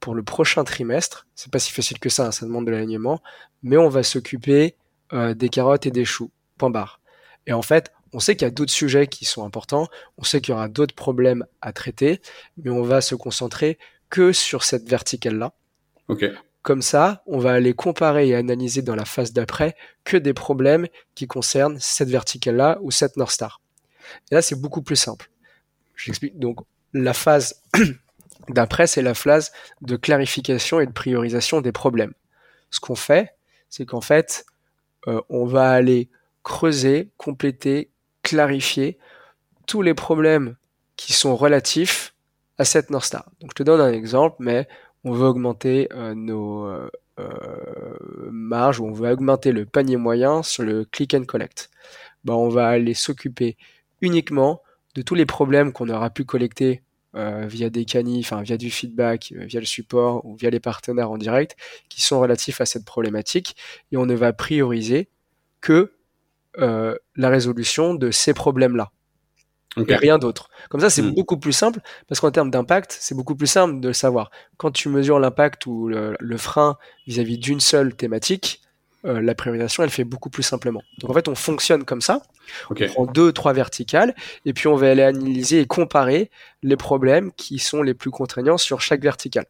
[0.00, 3.22] pour le prochain trimestre, c'est pas si facile que ça, hein, ça demande de l'alignement,
[3.62, 4.76] mais on va s'occuper
[5.12, 6.30] des carottes et des choux.
[6.58, 7.00] Point barre.
[7.46, 10.40] Et en fait, on sait qu'il y a d'autres sujets qui sont importants, on sait
[10.40, 12.20] qu'il y aura d'autres problèmes à traiter,
[12.56, 15.52] mais on va se concentrer que sur cette verticale-là.
[16.62, 20.88] Comme ça, on va aller comparer et analyser dans la phase d'après que des problèmes
[21.14, 23.60] qui concernent cette verticale-là ou cette North Star.
[24.30, 25.30] Et là, c'est beaucoup plus simple.
[25.94, 26.38] J'explique.
[26.38, 26.60] Donc,
[26.92, 27.62] la phase
[28.48, 32.12] d'après, c'est la phase de clarification et de priorisation des problèmes.
[32.70, 33.34] Ce qu'on fait,
[33.68, 34.46] c'est qu'en fait,
[35.08, 36.08] euh, on va aller
[36.42, 37.90] creuser, compléter,
[38.22, 38.98] clarifier
[39.66, 40.56] tous les problèmes
[40.96, 42.14] qui sont relatifs
[42.58, 43.28] à cette North Star.
[43.40, 44.68] Donc je te donne un exemple, mais
[45.04, 46.88] on veut augmenter euh, nos euh,
[48.30, 51.70] marges on veut augmenter le panier moyen sur le click and collect.
[52.24, 53.56] Ben, on va aller s'occuper
[54.00, 54.60] uniquement
[54.96, 56.82] de tous les problèmes qu'on aura pu collecter
[57.14, 60.60] euh, via des canifs, enfin via du feedback, euh, via le support ou via les
[60.60, 61.56] partenaires en direct
[61.88, 63.56] qui sont relatifs à cette problématique
[63.92, 65.08] et on ne va prioriser
[65.60, 65.92] que
[66.58, 68.90] euh, la résolution de ces problèmes-là.
[69.88, 70.48] Et rien d'autre.
[70.70, 71.12] Comme ça, c'est hmm.
[71.14, 74.30] beaucoup plus simple parce qu'en termes d'impact, c'est beaucoup plus simple de le savoir.
[74.56, 78.62] Quand tu mesures l'impact ou le, le frein vis-à-vis d'une seule thématique,
[79.06, 80.82] euh, la priorisation, elle fait beaucoup plus simplement.
[80.98, 82.22] Donc en fait, on fonctionne comme ça.
[82.70, 86.30] On prend deux, trois verticales, et puis on va aller analyser et comparer
[86.62, 89.46] les problèmes qui sont les plus contraignants sur chaque verticale.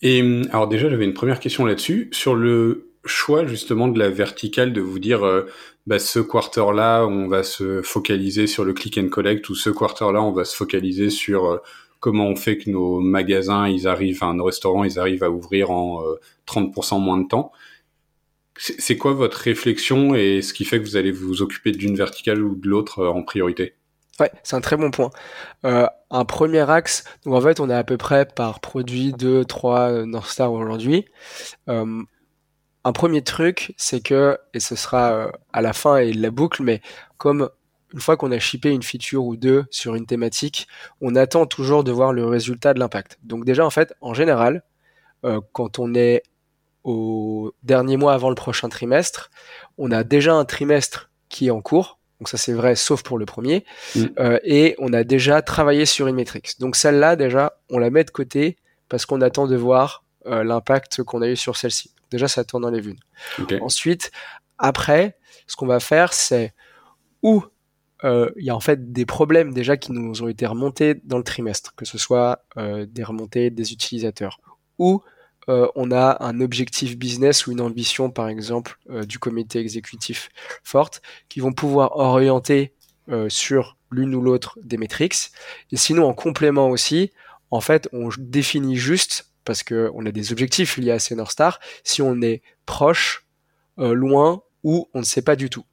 [0.00, 4.72] Et alors déjà, j'avais une première question là-dessus sur le choix justement de la verticale,
[4.72, 5.46] de vous dire euh,
[5.86, 10.22] bah, ce quarter-là, on va se focaliser sur le click and collect, ou ce quarter-là,
[10.22, 11.58] on va se focaliser sur euh,
[12.00, 15.70] comment on fait que nos magasins, ils arrivent, enfin, nos restaurants, ils arrivent à ouvrir
[15.70, 16.02] en
[16.48, 17.52] 30% moins de temps.
[18.64, 22.40] C'est quoi votre réflexion et ce qui fait que vous allez vous occuper d'une verticale
[22.44, 23.74] ou de l'autre euh, en priorité?
[24.20, 25.10] Ouais, c'est un très bon point.
[25.64, 29.44] Euh, un premier axe, donc en fait, on a à peu près par produit 2,
[29.46, 31.06] 3 euh, North Star aujourd'hui.
[31.66, 36.82] un premier truc, c'est que, et ce sera à la fin et la boucle, mais
[37.18, 37.50] comme
[37.92, 40.68] une fois qu'on a shippé une feature ou deux sur une thématique,
[41.00, 43.18] on attend toujours de voir le résultat de l'impact.
[43.24, 44.62] Donc déjà, en fait, en général,
[45.52, 46.22] quand on est
[46.84, 49.30] au dernier mois avant le prochain trimestre,
[49.78, 51.98] on a déjà un trimestre qui est en cours.
[52.20, 53.64] Donc ça c'est vrai, sauf pour le premier.
[53.94, 54.04] Mm.
[54.18, 56.54] Euh, et on a déjà travaillé sur une métrique.
[56.60, 58.58] Donc celle-là déjà, on la met de côté
[58.88, 61.92] parce qu'on attend de voir euh, l'impact qu'on a eu sur celle-ci.
[62.10, 62.96] Déjà ça tourne dans les vues.
[63.60, 64.12] Ensuite,
[64.58, 65.16] après,
[65.46, 66.52] ce qu'on va faire, c'est
[67.22, 67.42] où
[68.04, 71.18] euh, il y a en fait des problèmes déjà qui nous ont été remontés dans
[71.18, 74.40] le trimestre, que ce soit des remontées des utilisateurs
[74.78, 75.02] ou
[75.48, 80.30] euh, on a un objectif business ou une ambition, par exemple, euh, du comité exécutif
[80.62, 82.72] forte, qui vont pouvoir orienter
[83.08, 85.30] euh, sur l'une ou l'autre des métriques.
[85.72, 87.10] Et sinon, en complément aussi,
[87.50, 91.40] en fait, on définit juste, parce qu'on a des objectifs liés à ces North
[91.84, 93.26] si on est proche,
[93.78, 95.64] loin ou on ne sait pas du tout.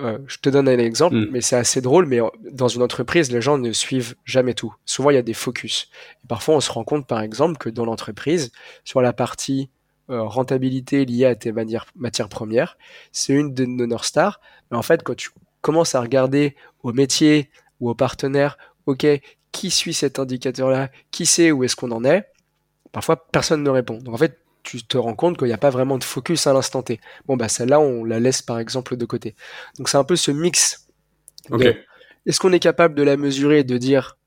[0.00, 1.28] Euh, je te donne un exemple, mm.
[1.30, 2.18] mais c'est assez drôle, mais
[2.50, 4.74] dans une entreprise, les gens ne suivent jamais tout.
[4.84, 5.88] Souvent, il y a des focus.
[6.24, 8.50] Et parfois, on se rend compte, par exemple, que dans l'entreprise,
[8.84, 9.70] sur la partie
[10.10, 12.76] euh, rentabilité liée à tes matières premières,
[13.12, 14.40] c'est une de nos North Stars.
[14.70, 15.30] Mais en fait, quand tu
[15.60, 19.06] commences à regarder au métier ou aux partenaires, OK,
[19.52, 20.90] qui suit cet indicateur-là?
[21.12, 22.26] Qui sait où est-ce qu'on en est?
[22.92, 23.98] Parfois, personne ne répond.
[23.98, 26.52] Donc, en fait, tu te rends compte qu'il n'y a pas vraiment de focus à
[26.52, 27.00] l'instant T.
[27.26, 29.36] Bon, bah celle-là, on la laisse par exemple de côté.
[29.78, 30.88] Donc c'est un peu ce mix.
[32.26, 34.18] Est-ce qu'on est capable de la mesurer et de dire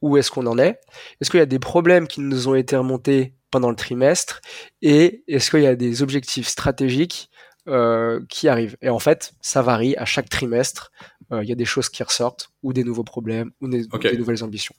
[0.00, 0.80] où est-ce qu'on en est?
[1.20, 4.40] Est-ce qu'il y a des problèmes qui nous ont été remontés pendant le trimestre?
[4.80, 7.30] Et est-ce qu'il y a des objectifs stratégiques
[7.68, 8.76] euh, qui arrivent?
[8.80, 10.90] Et en fait, ça varie à chaque trimestre.
[11.30, 13.86] Euh, il y a des choses qui ressortent, ou des nouveaux problèmes, ou des
[14.16, 14.74] nouvelles ambitions.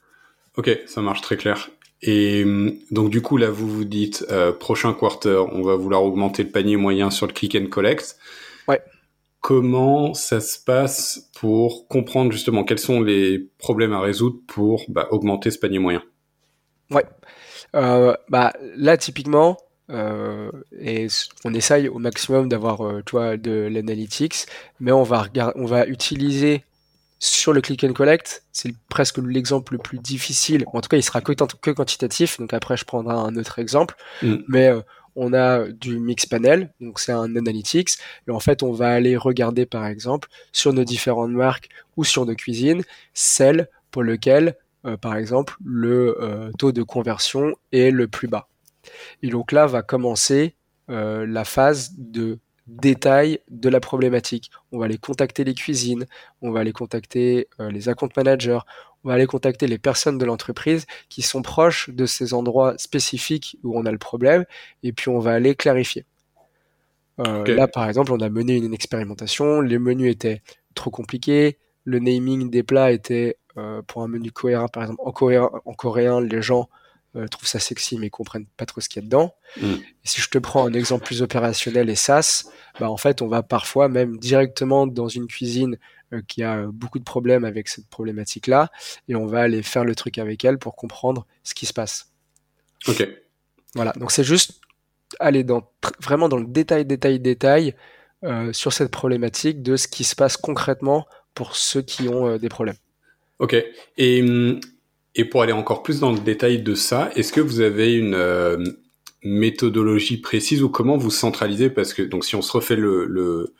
[0.56, 1.70] Ok, ça marche très clair.
[2.02, 2.44] Et
[2.90, 6.50] donc du coup là vous vous dites euh, prochain quarter on va vouloir augmenter le
[6.50, 8.16] panier moyen sur le click and collect.
[8.68, 8.82] Ouais.
[9.40, 15.08] Comment ça se passe pour comprendre justement quels sont les problèmes à résoudre pour bah,
[15.10, 16.02] augmenter ce panier moyen?
[16.90, 17.04] Ouais.
[17.74, 19.56] Euh, bah là typiquement
[19.90, 21.08] euh, et
[21.44, 24.46] on essaye au maximum d'avoir euh, de l'analytics,
[24.80, 25.26] mais on va
[25.56, 26.64] on va utiliser
[27.24, 30.64] sur le click and collect, c'est presque l'exemple le plus difficile.
[30.72, 32.38] En tout cas, il sera que, que quantitatif.
[32.38, 33.94] Donc après, je prendrai un autre exemple.
[34.22, 34.36] Mm.
[34.48, 34.82] Mais euh,
[35.16, 37.92] on a du mix panel, donc c'est un analytics.
[38.28, 42.26] Et en fait, on va aller regarder, par exemple, sur nos différentes marques ou sur
[42.26, 42.82] nos cuisines,
[43.14, 48.48] celles pour lesquelles, euh, par exemple, le euh, taux de conversion est le plus bas.
[49.22, 50.56] Et donc là va commencer
[50.88, 54.50] la phase de détail de la problématique.
[54.72, 56.06] On va aller contacter les cuisines,
[56.42, 58.60] on va aller contacter euh, les account managers,
[59.04, 63.58] on va aller contacter les personnes de l'entreprise qui sont proches de ces endroits spécifiques
[63.62, 64.44] où on a le problème,
[64.82, 66.06] et puis on va aller clarifier.
[67.20, 70.42] Euh, là, par exemple, on a mené une, expérimentation, les menus étaient
[70.74, 75.12] trop compliqués, le naming des plats était euh, pour un menu cohérent, par exemple, en
[75.12, 76.68] coréen, en coréen les gens
[77.16, 79.34] euh, trouvent ça sexy mais comprennent pas trop ce qu'il y a dedans.
[79.60, 79.74] Mm.
[79.74, 82.44] Et si je te prends un exemple plus opérationnel et SaaS,
[82.80, 85.78] bah en fait on va parfois même directement dans une cuisine
[86.12, 88.70] euh, qui a beaucoup de problèmes avec cette problématique-là
[89.08, 92.10] et on va aller faire le truc avec elle pour comprendre ce qui se passe.
[92.88, 93.08] Ok.
[93.74, 94.60] Voilà, donc c'est juste
[95.20, 97.74] aller dans vraiment dans le détail, détail, détail
[98.24, 102.48] euh, sur cette problématique de ce qui se passe concrètement pour ceux qui ont des
[102.48, 102.76] problèmes.
[103.38, 103.56] Ok.
[103.96, 104.60] Et, hum,
[105.14, 108.76] et pour aller encore plus dans le détail de ça, est-ce que vous avez une
[109.22, 111.70] méthodologie précise ou comment vous centralisez?
[111.70, 113.52] Parce que donc si on se refait le, le,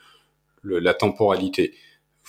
[0.62, 1.74] la temporalité,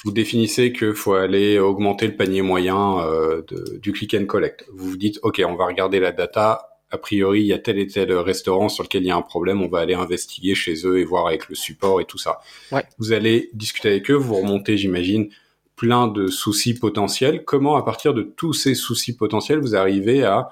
[0.03, 4.65] vous définissez qu'il faut aller augmenter le panier moyen euh, de, du click and collect.
[4.73, 6.69] Vous vous dites, OK, on va regarder la data.
[6.91, 9.21] A priori, il y a tel et tel restaurant sur lequel il y a un
[9.21, 9.61] problème.
[9.61, 12.39] On va aller investiguer chez eux et voir avec le support et tout ça.
[12.71, 12.83] Ouais.
[12.99, 14.15] Vous allez discuter avec eux.
[14.15, 15.29] Vous remontez, j'imagine,
[15.75, 17.43] plein de soucis potentiels.
[17.45, 20.49] Comment, à partir de tous ces soucis potentiels, vous arrivez à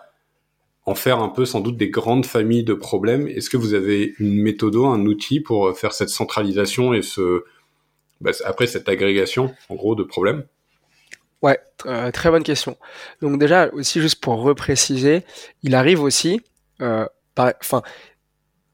[0.86, 3.28] en faire un peu sans doute des grandes familles de problèmes?
[3.28, 7.44] Est-ce que vous avez une méthode, un outil pour faire cette centralisation et ce,
[8.22, 10.46] bah, après cette agrégation, en gros, de problèmes?
[11.42, 12.78] Ouais, euh, très bonne question.
[13.22, 15.24] Donc déjà, aussi juste pour repréciser,
[15.62, 16.42] il arrive aussi,
[16.82, 17.06] euh,
[17.38, 17.82] enfin,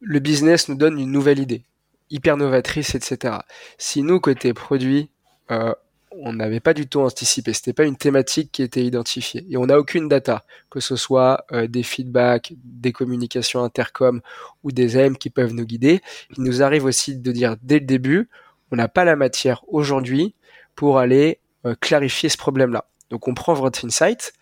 [0.02, 1.64] le business nous donne une nouvelle idée,
[2.12, 3.40] hyper novatrice, etc.
[3.80, 5.10] Si nous, côté produit,
[5.50, 5.74] euh,
[6.22, 7.54] on n'avait pas du tout anticipé.
[7.54, 9.46] C'était pas une thématique qui était identifiée.
[9.50, 14.22] Et on n'a aucune data, que ce soit euh, des feedbacks, des communications intercom
[14.64, 16.02] ou des AM qui peuvent nous guider.
[16.38, 18.30] Il nous arrive aussi de dire dès le début,
[18.72, 20.36] on n'a pas la matière aujourd'hui
[20.76, 22.86] pour aller euh, clarifier ce problème-là.
[23.10, 24.34] Donc on prend votre insight.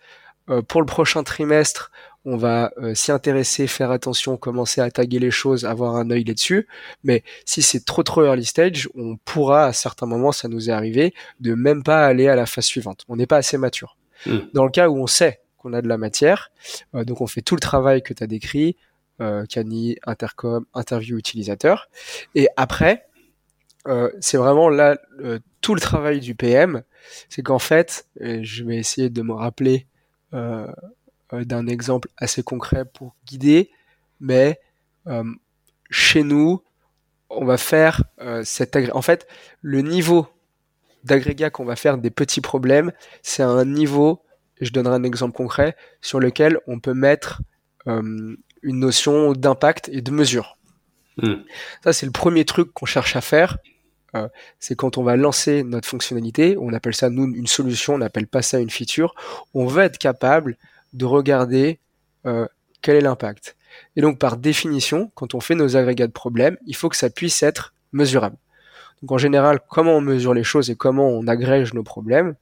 [0.50, 1.90] Euh, pour le prochain trimestre,
[2.28, 6.24] on va euh, s'y intéresser, faire attention, commencer à taguer les choses, avoir un œil
[6.24, 6.68] là-dessus.
[7.02, 10.72] Mais si c'est trop trop early stage, on pourra à certains moments, ça nous est
[10.72, 13.06] arrivé, de même pas aller à la phase suivante.
[13.08, 13.96] On n'est pas assez mature.
[14.26, 14.40] Hmm.
[14.52, 16.50] Dans le cas où on sait qu'on a de la matière,
[16.94, 18.76] euh, donc on fait tout le travail que tu as décrit,
[19.22, 21.88] euh, Cani, Intercom, interview utilisateur.
[22.34, 23.06] Et après,
[23.86, 24.98] euh, c'est vraiment là
[25.62, 26.82] tout le travail du PM,
[27.30, 29.86] c'est qu'en fait, je vais essayer de me rappeler
[31.32, 33.70] d'un exemple assez concret pour guider,
[34.20, 34.60] mais
[35.06, 35.24] euh,
[35.90, 36.62] chez nous,
[37.30, 38.92] on va faire euh, cet agré...
[38.92, 39.26] En fait,
[39.60, 40.26] le niveau
[41.04, 44.22] d'agrégat qu'on va faire des petits problèmes, c'est un niveau,
[44.60, 47.42] je donnerai un exemple concret, sur lequel on peut mettre
[47.86, 50.58] une notion d'impact et de mesure.
[51.16, 51.36] Hmm.
[51.82, 53.58] Ça, c'est le premier truc qu'on cherche à faire.
[54.14, 57.98] Euh, c'est quand on va lancer notre fonctionnalité, on appelle ça nous une solution, on
[57.98, 59.14] n'appelle pas ça une feature.
[59.54, 60.56] On va être capable
[60.92, 61.78] de regarder
[62.26, 62.46] euh,
[62.82, 63.56] quel est l'impact.
[63.96, 67.10] Et donc par définition, quand on fait nos agrégats de problèmes, il faut que ça
[67.10, 68.36] puisse être mesurable.
[69.02, 72.34] Donc en général, comment on mesure les choses et comment on agrège nos problèmes,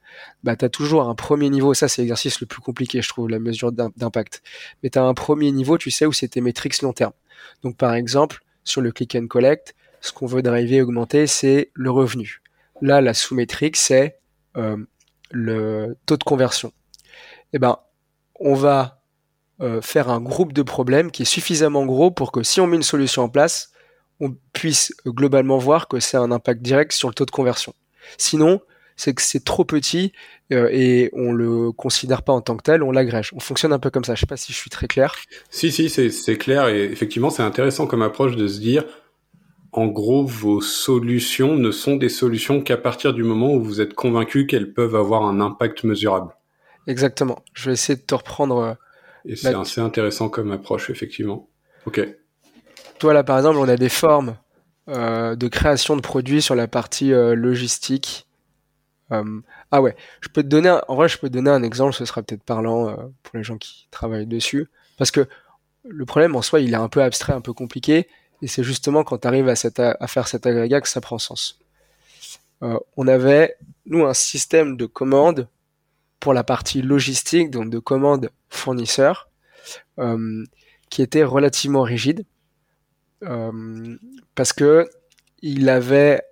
[0.43, 3.29] bah, tu as toujours un premier niveau, ça c'est l'exercice le plus compliqué je trouve,
[3.29, 4.43] la mesure d'impact.
[4.83, 7.13] Mais tu as un premier niveau, tu sais, où c'est tes métriques long terme.
[7.63, 11.91] Donc par exemple, sur le click and collect, ce qu'on veut driver, augmenter, c'est le
[11.91, 12.41] revenu.
[12.81, 14.19] Là, la sous-métrique, c'est
[14.57, 14.77] euh,
[15.31, 16.73] le taux de conversion.
[17.53, 17.79] Eh ben,
[18.41, 19.01] on va
[19.61, 22.77] euh, faire un groupe de problèmes qui est suffisamment gros pour que si on met
[22.77, 23.73] une solution en place,
[24.21, 27.75] on puisse globalement voir que c'est un impact direct sur le taux de conversion.
[28.19, 28.61] Sinon,
[28.97, 30.13] c'est que c'est trop petit
[30.53, 33.31] euh, et on le considère pas en tant que tel, on l'agrège.
[33.35, 34.15] On fonctionne un peu comme ça.
[34.15, 35.15] Je sais pas si je suis très clair.
[35.51, 38.85] Si, si, c'est clair et effectivement, c'est intéressant comme approche de se dire,
[39.73, 43.95] en gros, vos solutions ne sont des solutions qu'à partir du moment où vous êtes
[43.95, 46.33] convaincu qu'elles peuvent avoir un impact mesurable.
[46.87, 47.43] Exactement.
[47.53, 48.59] Je vais essayer de te reprendre.
[48.59, 48.75] Euh,
[49.25, 51.49] Et c'est assez intéressant comme approche, effectivement.
[51.87, 52.01] Ok.
[52.99, 54.37] Toi, là, par exemple, on a des formes
[54.89, 58.27] euh, de création de produits sur la partie euh, logistique.
[59.11, 62.05] ah ouais, je peux te donner, en vrai, je peux te donner un exemple, ce
[62.05, 64.69] sera peut-être parlant pour les gens qui travaillent dessus,
[64.99, 65.29] parce que
[65.85, 68.09] le problème en soi, il est un peu abstrait, un peu compliqué,
[68.43, 69.55] et c'est justement quand tu arrives à,
[70.01, 71.61] à, faire cet agrégat que ça prend sens.
[72.61, 75.49] on avait, nous, un système de commande
[76.21, 79.29] pour la partie logistique, donc de commande fournisseur,
[79.99, 80.45] euh,
[80.91, 82.25] qui était relativement rigide,
[83.23, 83.97] euh,
[84.35, 84.89] parce que
[85.43, 86.23] il avait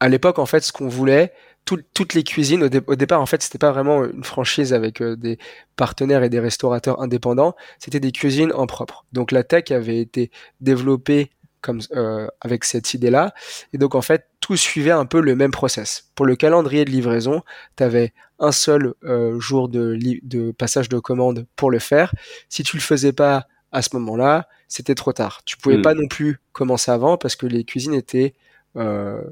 [0.00, 1.32] à l'époque en fait ce qu'on voulait.
[1.64, 5.38] toutes les cuisines au, départ en fait c'était pas vraiment une franchise avec euh, des
[5.76, 9.04] partenaires et des restaurateurs indépendants, c'était des cuisines en propre.
[9.12, 10.30] Donc la tech avait été
[10.60, 11.30] développée
[11.60, 13.32] comme euh, avec cette idée-là.
[13.72, 16.10] Et donc en fait, tout suivait un peu le même process.
[16.14, 17.42] Pour le calendrier de livraison,
[17.76, 22.14] tu avais un seul euh, jour de, de passage de commande pour le faire.
[22.48, 25.42] Si tu le faisais pas à ce moment-là, c'était trop tard.
[25.44, 25.82] Tu pouvais hmm.
[25.82, 28.34] pas non plus commencer avant parce que les cuisines étaient
[28.76, 29.22] euh,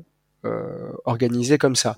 [1.05, 1.97] organisées comme ça.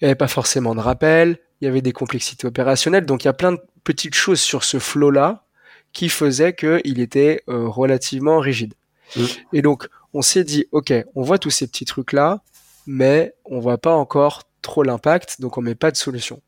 [0.00, 3.26] Il n'y avait pas forcément de rappel, il y avait des complexités opérationnelles, donc il
[3.26, 5.44] y a plein de petites choses sur ce flow-là
[5.92, 8.74] qui faisaient qu'il était relativement rigide.
[9.16, 9.24] Mm.
[9.52, 12.42] Et donc, on s'est dit, OK, on voit tous ces petits trucs-là,
[12.86, 16.42] mais on voit pas encore trop l'impact, donc on met pas de solution.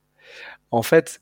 [0.70, 1.20] En fait,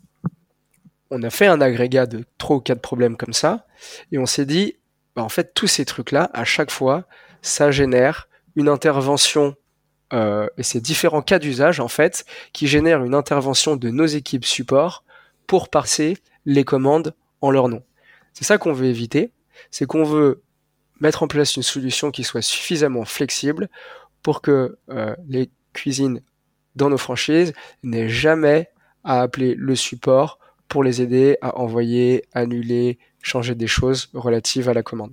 [1.11, 3.67] on a fait un agrégat de trois ou quatre problèmes comme ça,
[4.13, 4.77] et on s'est dit,
[5.17, 7.05] bah, en fait, tous ces trucs-là, à chaque fois,
[7.43, 9.55] ça génère une intervention
[10.13, 12.25] euh, et ces différents cas d'usage en fait
[12.55, 15.05] qui génèrent une intervention de nos équipes support
[15.47, 16.17] pour passer
[16.47, 17.83] les commandes en leur nom.
[18.33, 19.33] C'est ça qu'on veut éviter,
[19.71, 20.43] c'est qu'on veut
[21.01, 23.69] mettre en place une solution qui soit suffisamment flexible
[24.23, 26.23] pour que euh, les cuisines
[26.77, 28.69] dans nos franchises n'aient jamais
[29.05, 30.39] à appeler le support
[30.69, 35.13] pour les aider à envoyer, annuler, changer des choses relatives à la commande.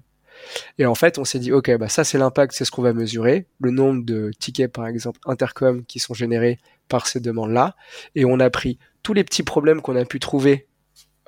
[0.77, 2.93] Et en fait, on s'est dit, ok, bah ça c'est l'impact, c'est ce qu'on va
[2.93, 6.59] mesurer, le nombre de tickets par exemple intercom qui sont générés
[6.89, 7.75] par ces demandes-là,
[8.15, 10.67] et on a pris tous les petits problèmes qu'on a pu trouver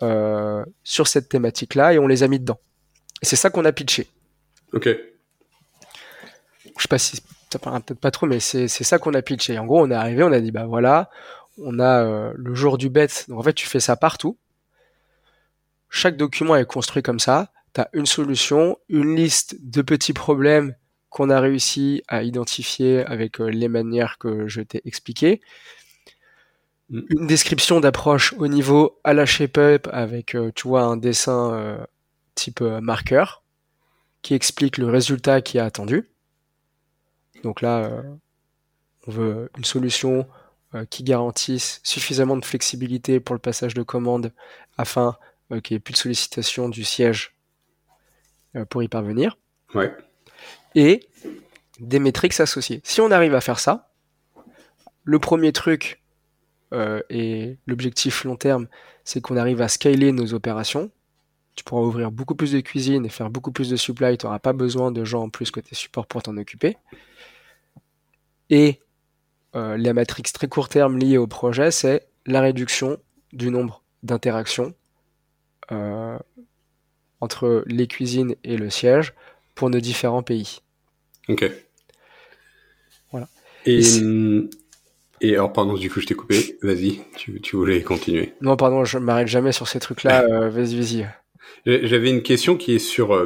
[0.03, 2.60] euh, sur cette thématique-là et on les a mis dedans.
[3.22, 4.08] Et c'est ça qu'on a pitché.
[4.74, 4.89] Ok.
[6.78, 9.57] Je sais pas si ça parle peut-être pas trop, mais c'est ça qu'on a pitché.
[9.57, 11.09] En gros, on est arrivé, on a dit bah voilà,
[11.57, 13.07] on a euh, le jour du bet.
[13.28, 14.38] Donc en fait, tu fais ça partout.
[15.89, 17.51] Chaque document est construit comme ça.
[17.74, 20.76] Tu as une solution, une liste de petits problèmes
[21.09, 25.41] qu'on a réussi à identifier avec euh, les manières que je t'ai expliquées.
[26.89, 27.01] Mm.
[27.09, 31.78] Une description d'approche au niveau à la shape-up avec, euh, tu vois, un dessin
[32.36, 33.43] type marqueur
[34.28, 36.09] qui explique le résultat qui est attendu.
[37.43, 38.03] Donc là,
[39.07, 40.28] on veut une solution
[40.75, 44.34] euh, qui garantissent suffisamment de flexibilité pour le passage de commande
[44.78, 45.15] afin
[45.53, 47.38] euh, qu'il n'y ait plus de sollicitation du siège
[48.57, 49.38] euh, pour y parvenir.
[49.73, 49.95] Ouais.
[50.75, 51.07] Et
[51.80, 52.82] des métriques associées.
[52.84, 53.93] Si on arrive à faire ça,
[55.05, 56.01] le premier truc
[57.09, 58.67] et l'objectif long terme,
[59.05, 60.91] c'est qu'on arrive à scaler nos opérations.
[61.58, 64.16] Tu pourras ouvrir beaucoup plus de cuisines et faire beaucoup plus de supply.
[64.18, 66.78] Tu n'auras pas besoin de gens en plus côté support pour t'en occuper.
[68.51, 68.80] Et
[69.55, 72.99] euh, la matrix très court terme liée au projet, c'est la réduction
[73.34, 74.76] du nombre d'interactions
[75.72, 76.20] euh,
[77.22, 79.16] entre les cuisines et le siège
[79.55, 80.60] pour nos différents pays.
[81.28, 81.51] Ok.
[83.12, 83.28] Voilà.
[83.66, 83.82] Et,
[85.22, 86.60] et, alors, pardon, du coup, je t'ai coupé.
[86.62, 88.36] Vas-y, tu, tu, voulais continuer.
[88.41, 90.24] Non, pardon, je m'arrête jamais sur ces trucs-là.
[90.30, 91.08] Euh, vas-y, vas-y.
[91.65, 93.25] J'avais une question qui est sur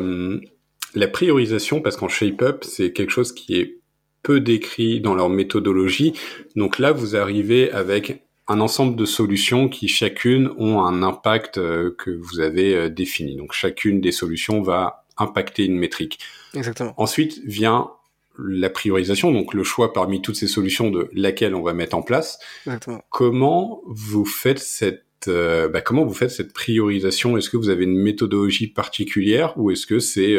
[0.96, 3.82] la priorisation, parce qu'en shape-up, c'est quelque chose qui est
[4.24, 6.14] peu décrits dans leur méthodologie.
[6.56, 11.96] Donc là, vous arrivez avec un ensemble de solutions qui chacune ont un impact euh,
[11.98, 13.36] que vous avez euh, défini.
[13.36, 16.20] Donc chacune des solutions va impacter une métrique.
[16.54, 16.94] Exactement.
[16.98, 17.92] Ensuite vient
[18.38, 22.02] la priorisation, donc le choix parmi toutes ces solutions de laquelle on va mettre en
[22.02, 22.40] place.
[22.66, 23.04] Exactement.
[23.10, 27.38] Comment vous faites cette euh, bah, comment vous faites cette priorisation?
[27.38, 30.38] Est-ce que vous avez une méthodologie particulière ou est-ce que c'est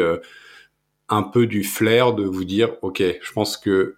[1.09, 3.97] un peu du flair de vous dire, OK, je pense que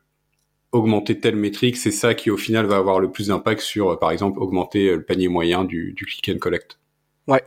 [0.75, 3.95] augmenter telle métrique, c'est ça qui au final va avoir le plus d'impact sur, euh,
[3.95, 6.77] par exemple, augmenter euh, le panier moyen du, click and collect?
[7.27, 7.43] Ouais.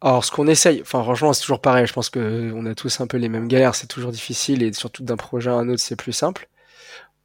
[0.00, 1.86] Alors, ce qu'on essaye, enfin, franchement, c'est toujours pareil.
[1.86, 3.74] Je pense que euh, on a tous un peu les mêmes galères.
[3.74, 6.48] C'est toujours difficile et surtout d'un projet à un autre, c'est plus simple.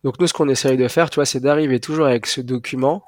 [0.03, 3.03] Donc, nous, ce qu'on essaye de faire, tu vois, c'est d'arriver toujours avec ce document,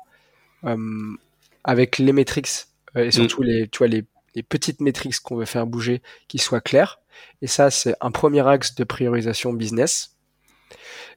[1.64, 3.46] avec les métriques et surtout mm.
[3.46, 4.06] les, tu vois, les,
[4.36, 7.00] les petites métriques qu'on veut faire bouger qui soient claires.
[7.42, 10.16] Et ça, c'est un premier axe de priorisation business.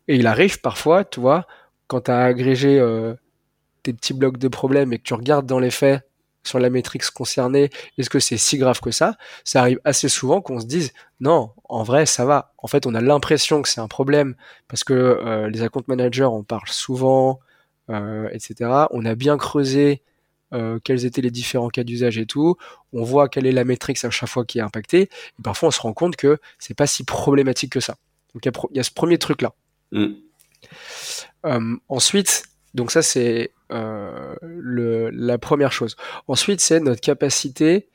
[0.09, 1.47] Et il arrive parfois, tu vois,
[1.87, 3.15] quand tu as agrégé euh,
[3.83, 6.03] tes petits blocs de problèmes et que tu regardes dans les faits
[6.45, 9.17] sur la métrique concernée, est-ce que c'est si grave que ça?
[9.45, 12.53] Ça arrive assez souvent qu'on se dise non, en vrai, ça va.
[12.59, 14.35] En fait, on a l'impression que c'est un problème
[14.67, 17.39] parce que euh, les account managers en parlent souvent,
[17.91, 18.71] euh, etc.
[18.91, 20.03] On a bien creusé
[20.53, 22.57] euh, quels étaient les différents cas d'usage et tout.
[22.93, 25.03] On voit quelle est la métrique à chaque fois qui est impactée.
[25.03, 27.97] Et parfois, on se rend compte que c'est pas si problématique que ça.
[28.35, 29.55] Donc, il y, a ce premier truc-là.
[29.93, 30.07] Mm.
[31.47, 32.45] Euh, ensuite,
[32.75, 34.35] donc ça, c'est euh,
[35.13, 35.97] la première chose.
[36.29, 37.89] Ensuite, c'est notre capacité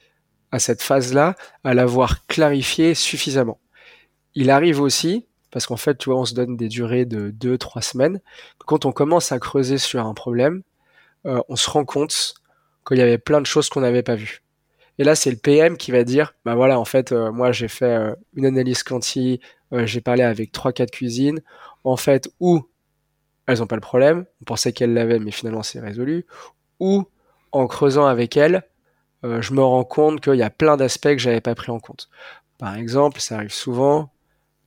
[0.52, 3.60] à cette phase-là à l'avoir clarifié suffisamment.
[4.34, 7.82] Il arrive aussi, parce qu'en fait, tu vois, on se donne des durées de 2-3
[7.82, 8.22] semaines.
[8.60, 10.62] Quand on commence à creuser sur un problème,
[11.26, 12.36] on se rend compte
[12.88, 14.42] qu'il y avait plein de choses qu'on n'avait pas vues.
[15.00, 17.68] Et là, c'est le PM qui va dire, bah voilà, en fait, euh, moi j'ai
[17.68, 19.40] fait euh, une analyse quanti,
[19.74, 21.42] euh, j'ai parlé avec trois quatre cuisines,
[21.84, 22.68] en fait, où
[23.46, 26.26] elles n'ont pas le problème, on pensait qu'elles l'avaient, mais finalement c'est résolu,
[26.80, 27.06] ou
[27.52, 28.64] en creusant avec elles,
[29.24, 32.10] je me rends compte qu'il y a plein d'aspects que j'avais pas pris en compte.
[32.58, 34.12] Par exemple, ça arrive souvent,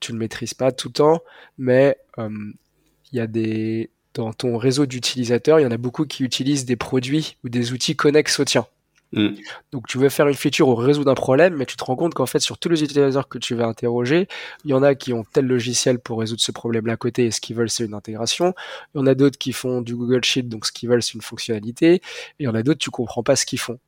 [0.01, 1.21] tu ne le maîtrises pas tout le temps,
[1.57, 2.55] mais il
[3.13, 6.77] y a des dans ton réseau d'utilisateurs, il y en a beaucoup qui utilisent des
[6.77, 8.67] produits ou des outils connexes au tien.
[9.13, 9.31] Mm.
[9.73, 12.15] Donc tu veux faire une feature au résoudre d'un problème, mais tu te rends compte
[12.15, 14.29] qu'en fait sur tous les utilisateurs que tu vas interroger,
[14.65, 17.31] il y en a qui ont tel logiciel pour résoudre ce problème-là à côté et
[17.31, 18.55] ce qu'ils veulent c'est une intégration.
[18.95, 21.15] Il y en a d'autres qui font du Google Sheet, donc ce qu'ils veulent c'est
[21.15, 21.95] une fonctionnalité.
[21.95, 22.03] Et
[22.41, 23.79] il y en a d'autres tu comprends pas ce qu'ils font.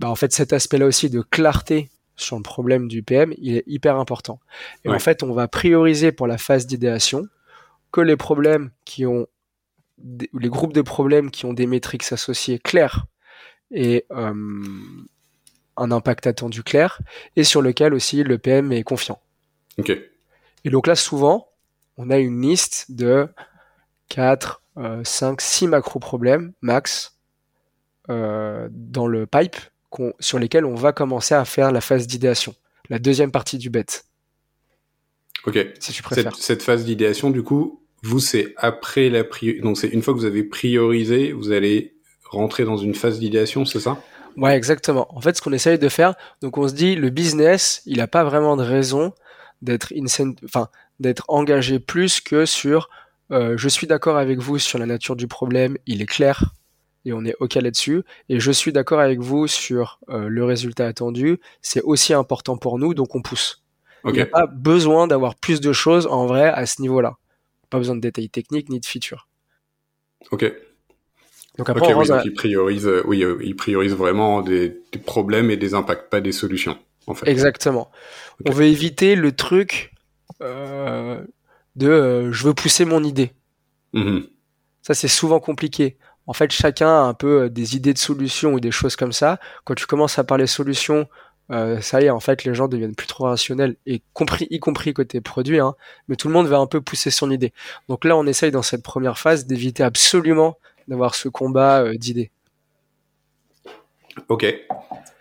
[0.00, 3.64] Bah en fait cet aspect-là aussi de clarté sur le problème du PM, il est
[3.66, 4.40] hyper important.
[4.84, 7.26] Et en fait on va prioriser pour la phase d'idéation
[7.92, 9.26] que les problèmes qui ont
[10.02, 13.06] les groupes de problèmes qui ont des métriques associées claires
[13.70, 14.32] et euh,
[15.76, 17.00] un impact attendu clair,
[17.36, 19.20] et sur lequel aussi le PM est confiant.
[19.78, 19.90] Ok.
[20.64, 21.48] Et donc là, souvent,
[21.96, 23.28] on a une liste de
[24.08, 24.62] 4,
[25.04, 27.18] 5, 6 macro-problèmes max
[28.10, 29.56] euh, dans le pipe
[30.18, 32.54] sur lesquels on va commencer à faire la phase d'idéation,
[32.88, 33.86] la deuxième partie du bet.
[35.46, 35.58] Ok.
[35.78, 36.34] Si tu préfères.
[36.36, 39.60] Cette, phase d'idéation, du coup, vous, c'est après la pri...
[39.60, 41.94] Donc, c'est une fois que vous avez priorisé, vous allez
[42.30, 43.98] rentrer dans une phase d'idéation, c'est ça?
[44.36, 45.06] Ouais, exactement.
[45.16, 48.08] En fait, ce qu'on essaye de faire, donc on se dit, le business, il n'a
[48.08, 49.12] pas vraiment de raison
[49.62, 49.92] d'être
[50.44, 50.68] enfin,
[51.00, 52.88] d'être engagé plus que sur
[53.30, 56.54] euh, je suis d'accord avec vous sur la nature du problème, il est clair
[57.04, 58.02] et on est OK là-dessus.
[58.28, 62.78] Et je suis d'accord avec vous sur euh, le résultat attendu, c'est aussi important pour
[62.78, 63.62] nous, donc on pousse.
[64.06, 67.16] Il n'y a pas besoin d'avoir plus de choses en vrai à ce niveau-là.
[67.74, 69.26] Pas besoin de détails techniques ni de features.
[70.30, 70.44] Ok.
[71.58, 76.08] Donc après, oui, il priorise, euh, oui, il priorise vraiment des, problèmes et des impacts,
[76.08, 76.78] pas des solutions.
[77.08, 77.28] En fait.
[77.28, 77.90] Exactement.
[78.46, 79.92] On veut éviter le truc
[80.40, 81.20] euh,
[81.74, 83.32] de euh, je veux pousser mon idée.
[83.92, 84.28] Mm-hmm.
[84.82, 85.96] Ça, c'est souvent compliqué.
[86.28, 89.40] En fait, chacun a un peu des idées de solutions ou des choses comme ça.
[89.64, 90.46] Quand tu commences à parler
[91.50, 94.58] solutions, ça y est, en fait, les gens deviennent plus trop rationnels, et compris, y
[94.60, 95.74] compris côté produit, hein,
[96.08, 97.52] mais tout le monde va un peu pousser son idée.
[97.88, 102.30] Donc là, on essaye dans cette première phase d'éviter absolument d'avoir ce combat euh, d'idées.
[104.28, 104.46] Ok.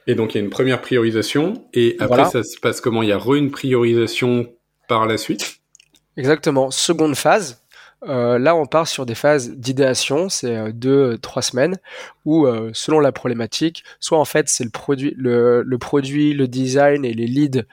[0.05, 3.01] Et donc il y a une première priorisation et après ça se passe comment?
[3.03, 4.51] Il y a re une priorisation
[4.87, 5.61] par la suite?
[6.17, 6.71] Exactement.
[6.71, 7.62] Seconde phase.
[8.07, 11.77] Euh, là, on part sur des phases d'idéation, c'est euh, deux, trois semaines,
[12.25, 17.05] où selon la problématique, soit en fait c'est le produit, le, le, produit, le design
[17.05, 17.63] et les leads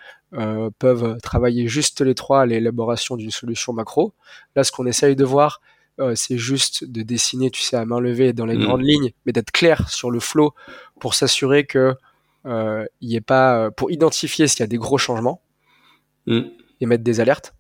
[0.79, 4.13] peuvent travailler juste les trois à l'élaboration d'une solution macro.
[4.55, 5.61] Là, ce qu'on essaye de voir,
[6.01, 8.65] euh, c'est juste de dessiner, tu sais, à main levée dans les mm.
[8.65, 10.55] grandes lignes, mais d'être clair sur le flow
[10.99, 11.95] pour s'assurer que
[12.47, 15.43] euh, il ait pas, euh, pour identifier s'il y a des gros changements
[16.27, 16.41] mm.
[16.81, 17.55] et mettre des alertes.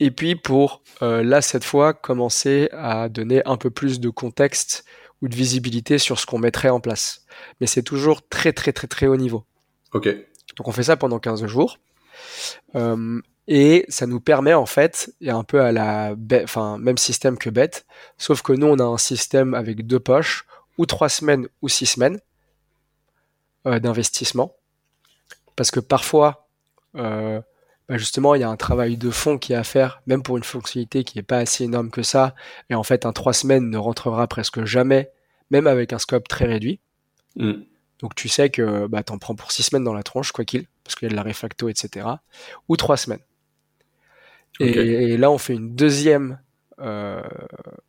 [0.00, 4.84] Et puis pour là cette fois commencer à donner un peu plus de contexte
[5.22, 7.24] ou de visibilité sur ce qu'on mettrait en place.
[7.60, 9.44] Mais c'est toujours très très très très haut niveau.
[9.92, 10.08] Ok.
[10.56, 11.78] Donc on fait ça pendant 15 jours.
[13.48, 17.48] Et ça nous permet en fait, et un peu à la, enfin même système que
[17.48, 17.86] bête,
[18.18, 20.46] sauf que nous on a un système avec deux poches,
[20.78, 22.20] ou trois semaines ou six semaines
[23.66, 24.54] euh, d'investissement,
[25.54, 26.48] parce que parfois,
[26.96, 27.40] euh,
[27.88, 30.36] bah justement, il y a un travail de fond qui est à faire, même pour
[30.36, 32.34] une fonctionnalité qui n'est pas assez énorme que ça,
[32.68, 35.10] et en fait un trois semaines ne rentrera presque jamais,
[35.50, 36.80] même avec un scope très réduit.
[37.36, 37.52] Mm.
[38.00, 40.66] Donc tu sais que bah, en prends pour six semaines dans la tronche, quoi qu'il,
[40.84, 42.06] parce qu'il y a de la refacto, etc.
[42.68, 43.20] Ou trois semaines.
[44.58, 46.38] Et, là, on fait une deuxième,
[46.80, 47.22] euh,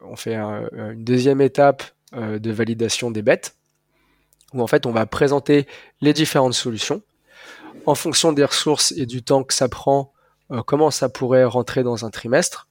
[0.01, 1.83] on fait une deuxième étape
[2.13, 3.55] euh, de validation des bêtes,
[4.53, 5.65] où en fait, on va présenter
[6.01, 7.01] les différentes solutions
[7.87, 10.13] en fonction des ressources et du temps que ça prend,
[10.51, 12.67] euh, comment ça pourrait rentrer dans un trimestre,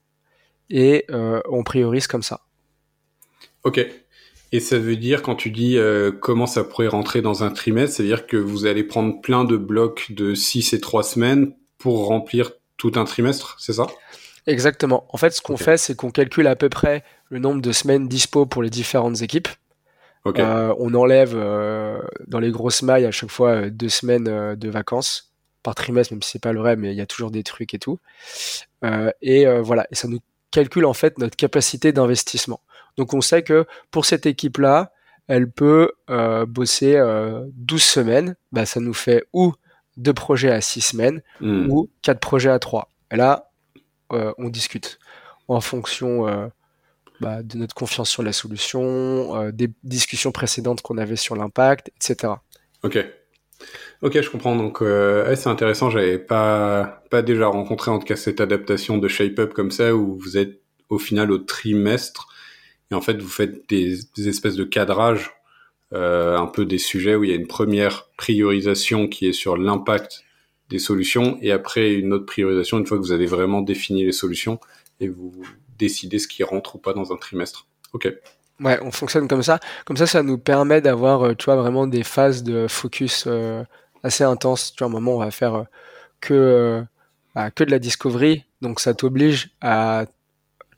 [0.69, 2.41] et on priorise comme ça.
[3.63, 3.85] Ok.
[4.51, 5.77] Et ça veut dire, quand tu dis
[6.21, 9.45] comment ça pourrait rentrer dans un trimestre, ça veut dire que vous allez prendre plein
[9.45, 13.87] de blocs de 6 et 3 semaines pour remplir tout un trimestre, c'est ça?
[14.45, 15.05] Exactement.
[15.09, 18.07] En fait, ce qu'on fait, c'est qu'on calcule à peu près le nombre de semaines
[18.07, 19.49] dispo pour les différentes équipes.
[20.37, 24.69] Euh, on enlève euh, dans les grosses mailles à chaque fois euh, deux semaines de
[24.69, 25.31] vacances
[25.63, 27.73] par trimestre, même si c'est pas le vrai, mais il y a toujours des trucs
[27.73, 27.99] et tout.
[29.21, 30.19] et voilà, et ça nous
[30.51, 32.61] calcule en fait notre capacité d'investissement.
[32.95, 34.93] Donc on sait que pour cette équipe-là,
[35.27, 35.91] elle peut
[36.47, 37.01] bosser
[37.53, 38.35] 12 semaines.
[38.53, 39.53] Bah, ça nous fait ou
[39.97, 41.69] deux projets à six semaines hmm.
[41.69, 42.89] ou quatre projets à trois.
[43.11, 43.49] Et là,
[44.09, 44.99] on discute
[45.49, 46.49] en fonction
[47.19, 51.91] bah, de notre confiance sur la solution, euh, des discussions précédentes qu'on avait sur l'impact,
[51.95, 52.33] etc.
[52.83, 52.97] Ok.
[54.03, 54.55] Ok, je comprends.
[54.55, 55.89] Donc, c'est intéressant.
[55.89, 59.95] J'avais pas pas déjà rencontré en tout cas cette adaptation de Shape Up comme ça
[59.95, 62.27] où vous êtes au final au trimestre
[62.91, 65.31] et en fait vous faites des, des espèces de cadrage
[65.93, 69.57] euh, un peu des sujets où il y a une première priorisation qui est sur
[69.57, 70.23] l'impact
[70.69, 74.11] des solutions et après une autre priorisation une fois que vous avez vraiment défini les
[74.11, 74.59] solutions
[74.99, 75.33] et vous
[75.77, 77.67] décidez ce qui rentre ou pas dans un trimestre.
[77.93, 78.11] Ok.
[78.59, 79.59] Ouais, on fonctionne comme ça.
[79.85, 83.63] Comme ça, ça nous permet d'avoir, euh, tu vois, vraiment des phases de focus euh,
[84.03, 84.73] assez intenses.
[84.73, 85.65] Tu vois, un moment, on va faire
[86.21, 86.83] que,
[87.35, 88.45] bah, que de la discovery.
[88.61, 90.05] Donc, ça t'oblige à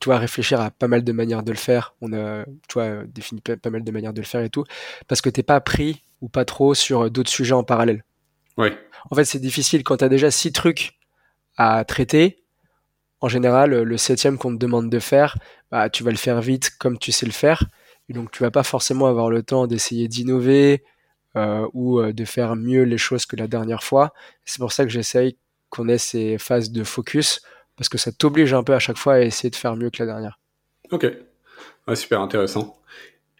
[0.00, 1.94] tu vois, réfléchir à pas mal de manières de le faire.
[2.00, 4.64] On a, tu vois, défini pas, mal de manières de le faire et tout,
[5.06, 8.02] parce que t'es pas pris ou pas trop sur d'autres sujets en parallèle.
[8.56, 8.68] Oui.
[9.10, 10.98] En fait, c'est difficile quand tu as déjà six trucs
[11.56, 12.42] à traiter.
[13.20, 15.36] En général, le septième qu'on te demande de faire,
[15.70, 17.64] bah, tu vas le faire vite comme tu sais le faire.
[18.08, 20.82] Et donc, tu vas pas forcément avoir le temps d'essayer d'innover
[21.36, 24.12] euh, ou euh, de faire mieux les choses que la dernière fois.
[24.44, 25.36] C'est pour ça que j'essaye
[25.68, 27.42] qu'on ait ces phases de focus
[27.76, 30.02] parce que ça t'oblige un peu à chaque fois à essayer de faire mieux que
[30.02, 30.40] la dernière.
[30.90, 31.06] Ok,
[31.94, 32.76] super intéressant.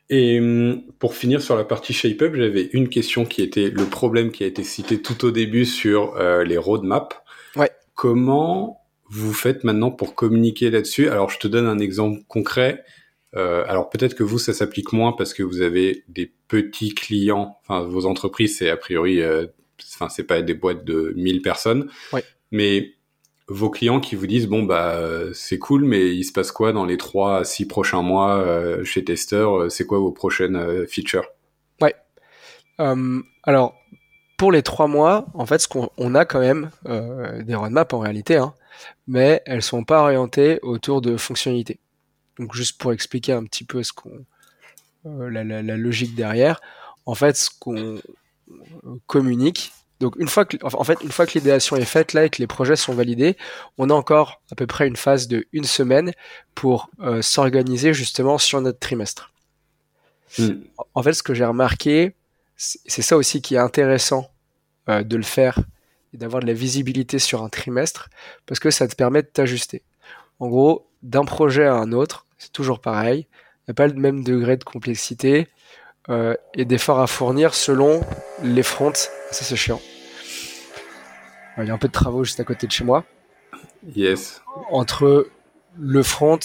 [0.09, 4.33] Et hum, pour finir sur la partie shape-up, j'avais une question qui était le problème
[4.33, 7.17] qui a été cité tout au début sur euh, les roadmaps.
[7.57, 7.71] Ouais.
[7.95, 8.80] Comment
[9.11, 12.85] vous faites maintenant pour communiquer là-dessus Alors, je te donne un exemple concret.
[13.37, 17.59] Euh, alors peut-être que vous, ça s'applique moins parce que vous avez des petits clients.
[17.63, 19.47] Enfin, vos entreprises, c'est a priori, euh,
[19.95, 21.91] enfin, c'est pas des boîtes de 1000 personnes.
[22.13, 22.25] Ouais.
[22.53, 22.95] Mais
[23.49, 24.97] vos clients qui vous disent bon bah
[25.33, 28.85] c'est cool, mais il se passe quoi dans les 3 à 6 prochains mois euh,
[28.85, 31.27] chez Tester C'est quoi vos prochaines features?
[31.81, 31.95] Ouais.
[33.43, 33.75] alors
[34.39, 36.71] pour les 3 mois, en fait, ce qu'on on a quand même
[37.45, 38.55] des roadmaps en réalité, hein,
[39.07, 41.79] mais elles sont pas orientées autour de fonctionnalités.
[42.39, 44.25] Donc juste pour expliquer un petit peu ce qu'on,
[45.07, 46.61] euh, la, logique derrière,
[47.07, 48.01] en fait, ce qu'on
[49.07, 49.73] communique.
[50.01, 52.39] Donc une fois que, en fait, une fois que l'idéation est faite là et que
[52.39, 53.37] les projets sont validés,
[53.77, 56.13] on a encore à peu près une phase de une semaine
[56.55, 59.33] pour euh, s'organiser justement sur notre trimestre.
[60.39, 60.63] Hmm.
[60.95, 62.15] En fait, ce que j'ai remarqué,
[62.57, 64.31] c'est ça aussi qui est intéressant
[64.89, 65.59] euh, de le faire
[66.15, 68.11] et d'avoir de la visibilité sur un trimestre
[68.47, 69.83] parce que ça te permet de t'ajuster.
[70.39, 73.27] En gros, d'un projet à un autre, c'est toujours pareil.
[73.31, 75.49] Il n'y a pas le même degré de complexité
[76.09, 78.01] euh, et d'efforts à fournir selon
[78.43, 78.95] les fronts.
[78.95, 79.81] Ça, c'est chiant.
[81.59, 83.05] Il y a un peu de travaux juste à côté de chez moi.
[83.95, 84.43] Yes.
[84.71, 85.29] Entre
[85.79, 86.39] le front,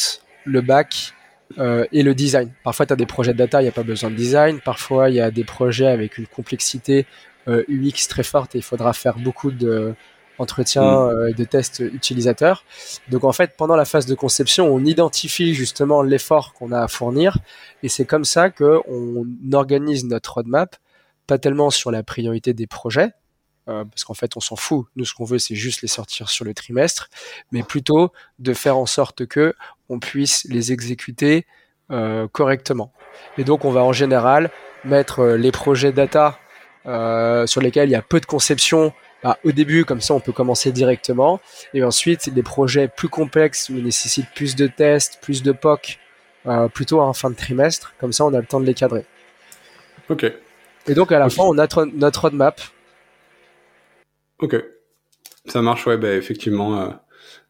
[0.43, 1.13] le back
[1.57, 2.51] euh, et le design.
[2.63, 4.59] Parfois, tu as des projets de data, il n'y a pas besoin de design.
[4.59, 8.63] Parfois, il y a des projets avec une complexité euh, UX très forte et il
[8.63, 9.95] faudra faire beaucoup de,
[10.37, 11.09] entretien mm.
[11.09, 12.63] euh, de tests utilisateurs.
[13.09, 16.87] Donc en fait, pendant la phase de conception, on identifie justement l'effort qu'on a à
[16.87, 17.37] fournir
[17.83, 20.75] et c'est comme ça que on organise notre roadmap,
[21.27, 23.11] pas tellement sur la priorité des projets,
[23.67, 24.85] euh, parce qu'en fait on s'en fout.
[24.95, 27.09] Nous, ce qu'on veut, c'est juste les sortir sur le trimestre,
[27.51, 29.53] mais plutôt de faire en sorte que
[29.89, 31.45] on puisse les exécuter
[31.91, 32.91] euh, correctement.
[33.37, 34.51] Et donc on va en général
[34.83, 36.39] mettre euh, les projets data
[36.87, 38.93] euh, sur lesquels il y a peu de conception
[39.23, 41.39] bah, au début, comme ça, on peut commencer directement.
[41.73, 45.97] Et ensuite, les projets plus complexes, qui nécessitent plus de tests, plus de POC,
[46.45, 47.95] euh, plutôt en fin de trimestre.
[47.99, 49.05] Comme ça, on a le temps de les cadrer.
[50.09, 50.31] Ok.
[50.87, 52.61] Et donc, à la fin, on a notre roadmap.
[54.39, 54.63] Ok.
[55.47, 56.93] Ça marche, ouais, bah, effectivement.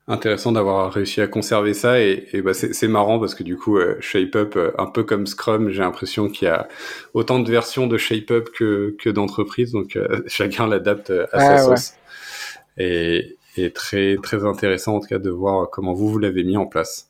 [0.07, 3.57] Euh, intéressant d'avoir réussi à conserver ça et, et bah c'est marrant parce que du
[3.57, 6.67] coup euh, ShapeUp euh, un peu comme Scrum j'ai l'impression qu'il y a
[7.15, 11.93] autant de versions de ShapeUp que, que d'entreprises donc euh, chacun l'adapte à sa sauce.
[12.77, 16.57] Et, et, très très intéressant en tout cas de voir comment vous vous l'avez mis
[16.57, 17.09] en place.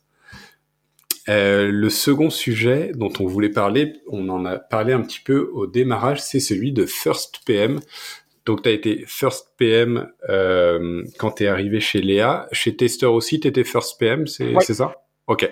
[1.27, 5.65] Le second sujet dont on voulait parler, on en a parlé un petit peu au
[5.65, 7.79] démarrage, c'est celui de First PM.
[8.45, 12.47] Donc, tu as été First PM euh, quand tu es arrivé chez Léa.
[12.51, 14.93] Chez Tester aussi, tu étais First PM, c'est ça?
[15.27, 15.43] Ok.
[15.43, 15.49] Et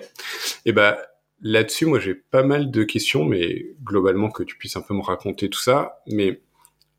[0.66, 0.96] eh ben
[1.40, 5.02] là-dessus, moi, j'ai pas mal de questions, mais globalement, que tu puisses un peu me
[5.02, 6.00] raconter tout ça.
[6.06, 6.40] Mais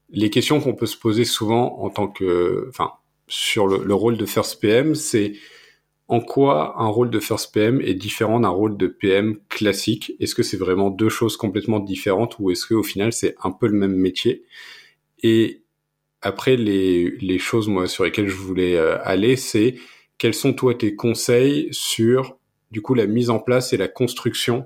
[0.10, 2.68] les questions qu'on peut se poser souvent en tant que...
[2.70, 2.92] Enfin,
[3.28, 5.34] sur le, rôle de First PM, c'est
[6.08, 10.14] en quoi un rôle de First PM est différent d'un rôle de PM classique?
[10.20, 13.68] Est-ce que c'est vraiment deux choses complètement différentes ou est-ce qu'au final, c'est un peu
[13.68, 14.44] le même métier?
[15.24, 15.65] Et
[16.26, 19.76] après, les, les choses moi sur lesquelles je voulais euh, aller, c'est
[20.18, 22.40] quels sont toi tes conseils sur
[22.72, 24.66] du coup la mise en place et la construction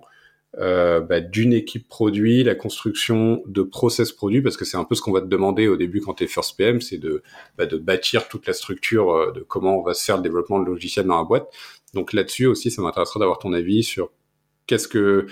[0.57, 4.95] euh, bah, d'une équipe produit, la construction de process produit, parce que c'est un peu
[4.95, 7.23] ce qu'on va te demander au début quand tu es first PM, c'est de,
[7.57, 10.61] bah, de bâtir toute la structure euh, de comment on va se faire le développement
[10.61, 11.49] de logiciel dans la boîte.
[11.93, 14.11] Donc là-dessus aussi, ça m'intéresserait d'avoir ton avis sur
[14.65, 15.27] qu'est-ce que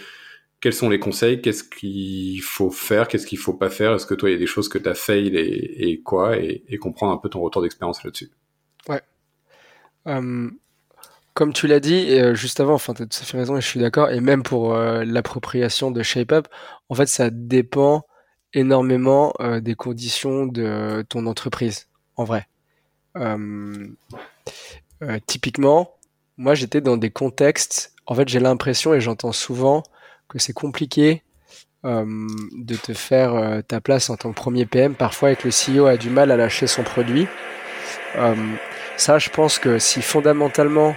[0.59, 4.15] quels sont les conseils Qu'est-ce qu'il faut faire Qu'est-ce qu'il faut pas faire Est-ce que
[4.15, 7.17] toi, il y a des choses que tu as fail et, quoi et, comprendre un
[7.17, 8.31] peu ton retour d'expérience là-dessus.
[8.89, 9.01] Ouais.
[10.07, 10.49] Euh,
[11.34, 13.61] comme tu l'as dit euh, juste avant, enfin, tu as tout à fait raison et
[13.61, 14.09] je suis d'accord.
[14.09, 16.47] Et même pour euh, l'appropriation de ShapeUp,
[16.89, 18.05] en fait, ça dépend
[18.53, 22.47] énormément des conditions de ton entreprise, en vrai.
[25.27, 25.97] typiquement,
[26.38, 27.93] moi, j'étais dans des contextes.
[28.07, 29.84] En fait, j'ai l'impression et j'entends souvent
[30.28, 31.24] que c'est compliqué
[31.86, 35.52] euh, de te faire euh, ta place en tant que premier PM, parfois avec le
[35.52, 37.28] CEO a du mal à lâcher son produit.
[38.16, 38.36] Euh,
[38.98, 40.95] ça, je pense que si fondamentalement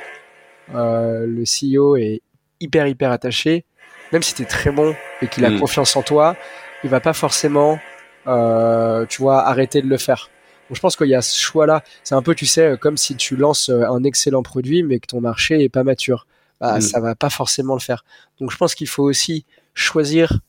[0.73, 2.23] le CEO est
[2.61, 3.65] hyper hyper attaché,
[4.12, 5.61] même si tu es très bon et qu'il a mm.
[5.61, 6.35] confiance en toi,
[6.82, 7.78] il va pas forcément,
[8.24, 10.31] tu vois, arrêter de le faire.
[10.69, 11.82] Donc je pense qu'il y a ce choix-là.
[12.05, 15.20] C'est un peu, tu sais, comme si tu lances un excellent produit, mais que ton
[15.20, 16.27] marché est pas mature.
[16.60, 16.80] Bah, mm.
[16.80, 18.04] ça va pas forcément le faire.
[18.38, 20.40] Donc je pense qu'il faut aussi choisir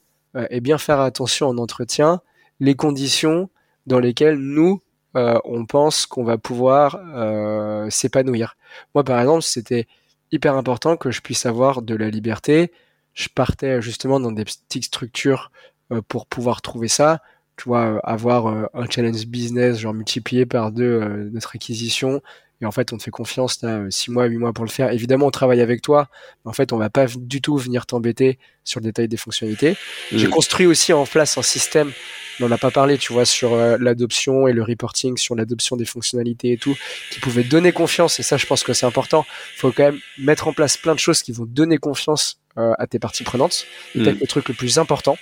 [0.50, 2.22] et bien faire attention en entretien
[2.62, 3.50] les conditions
[3.86, 4.82] dans lesquelles nous
[5.18, 8.56] euh, on pense qu'on va pouvoir euh, s'épanouir.
[8.96, 9.88] Moi, par exemple, c'était
[10.32, 12.72] hyper important que je puisse avoir de la liberté.
[13.14, 15.52] Je partais justement dans des petites structures
[15.92, 17.22] euh, pour pouvoir trouver ça.
[17.58, 22.22] Tu vois, avoir un challenge business, genre multiplié par deux notre acquisition,
[22.62, 24.70] et en fait on te fait confiance, tu as 6 mois, 8 mois pour le
[24.70, 24.92] faire.
[24.92, 26.08] Évidemment on travaille avec toi,
[26.46, 29.76] mais en fait on va pas du tout venir t'embêter sur le détail des fonctionnalités.
[30.12, 30.32] J'ai mmh.
[30.32, 31.92] construit aussi en place un système
[32.40, 35.76] on n'en a pas parlé, tu vois, sur euh, l'adoption et le reporting, sur l'adoption
[35.76, 36.76] des fonctionnalités et tout,
[37.12, 38.20] qui pouvaient donner confiance.
[38.20, 39.26] Et ça, je pense que c'est important.
[39.56, 42.74] Il faut quand même mettre en place plein de choses qui vont donner confiance euh,
[42.78, 43.66] à tes parties prenantes.
[43.96, 44.04] Mm.
[44.04, 45.18] Peut-être le truc le plus important.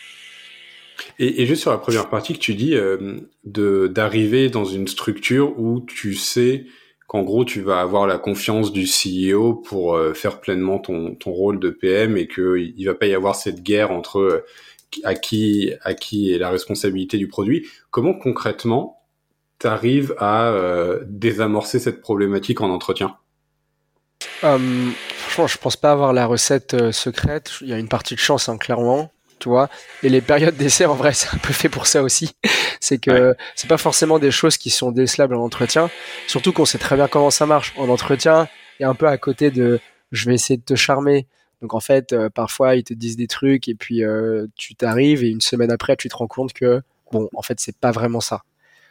[1.17, 5.81] Et, juste sur la première partie que tu dis, euh, d'arriver dans une structure où
[5.81, 6.65] tu sais
[7.09, 11.59] qu'en gros tu vas avoir la confiance du CEO pour faire pleinement ton, ton rôle
[11.59, 14.45] de PM et qu'il il va pas y avoir cette guerre entre
[15.03, 17.67] à qui, à qui est la responsabilité du produit.
[17.91, 19.01] Comment concrètement
[19.59, 23.17] tu arrives à euh, désamorcer cette problématique en entretien?
[24.43, 27.51] Euh, Franchement, je pense pas avoir la recette euh, secrète.
[27.61, 29.11] Il y a une partie de chance, hein, clairement.
[29.39, 29.69] Tu vois,
[30.03, 32.35] et les périodes d'essai, en vrai, c'est un peu fait pour ça aussi.
[32.79, 35.89] c'est que c'est pas forcément des choses qui sont décelables en entretien.
[36.27, 37.73] Surtout qu'on sait très bien comment ça marche.
[37.77, 38.47] En entretien,
[38.79, 39.79] et un peu à côté de
[40.11, 41.27] je vais essayer de te charmer,
[41.61, 45.23] donc en fait, euh, parfois ils te disent des trucs et puis euh, tu t'arrives
[45.23, 48.21] et une semaine après tu te rends compte que bon, en fait c'est pas vraiment
[48.21, 48.43] ça.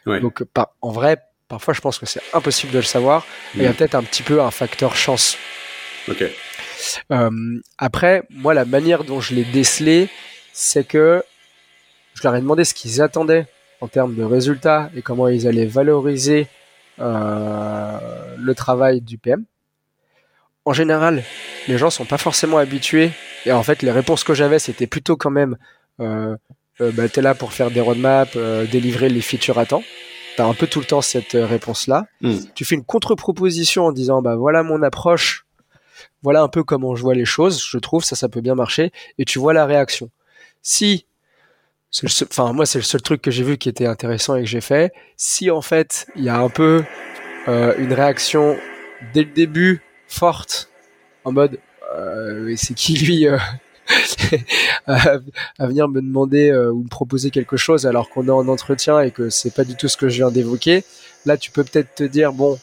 [0.05, 0.43] Donc
[0.81, 1.17] en vrai,
[1.47, 3.27] parfois je pense que c'est impossible de le savoir.
[3.55, 3.73] Il y a mm.
[3.73, 5.37] peut-être un petit peu un facteur chance.
[6.07, 6.23] Ok.
[7.11, 10.09] Euh, après, moi la manière dont je l'ai décelé,
[10.59, 11.23] c'est que
[12.13, 13.47] je leur ai demandé ce qu'ils attendaient
[13.81, 16.47] en termes de résultats et comment ils allaient valoriser
[16.97, 19.45] le travail du PM
[20.69, 21.23] en général,
[21.67, 23.11] les gens sont pas forcément habitués.
[23.47, 25.57] Et en fait, les réponses que j'avais, c'était plutôt quand même,
[25.99, 26.35] euh,
[26.79, 29.83] euh bah, t'es là pour faire des roadmaps, euh, délivrer les features à temps.
[30.37, 32.05] T'as un peu tout le temps cette euh, réponse-là.
[32.21, 32.37] Hmm.
[32.53, 35.47] Tu fais une contre-proposition en disant, bah voilà mon approche,
[36.21, 37.65] voilà un peu comment je vois les choses.
[37.67, 38.91] Je trouve ça, ça peut bien marcher.
[39.17, 40.11] Et tu vois la réaction.
[40.61, 41.05] Si
[42.23, 44.61] enfin moi c'est le seul truc que j'ai vu qui était intéressant et que j'ai
[44.61, 44.93] fait.
[45.17, 46.83] Si en fait il y a un peu
[47.47, 48.57] euh, une réaction
[49.13, 50.69] dès le début forte
[51.23, 51.59] en mode
[51.95, 53.37] euh, c'est qui lui euh,
[54.85, 55.19] à,
[55.59, 59.29] venir me demander ou me proposer quelque chose alors qu'on est en entretien et que
[59.29, 60.83] c'est pas du tout ce que je viens d'évoquer.
[61.25, 62.59] Là, tu peux peut-être te dire bon,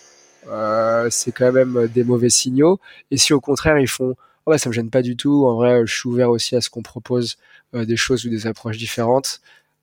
[1.11, 2.79] c'est quand même des mauvais signaux.
[3.11, 4.15] Et si au contraire ils font
[4.47, 5.47] oh bah ça me gêne pas du tout.
[5.47, 7.37] En vrai, je suis ouvert aussi à ce qu'on propose
[7.75, 9.41] des choses ou des approches différentes.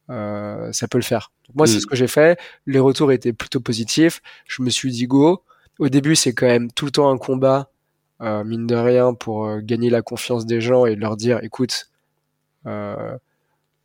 [0.07, 1.31] ça peut le faire.
[1.53, 1.81] moi, c'est mm.
[1.81, 2.39] ce que j'ai fait.
[2.65, 4.21] Les retours étaient plutôt positifs.
[4.47, 5.43] Je me suis dit go.
[5.79, 7.69] Au début, c'est quand même tout le temps un combat,
[8.21, 11.89] euh, mine de rien, pour euh, gagner la confiance des gens et leur dire, écoute,
[12.67, 13.17] euh,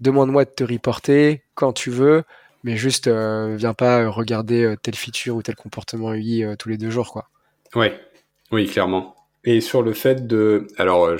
[0.00, 2.24] demande-moi de te reporter quand tu veux,
[2.62, 7.12] mais juste viens pas regarder telle feature ou tel comportement UI tous les deux jours,
[7.12, 7.28] quoi.
[7.74, 7.98] Ouais,
[8.50, 9.14] oui, clairement.
[9.44, 11.16] Et sur le fait de, alors euh,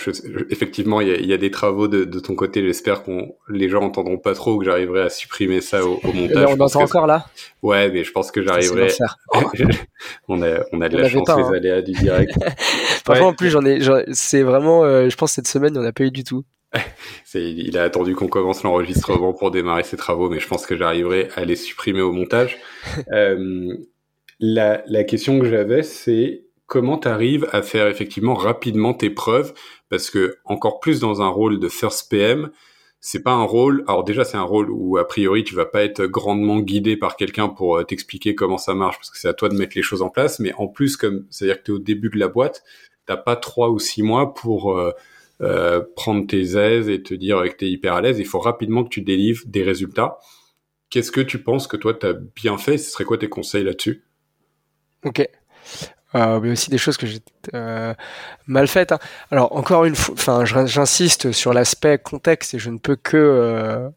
[0.51, 2.63] effectivement, il y, a, des travaux de, ton côté.
[2.63, 6.47] J'espère qu'on les gens entendront pas trop que j'arriverai à supprimer ça au, montage.
[6.49, 7.27] on entend encore là.
[7.63, 8.89] Ouais, mais je pense que j'arriverai.
[10.29, 11.53] on a, on a de la chance les hein.
[11.55, 12.35] aléas du direct.
[13.05, 13.79] Parfois en plus, j'en ai,
[14.13, 16.45] c'est vraiment, euh, je pense cette semaine, on n'a pas eu du tout.
[17.35, 21.29] il a attendu qu'on commence l'enregistrement pour démarrer ses travaux, mais je pense que j'arriverai
[21.37, 22.59] à les supprimer au montage.
[23.13, 23.75] euh,
[24.41, 29.53] la, la question que j'avais, c'est comment tu arrives à faire effectivement rapidement tes preuves?
[29.89, 32.51] Parce que encore plus dans un rôle de first PM,
[33.01, 33.85] c'est pas un rôle.
[33.89, 37.17] Alors déjà, c'est un rôle où a priori tu vas pas être grandement guidé par
[37.17, 39.83] quelqu'un pour euh, t'expliquer comment ça marche parce que c'est à toi de mettre les
[39.83, 40.39] choses en place.
[40.39, 42.63] Mais en plus, comme c'est-à-dire que tu es au début de la boîte,
[43.07, 44.93] t'as pas trois ou six mois pour euh,
[45.41, 48.19] euh, prendre tes aises et te dire que tu es hyper à l'aise.
[48.19, 50.19] Il faut rapidement que tu délivres des résultats.
[50.91, 52.77] Qu'est-ce que tu penses que toi tu as bien fait?
[52.77, 54.05] Ce serait quoi tes conseils là-dessus?
[55.05, 55.27] Ok.
[56.15, 57.21] Euh, mais aussi des choses que j'ai
[57.55, 57.95] euh,
[58.47, 58.93] mal faites.
[58.93, 58.99] Hein.
[59.31, 63.91] Alors encore une fois, enfin, j'insiste sur l'aspect contexte et je ne peux que euh,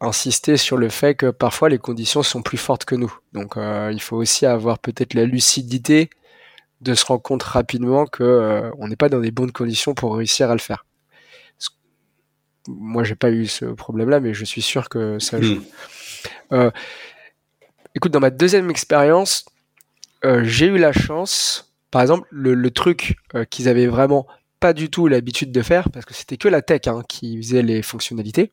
[0.00, 3.16] insister sur le fait que parfois les conditions sont plus fortes que nous.
[3.32, 6.10] Donc il faut aussi avoir peut-être la lucidité
[6.80, 10.50] de se rendre compte rapidement que on n'est pas dans des bonnes conditions pour réussir
[10.50, 10.84] à le faire.
[12.68, 15.62] Moi, j'ai pas eu ce problème-là, mais je suis sûr que ça joue.
[16.50, 16.70] Hmm.
[17.94, 19.44] écoute, dans ma deuxième expérience,
[20.24, 24.26] euh, j'ai eu la chance, par exemple, le, truc euh, qu'ils avaient vraiment
[24.60, 27.62] pas du tout l'habitude de faire, parce que c'était que la tech hein, qui faisait
[27.62, 28.52] les fonctionnalités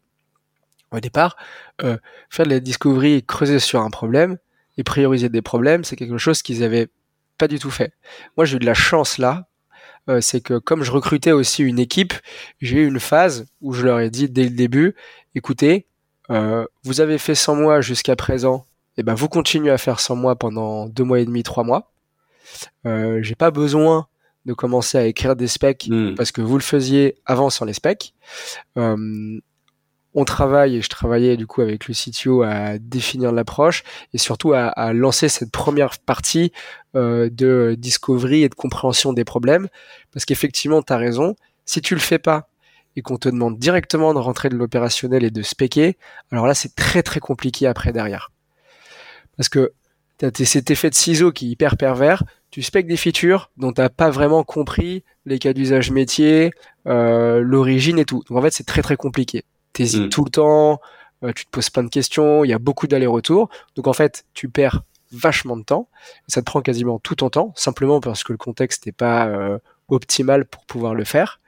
[0.91, 1.38] au départ,
[1.81, 1.98] euh,
[2.30, 4.38] faire de la discovery et creuser sur un problème,
[4.77, 6.88] et prioriser des problèmes, c'est quelque chose qu'ils avaient
[7.38, 7.94] pas du tout fait.
[8.38, 9.48] Moi, j'ai eu de la chance là,
[10.19, 12.14] c'est que comme je recrutais aussi une équipe,
[12.60, 14.95] j'ai eu une phase où je leur ai dit dès le début,
[15.34, 15.88] écoutez,
[16.30, 18.65] vous avez fait 100 mois jusqu'à présent,
[18.98, 21.91] eh ben vous continuez à faire 100 mois pendant deux mois et demi, trois mois.
[22.86, 24.07] Euh, j'ai pas besoin
[24.45, 26.15] de commencer à écrire des specs hmm.
[26.15, 28.14] parce que vous le faisiez avant sans les specs.
[28.78, 29.40] Euh,
[30.15, 33.84] on travaille et je travaillais du coup avec le CTO à définir l'approche
[34.14, 36.52] et surtout à, à, lancer cette première partie
[36.95, 39.68] euh, de discovery et de compréhension des problèmes
[40.11, 42.48] parce qu'effectivement tu as raison si tu le fais pas
[42.95, 45.98] et qu'on te demande directement de rentrer de l'opérationnel et de spéquer
[46.32, 48.32] alors là c'est très très compliqué après derrière
[49.38, 49.73] parce que
[50.19, 52.23] tu as cet effet de ciseau qui est hyper pervers
[52.53, 56.51] tu spec des features dont t'as pas vraiment compris les cas d'usage métier,
[56.85, 58.22] euh, l'origine et tout.
[58.30, 59.43] Donc en fait c'est très très compliqué.
[59.73, 60.10] T'hésites mm.
[60.10, 60.80] tout le temps,
[61.23, 63.49] euh, tu te poses plein de questions, il y a beaucoup d'allers-retours.
[63.76, 65.89] Donc en fait, tu perds vachement de temps.
[66.27, 69.57] Ça te prend quasiment tout ton temps, simplement parce que le contexte n'est pas euh,
[69.88, 71.41] optimal pour pouvoir le faire.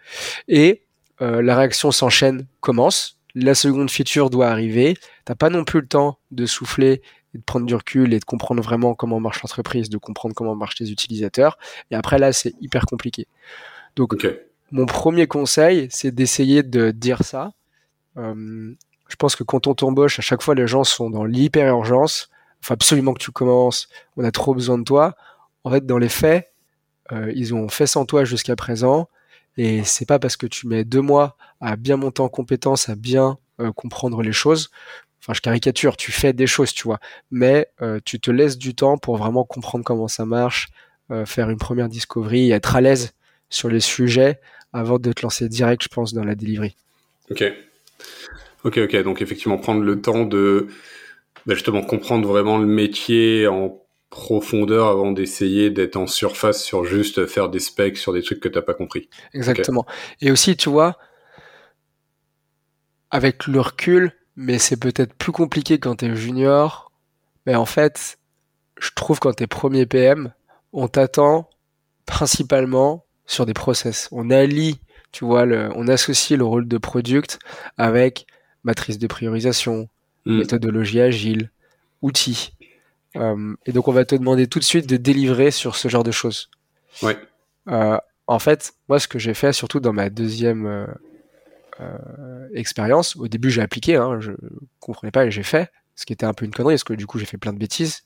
[0.48, 0.82] Et
[1.20, 3.20] la réaction s'enchaîne, commence.
[3.36, 4.98] La seconde feature doit arriver.
[5.24, 7.02] T'as pas non plus le temps de souffler
[7.36, 10.56] et de prendre du recul et de comprendre vraiment comment marche l'entreprise, de comprendre comment
[10.56, 11.60] marchent les utilisateurs.
[11.92, 13.28] Et après là, c'est hyper compliqué.
[13.96, 14.26] Donc,
[14.72, 17.52] mon premier conseil, c'est d'essayer de dire ça
[18.18, 18.74] euh,
[19.08, 22.30] je pense que quand on t'embauche, à chaque fois, les gens sont dans l'hyper urgence.
[22.62, 23.88] Il faut absolument que tu commences.
[24.18, 25.16] On a trop besoin de toi.
[25.64, 26.52] En fait, dans les faits,
[27.12, 29.08] euh, ils ont fait sans toi jusqu'à présent.
[29.58, 32.96] Et c'est pas parce que tu mets deux mois à bien monter en compétence, à
[32.96, 34.72] bien euh, comprendre les choses.
[35.26, 37.00] Enfin, je caricature, tu fais des choses, tu vois.
[37.32, 37.68] Mais
[38.06, 40.70] tu te laisses du temps pour vraiment comprendre comment ça marche,
[41.26, 43.14] faire une première discovery, être à l'aise
[43.50, 44.40] sur les sujets
[44.72, 46.76] avant de te lancer direct, je pense, dans la delivery.
[47.32, 47.44] Ok.
[48.64, 49.04] Ok, ok.
[49.04, 50.68] Donc effectivement, prendre le temps de
[51.48, 53.82] bah, justement comprendre vraiment le métier en
[54.12, 58.48] profondeur avant d'essayer d'être en surface sur juste faire des specs sur des trucs que
[58.48, 59.10] t'as pas compris.
[59.34, 59.86] Exactement.
[60.22, 60.98] Et aussi, tu vois,
[63.12, 66.92] avec le recul, mais c'est peut-être plus compliqué quand t'es junior.
[67.46, 68.18] Mais en fait,
[68.80, 70.34] je trouve quand t'es premier PM,
[70.74, 71.50] on t'attend
[72.06, 74.08] principalement sur des process.
[74.12, 74.80] On allie,
[75.12, 77.40] tu vois, le, on associe le rôle de product
[77.78, 78.28] avec
[78.64, 79.90] matrice de priorisation,
[80.26, 80.40] hmm.
[80.40, 81.52] méthodologie agile,
[82.02, 82.52] outils.
[83.16, 86.04] Euh, et donc on va te demander tout de suite de délivrer sur ce genre
[86.04, 86.50] de choses.
[87.02, 87.18] Ouais.
[87.70, 87.98] Euh,
[88.28, 90.88] en fait, moi ce que j'ai fait, surtout dans ma deuxième euh,
[92.54, 94.32] expérience, au début j'ai appliqué, hein, je
[94.80, 97.06] comprenais pas et j'ai fait, ce qui était un peu une connerie, parce que du
[97.06, 98.04] coup j'ai fait plein de bêtises.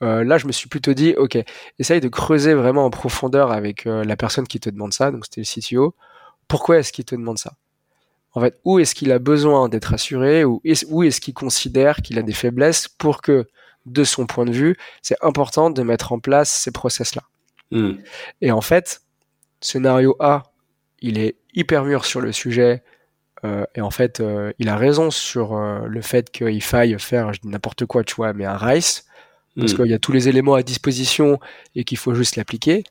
[0.00, 1.38] là, je me suis plutôt dit, ok,
[1.78, 5.40] essaye de creuser vraiment en profondeur avec la personne qui te demande ça, donc c'était
[5.40, 5.94] le CTO.
[6.48, 7.54] Pourquoi est-ce qu'il te demande ça?
[8.36, 12.18] En fait, où est-ce qu'il a besoin d'être assuré ou où est-ce qu'il considère qu'il
[12.18, 13.46] a des faiblesses pour que,
[13.86, 17.22] de son point de vue, c'est important de mettre en place ces process-là?
[17.70, 17.94] Hmm.
[18.42, 19.00] Et en fait,
[19.60, 20.52] scénario A,
[21.00, 22.95] il est hyper mûr sur le sujet, euh,
[23.74, 27.40] et en fait, euh, il a raison sur euh, le fait qu'il faille faire, je
[27.40, 29.06] dis n'importe quoi, tu vois, mais un RICE,
[29.56, 29.76] parce hmm.
[29.76, 31.38] qu'il y a tous les éléments à disposition
[31.74, 32.84] et qu'il faut juste l'appliquer,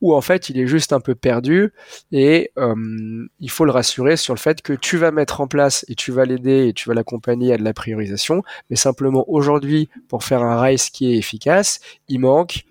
[0.00, 1.72] ou en fait il est juste un peu perdu
[2.12, 5.84] et euh, il faut le rassurer sur le fait que tu vas mettre en place
[5.88, 9.90] et tu vas l'aider et tu vas l'accompagner à de la priorisation, mais simplement aujourd'hui
[10.08, 12.64] pour faire un RISE qui est efficace, il manque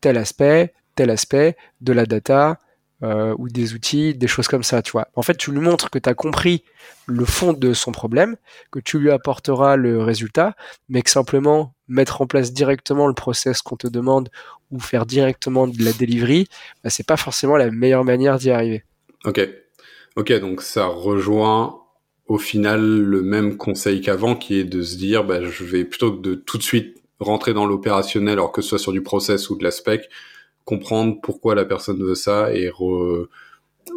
[0.00, 2.58] tel aspect, tel aspect de la data,
[3.02, 5.08] euh, ou des outils, des choses comme ça, tu vois.
[5.14, 6.64] En fait, tu lui montres que tu as compris
[7.06, 8.36] le fond de son problème,
[8.72, 10.56] que tu lui apporteras le résultat,
[10.88, 14.30] mais que simplement mettre en place directement le process qu'on te demande
[14.70, 16.48] ou faire directement de la delivery,
[16.82, 18.84] bah, c'est pas forcément la meilleure manière d'y arriver.
[19.24, 19.48] Ok.
[20.16, 21.80] Ok, donc ça rejoint
[22.26, 26.10] au final le même conseil qu'avant qui est de se dire bah, je vais plutôt
[26.10, 29.56] de tout de suite rentrer dans l'opérationnel alors que ce soit sur du process ou
[29.56, 30.08] de la spec,
[30.68, 32.70] comprendre pourquoi la personne veut ça et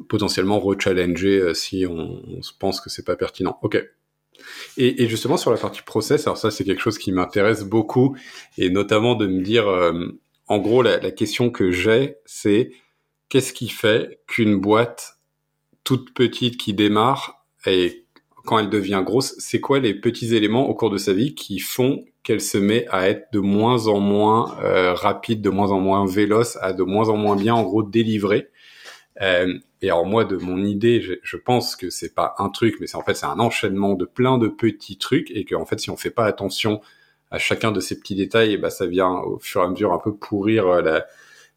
[0.07, 3.59] potentiellement rechallenger euh, si on, se pense que c'est pas pertinent.
[3.61, 3.77] Ok.
[4.77, 8.15] Et, justement sur la partie process, alors ça c'est quelque chose qui m'intéresse beaucoup
[8.57, 10.17] et notamment de me dire, euh,
[10.47, 12.71] en gros la question que j'ai c'est
[13.27, 15.19] qu'est-ce qui fait qu'une boîte
[15.83, 18.05] toute petite qui démarre et
[18.45, 21.59] quand elle devient grosse, c'est quoi les petits éléments au cours de sa vie qui
[21.59, 25.79] font qu'elle se met à être de moins en moins euh, rapide, de moins en
[25.79, 28.49] moins véloce, à de moins en moins bien, en gros, délivrée.
[29.21, 32.77] Euh, et alors moi, de mon idée, je, je pense que c'est pas un truc,
[32.79, 35.79] mais c'est en fait c'est un enchaînement de plein de petits trucs, et qu'en fait,
[35.79, 36.81] si on fait pas attention
[37.31, 39.93] à chacun de ces petits détails, et ben ça vient au fur et à mesure
[39.93, 41.05] un peu pourrir euh, la,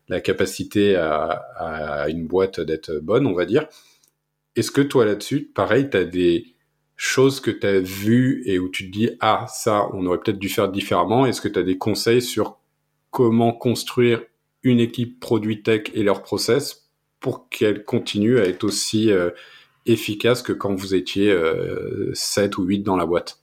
[0.08, 3.66] la capacité à, à une boîte d'être bonne, on va dire.
[4.56, 6.53] Est-ce que toi là-dessus, pareil, tu as des
[6.96, 10.38] choses que tu as vues et où tu te dis ah ça on aurait peut-être
[10.38, 12.58] dû faire différemment Est-ce que tu as des conseils sur
[13.10, 14.22] comment construire
[14.62, 16.90] une équipe produit tech et leur process
[17.20, 19.30] pour qu'elle continue à être aussi euh,
[19.86, 23.38] efficace que quand vous étiez euh, 7 ou 8 dans la boîte?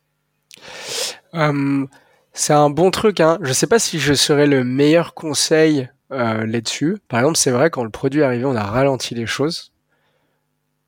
[1.34, 1.88] Hum,
[2.34, 3.20] C'est un bon truc.
[3.20, 3.38] Hein.
[3.42, 6.98] Je sais pas si je serais le meilleur conseil euh, là-dessus.
[7.08, 9.71] Par exemple, c'est vrai quand le produit est arrivé, on a ralenti les choses.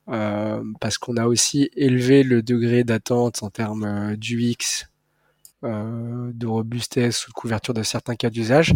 [0.08, 4.86] Euh, parce qu'on a aussi élevé le degré d'attente en termes euh, d'UX,
[5.64, 8.74] euh, de robustesse ou de couverture de certains cas d'usage.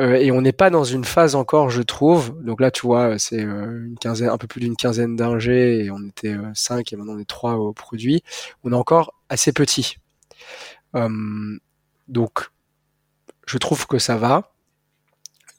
[0.00, 2.42] Euh, et on n'est pas dans une phase encore, je trouve.
[2.42, 6.02] Donc là, tu vois, c'est une quinzaine, un peu plus d'une quinzaine d'ingés et on
[6.06, 8.22] était cinq et maintenant on est trois au produit.
[8.64, 9.96] On est encore assez petit.
[12.08, 12.50] donc,
[13.46, 14.52] je trouve que ça va.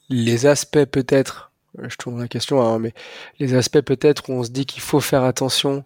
[0.08, 1.47] Les aspects peut-être
[1.82, 2.94] je tourne la question, hein, mais
[3.38, 5.84] les aspects peut-être où on se dit qu'il faut faire attention,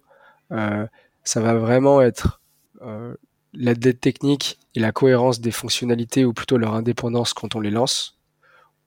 [0.51, 0.87] euh,
[1.25, 2.41] ça va vraiment être
[2.83, 3.15] euh,
[3.53, 7.71] la dette technique et la cohérence des fonctionnalités ou plutôt leur indépendance quand on les
[7.71, 8.19] lance.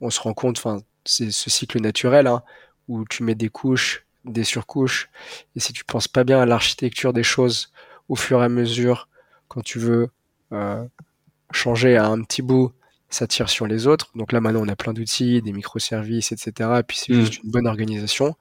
[0.02, 2.44] On se rend compte, enfin, c'est ce cycle naturel hein,
[2.88, 5.10] où tu mets des couches, des surcouches,
[5.56, 7.72] et si tu penses pas bien à l'architecture des choses
[8.10, 9.08] au fur et à mesure,
[9.48, 10.10] quand tu veux
[10.52, 10.84] euh,
[11.52, 12.74] changer à un petit bout
[13.16, 14.12] ça tire sur les autres.
[14.16, 16.70] Donc là maintenant on a plein d'outils, des microservices, etc.
[16.80, 17.20] Et puis c'est mm.
[17.20, 18.36] juste une bonne organisation.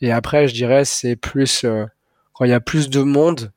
[0.00, 1.84] Et après je dirais c'est plus euh,
[2.32, 3.52] quand il y a plus de monde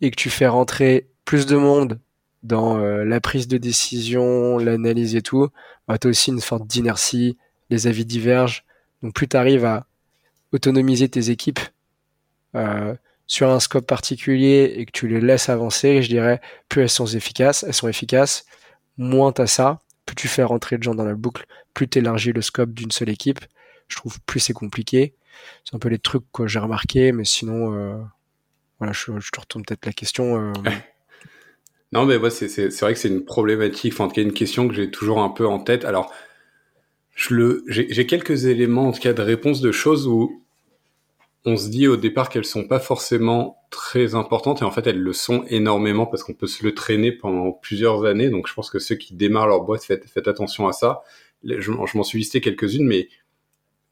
[0.00, 2.00] et que tu fais rentrer plus de monde
[2.42, 5.48] dans euh, la prise de décision, l'analyse et tout,
[5.88, 7.38] bah, tu as aussi une forte d'inertie,
[7.70, 8.64] les avis divergent.
[9.02, 9.86] Donc plus tu arrives à
[10.52, 11.60] autonomiser tes équipes
[12.54, 12.94] euh,
[13.26, 17.06] sur un scope particulier et que tu les laisses avancer, je dirais, plus elles sont
[17.06, 18.44] efficaces, elles sont efficaces,
[18.96, 22.42] moins t'as ça, plus tu fais rentrer de gens dans la boucle, plus t'élargis le
[22.42, 23.40] scope d'une seule équipe.
[23.88, 25.14] Je trouve plus c'est compliqué.
[25.64, 27.96] C'est un peu les trucs que j'ai remarqué, mais sinon, euh,
[28.78, 30.40] voilà, je, te retourne peut-être la question.
[30.40, 30.52] Euh.
[31.92, 32.46] non, mais moi, c'est,
[32.80, 35.28] vrai que c'est une problématique, enfin, en tout cas, une question que j'ai toujours un
[35.30, 35.84] peu en tête.
[35.84, 36.12] Alors,
[37.30, 40.43] le, j'ai quelques éléments, en tout cas, de réponse de choses où
[41.44, 45.00] on se dit au départ qu'elles sont pas forcément très importantes et en fait elles
[45.00, 48.30] le sont énormément parce qu'on peut se le traîner pendant plusieurs années.
[48.30, 51.02] Donc je pense que ceux qui démarrent leur boîte, faites, faites attention à ça.
[51.44, 53.08] Je, je m'en suis listé quelques-unes, mais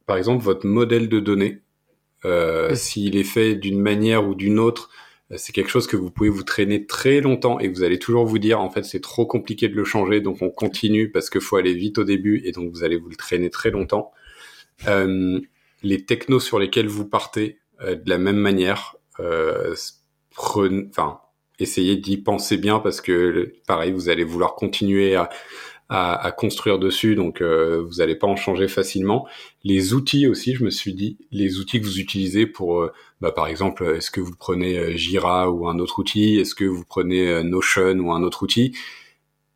[0.06, 1.60] par exemple votre modèle de données,
[2.24, 4.88] euh, s'il est fait d'une manière ou d'une autre,
[5.30, 8.24] euh, c'est quelque chose que vous pouvez vous traîner très longtemps et vous allez toujours
[8.24, 11.40] vous dire en fait c'est trop compliqué de le changer donc on continue parce qu'il
[11.40, 14.12] faut aller vite au début et donc vous allez vous le traîner très longtemps.
[14.88, 15.40] Euh,
[15.82, 18.96] les technos sur lesquels vous partez euh, de la même manière.
[19.20, 19.74] Euh,
[20.36, 21.20] enfin,
[21.58, 25.28] essayez d'y penser bien parce que pareil, vous allez vouloir continuer à,
[26.38, 29.26] construire dessus, donc euh, vous n'allez pas en changer facilement.
[29.62, 32.88] Les outils aussi, je me suis dit, les outils que vous utilisez pour,
[33.20, 36.84] bah, par exemple, est-ce que vous prenez Jira ou un autre outil, est-ce que vous
[36.86, 38.74] prenez Notion ou un autre outil?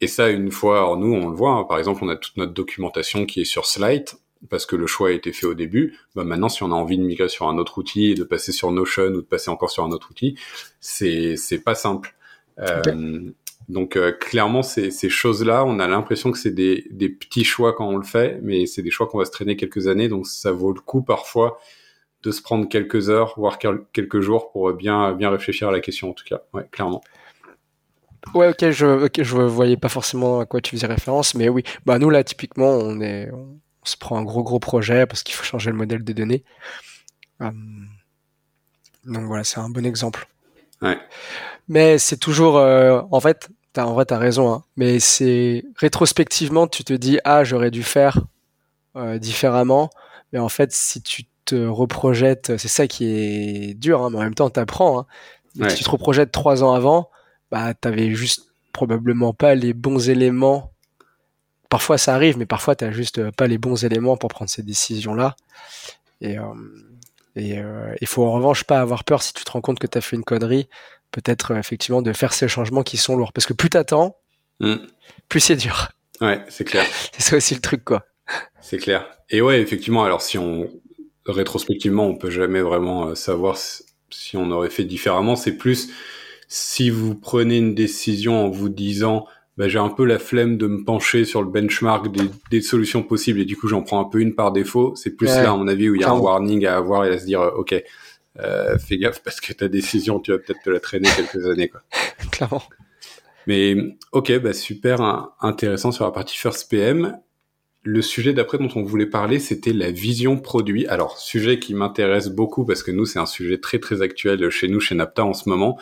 [0.03, 2.37] Et ça, une fois, alors nous, on le voit, hein, par exemple, on a toute
[2.37, 4.11] notre documentation qui est sur Slide
[4.49, 5.97] parce que le choix a été fait au début.
[6.15, 8.71] Bah maintenant, si on a envie de migrer sur un autre outil, de passer sur
[8.71, 10.37] Notion ou de passer encore sur un autre outil,
[10.81, 12.15] c'est c'est pas simple.
[12.59, 13.31] Euh,
[13.69, 17.73] donc euh, clairement, ces, ces choses-là, on a l'impression que c'est des, des petits choix
[17.73, 20.27] quand on le fait, mais c'est des choix qu'on va se traîner quelques années, donc
[20.27, 21.59] ça vaut le coup parfois
[22.23, 26.11] de se prendre quelques heures, voire quelques jours pour bien bien réfléchir à la question
[26.11, 26.43] en tout cas.
[26.55, 27.03] Ouais, clairement.
[28.35, 31.99] Ouais, ok, je, je voyais pas forcément à quoi tu faisais référence, mais oui, bah
[31.99, 33.31] nous là typiquement on est,
[33.87, 36.43] on se prend un gros gros projet parce qu'il faut changer le modèle de données.
[37.41, 37.51] Euh,
[39.05, 40.27] donc voilà, c'est un bon exemple.
[41.69, 46.67] Mais c'est toujours, euh, en fait, as, en vrai, t'as raison, hein, mais c'est rétrospectivement,
[46.67, 48.21] tu te dis, ah, j'aurais dû faire
[48.97, 49.91] euh, différemment.
[50.33, 54.23] Mais en fait, si tu te reprojettes, c'est ça qui est dur, hein, mais en
[54.23, 55.01] même temps, t'apprends.
[55.01, 55.07] Hein.
[55.69, 57.09] Si tu te reprojettes trois ans avant,
[57.51, 60.73] bah, t'avais juste probablement pas les bons éléments
[61.69, 64.51] parfois ça arrive, mais parfois tu n'as juste euh, pas les bons éléments pour prendre
[64.51, 65.37] ces décisions-là.
[66.21, 66.45] Et euh,
[67.37, 69.99] il euh, faut en revanche pas avoir peur si tu te rends compte que tu
[69.99, 70.69] as fait une connerie,
[71.11, 73.33] peut-être effectivement de faire ces changements qui sont lourds.
[73.33, 74.17] Parce que plus t'attends,
[74.61, 74.77] mm.
[75.29, 75.91] plus c'est dur.
[76.21, 76.87] Ouais, c'est clair.
[77.13, 78.07] c'est ça aussi le truc, quoi.
[78.61, 79.07] C'est clair.
[79.31, 80.69] Et ouais, effectivement, alors si on
[81.27, 83.57] rétrospectivement, on peut jamais vraiment savoir
[84.11, 85.37] si on aurait fait différemment.
[85.37, 85.91] C'est plus
[86.49, 89.27] si vous prenez une décision en vous disant
[89.57, 93.03] bah, j'ai un peu la flemme de me pencher sur le benchmark des, des solutions
[93.03, 94.95] possibles et du coup j'en prends un peu une par défaut.
[94.97, 97.11] C'est plus là à mon avis où il y a un warning à avoir et
[97.11, 97.75] à se dire euh, ok
[98.39, 101.69] euh, fais gaffe parce que ta décision tu vas peut-être te la traîner quelques années
[101.69, 101.81] quoi.
[102.33, 102.63] Clairement.
[103.47, 103.77] Mais
[104.13, 107.17] ok bah super intéressant sur la partie first PM.
[107.83, 110.87] le sujet d'après dont on voulait parler, c'était la vision produit.
[110.89, 114.67] Alors, sujet qui m'intéresse beaucoup parce que nous, c'est un sujet très très actuel chez
[114.67, 115.79] nous, chez Napta en ce moment,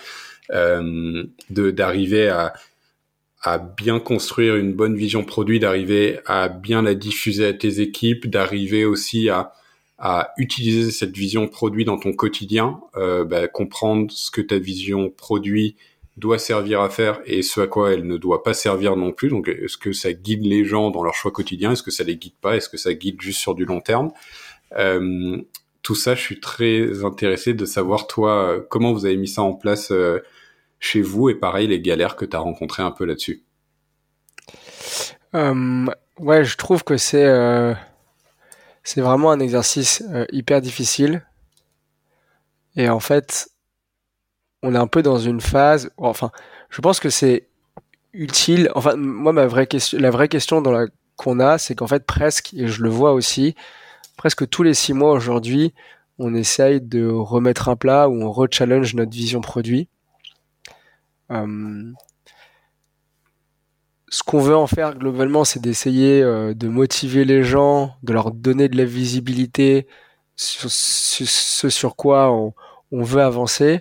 [0.52, 2.52] euh, de d'arriver à
[3.44, 8.26] à bien construire une bonne vision produit, d'arriver à bien la diffuser à tes équipes,
[8.26, 9.52] d'arriver aussi à
[9.98, 15.08] à utiliser cette vision produit dans ton quotidien, euh, bah, comprendre ce que ta vision
[15.08, 15.76] produit
[16.16, 19.28] doit servir à faire et ce à quoi elle ne doit pas servir non plus.
[19.28, 21.72] Donc, est-ce que ça guide les gens dans leur choix quotidien?
[21.72, 22.56] Est-ce que ça les guide pas?
[22.56, 24.10] Est-ce que ça guide juste sur du long terme?
[24.76, 25.38] Euh,
[25.82, 29.54] Tout ça, je suis très intéressé de savoir, toi, comment vous avez mis ça en
[29.54, 30.20] place euh,
[30.84, 33.42] chez vous et pareil, les galères que tu as rencontrées un peu là-dessus.
[35.34, 35.86] Euh,
[36.18, 37.74] ouais, je trouve que c'est euh,
[38.96, 41.24] vraiment un exercice euh, hyper difficile.
[42.76, 43.48] Et en fait,
[44.62, 46.30] on est un peu dans une phase, enfin,
[46.68, 47.48] je pense que c'est
[48.12, 48.70] utile.
[48.74, 50.86] Enfin, moi, ma vraie la vraie question dans
[51.16, 53.54] qu'on a, c'est qu'en fait, presque, et je le vois aussi,
[54.18, 55.72] presque tous les six mois aujourd'hui,
[56.18, 59.88] on essaye de remettre un plat ou on re-challenge notre vision produit.
[61.30, 61.92] Euh,
[64.08, 68.30] ce qu'on veut en faire globalement, c'est d'essayer euh, de motiver les gens, de leur
[68.30, 69.86] donner de la visibilité
[70.36, 72.54] sur ce sur quoi on,
[72.92, 73.80] on veut avancer.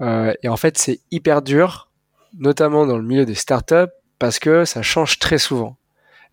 [0.00, 1.90] Euh, et en fait, c'est hyper dur,
[2.38, 5.76] notamment dans le milieu des startups, parce que ça change très souvent.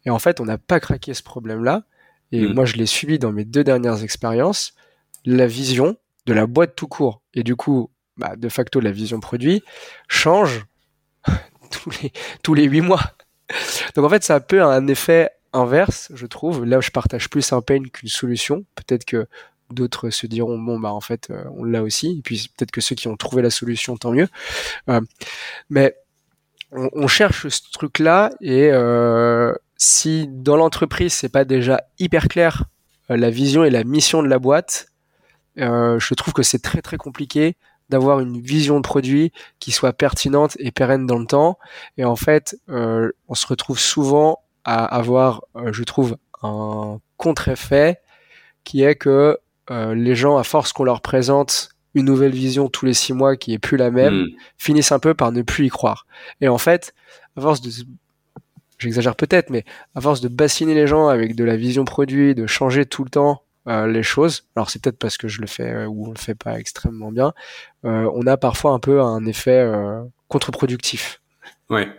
[0.05, 1.83] Et en fait, on n'a pas craqué ce problème-là.
[2.31, 2.53] Et mm.
[2.53, 4.73] moi, je l'ai subi dans mes deux dernières expériences.
[5.25, 9.19] La vision de la boîte tout court, et du coup, bah, de facto, la vision
[9.19, 9.63] produit,
[10.07, 10.65] change
[11.71, 12.11] tous les
[12.43, 13.01] tous huit mois.
[13.95, 16.65] Donc en fait, ça a un peu un effet inverse, je trouve.
[16.65, 18.65] Là, je partage plus un pain qu'une solution.
[18.75, 19.27] Peut-être que
[19.73, 22.81] d'autres se diront bon bah en fait euh, on l'a aussi et puis peut-être que
[22.81, 24.27] ceux qui ont trouvé la solution tant mieux
[24.89, 25.01] euh,
[25.69, 25.95] mais
[26.71, 32.65] on, cherche ce truc là et euh, si dans l'entreprise c'est pas déjà hyper clair
[33.09, 34.87] la vision et la mission de la boîte
[35.57, 37.55] je trouve que c'est très très compliqué
[37.91, 41.59] d'avoir une vision de produit qui soit pertinente et pérenne dans le temps
[41.97, 47.99] et en fait on se retrouve souvent à avoir je trouve un contre-effet
[48.63, 49.37] qui est que
[49.69, 53.35] euh, les gens, à force qu'on leur présente une nouvelle vision tous les six mois
[53.35, 54.27] qui est plus la même, hmm.
[54.57, 56.05] finissent un peu par ne plus y croire.
[56.39, 56.93] Et en fait,
[57.37, 57.69] à force de,
[58.79, 59.65] j'exagère peut-être, mais
[59.95, 63.09] à force de bassiner les gens avec de la vision produit, de changer tout le
[63.09, 66.11] temps euh, les choses, alors c'est peut-être parce que je le fais euh, ou on
[66.11, 67.33] le fait pas extrêmement bien,
[67.83, 69.67] on a parfois un peu un effet
[70.27, 71.21] contre-productif.
[71.69, 71.89] Ouais.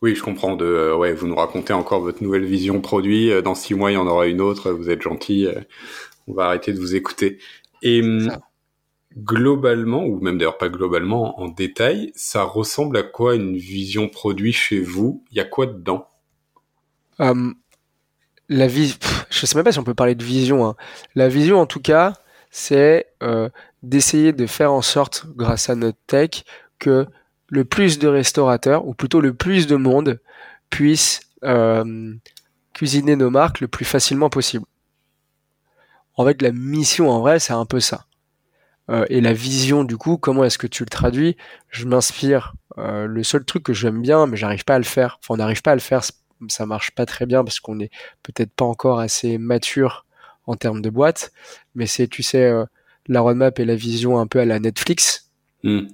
[0.00, 0.54] Oui, je comprends.
[0.54, 3.30] De, ouais, vous nous racontez encore votre nouvelle vision produit.
[3.42, 4.70] Dans six mois, il y en aura une autre.
[4.70, 5.48] Vous êtes gentil
[6.28, 7.38] on va arrêter de vous écouter.
[7.82, 8.30] Et hum,
[9.16, 14.52] globalement, ou même d'ailleurs pas globalement, en détail, ça ressemble à quoi une vision produit
[14.52, 15.24] chez vous?
[15.30, 16.06] Il y a quoi dedans?
[17.18, 17.56] Hum,
[18.48, 18.96] La vie,
[19.30, 20.66] je sais même pas si on peut parler de vision.
[20.66, 20.76] Hein.
[21.14, 22.14] La vision, en tout cas,
[22.50, 23.50] c'est euh,
[23.82, 26.44] d'essayer de faire en sorte, grâce à notre tech,
[26.78, 27.06] que
[27.48, 30.20] le plus de restaurateurs, ou plutôt le plus de monde,
[30.70, 32.14] puissent euh,
[32.72, 34.64] cuisiner nos marques le plus facilement possible.
[36.16, 38.06] En fait, la mission en vrai, c'est un peu ça.
[38.90, 41.36] Euh, et la vision, du coup, comment est-ce que tu le traduis?
[41.68, 42.54] Je m'inspire.
[42.80, 45.18] Le seul truc que j'aime bien, mais j'arrive pas à le faire.
[45.20, 46.00] Enfin, on n'arrive pas à le faire.
[46.48, 47.90] Ça marche pas très bien parce qu'on est
[48.22, 50.06] peut-être pas encore assez mature
[50.46, 51.32] en termes de boîte.
[51.74, 52.64] Mais c'est, tu sais, euh,
[53.06, 55.30] la roadmap et la vision un peu à la Netflix.
[55.64, 55.88] Mm.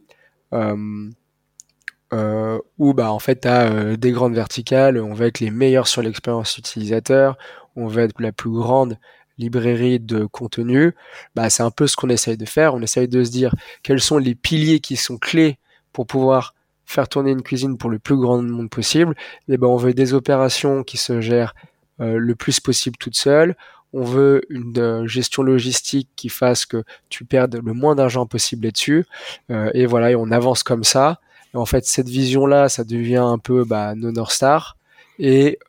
[2.79, 6.03] où bah en fait tu as des grandes verticales, on va être les meilleurs sur
[6.03, 7.37] l'expérience utilisateur,
[7.75, 8.99] on va être la plus grande
[9.39, 10.95] librairie de contenu,
[11.35, 12.75] bah, c'est un peu ce qu'on essaye de faire.
[12.75, 15.59] On essaye de se dire quels sont les piliers qui sont clés
[15.93, 16.55] pour pouvoir
[16.87, 19.15] faire tourner une cuisine pour le plus grand monde possible.
[19.49, 21.55] Et ben, on veut des opérations qui se gèrent
[22.01, 23.57] euh, le plus possible toutes seules.
[23.93, 28.65] On veut une euh, gestion logistique qui fasse que tu perdes le moins d'argent possible
[28.65, 29.07] là-dessus.
[29.51, 31.21] Euh, et voilà, on avance comme ça.
[31.55, 34.77] En fait, cette vision-là, ça devient un peu bah, nos North Star.
[35.21, 35.61] Et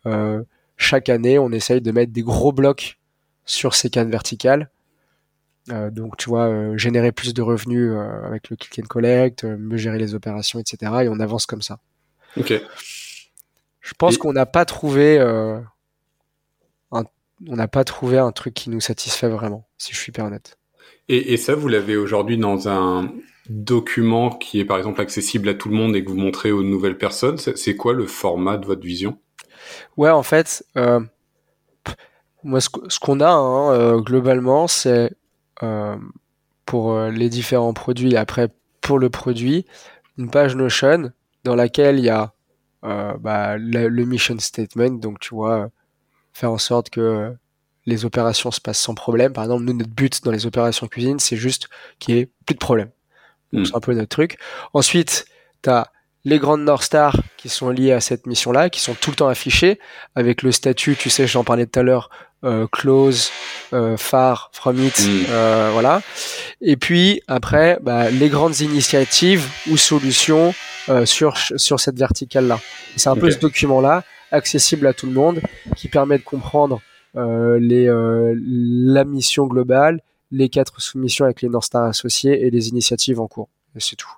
[0.77, 2.97] chaque année, on essaye de mettre des gros blocs
[3.45, 4.71] sur ces cannes verticales.
[5.71, 9.43] Euh, donc, tu vois, euh, générer plus de revenus euh, avec le click and collect,
[9.43, 10.91] mieux gérer les opérations, etc.
[11.03, 11.79] Et on avance comme ça.
[12.37, 12.53] Ok.
[13.81, 15.63] Je pense qu'on n'a pas trouvé un,
[16.91, 20.57] on n'a pas trouvé un truc qui nous satisfait vraiment, si je suis hyper honnête.
[21.09, 23.11] Et, et ça, vous l'avez aujourd'hui dans un
[23.49, 26.63] document qui est par exemple accessible à tout le monde et que vous montrez aux
[26.63, 27.37] nouvelles personnes.
[27.37, 29.19] C'est quoi le format de votre vision?
[29.97, 30.65] Ouais, en fait,
[32.43, 35.11] moi, ce, qu'on a hein, globalement, c'est
[36.65, 38.49] pour euh, les différents produits, après
[38.81, 39.65] pour le produit,
[40.17, 41.11] une page Notion
[41.43, 42.33] dans laquelle il y a
[42.83, 45.69] bah, le mission statement, donc tu vois,
[46.33, 47.35] faire en sorte que
[47.85, 49.33] les opérations se passent sans problème.
[49.33, 51.69] Par exemple, nous, notre but dans les opérations cuisine, c'est juste
[51.99, 52.89] qu'il y ait plus de problème.
[53.53, 53.65] Hmm.
[53.65, 54.37] C'est un peu notre truc.
[54.73, 55.25] Ensuite,
[55.61, 55.91] tu as
[56.25, 59.27] les grandes North Stars qui sont liées à cette mission-là, qui sont tout le temps
[59.27, 59.79] affichées,
[60.15, 62.09] avec le statut, tu sais, j'en parlais tout à l'heure,
[62.43, 63.31] euh, close,
[63.73, 65.25] euh, far, from it, hmm.
[65.29, 66.01] euh, voilà.
[66.61, 70.53] Et puis après, bah, les grandes initiatives ou solutions
[70.89, 72.59] euh, sur sur cette verticale-là.
[72.95, 75.41] C'est un peu ce document-là, accessible à tout le monde,
[75.75, 76.81] qui permet de comprendre
[77.15, 82.49] euh, les, euh, la mission globale, les quatre soumissions avec les North Star associés et
[82.49, 83.49] les initiatives en cours.
[83.75, 84.11] Et c'est tout.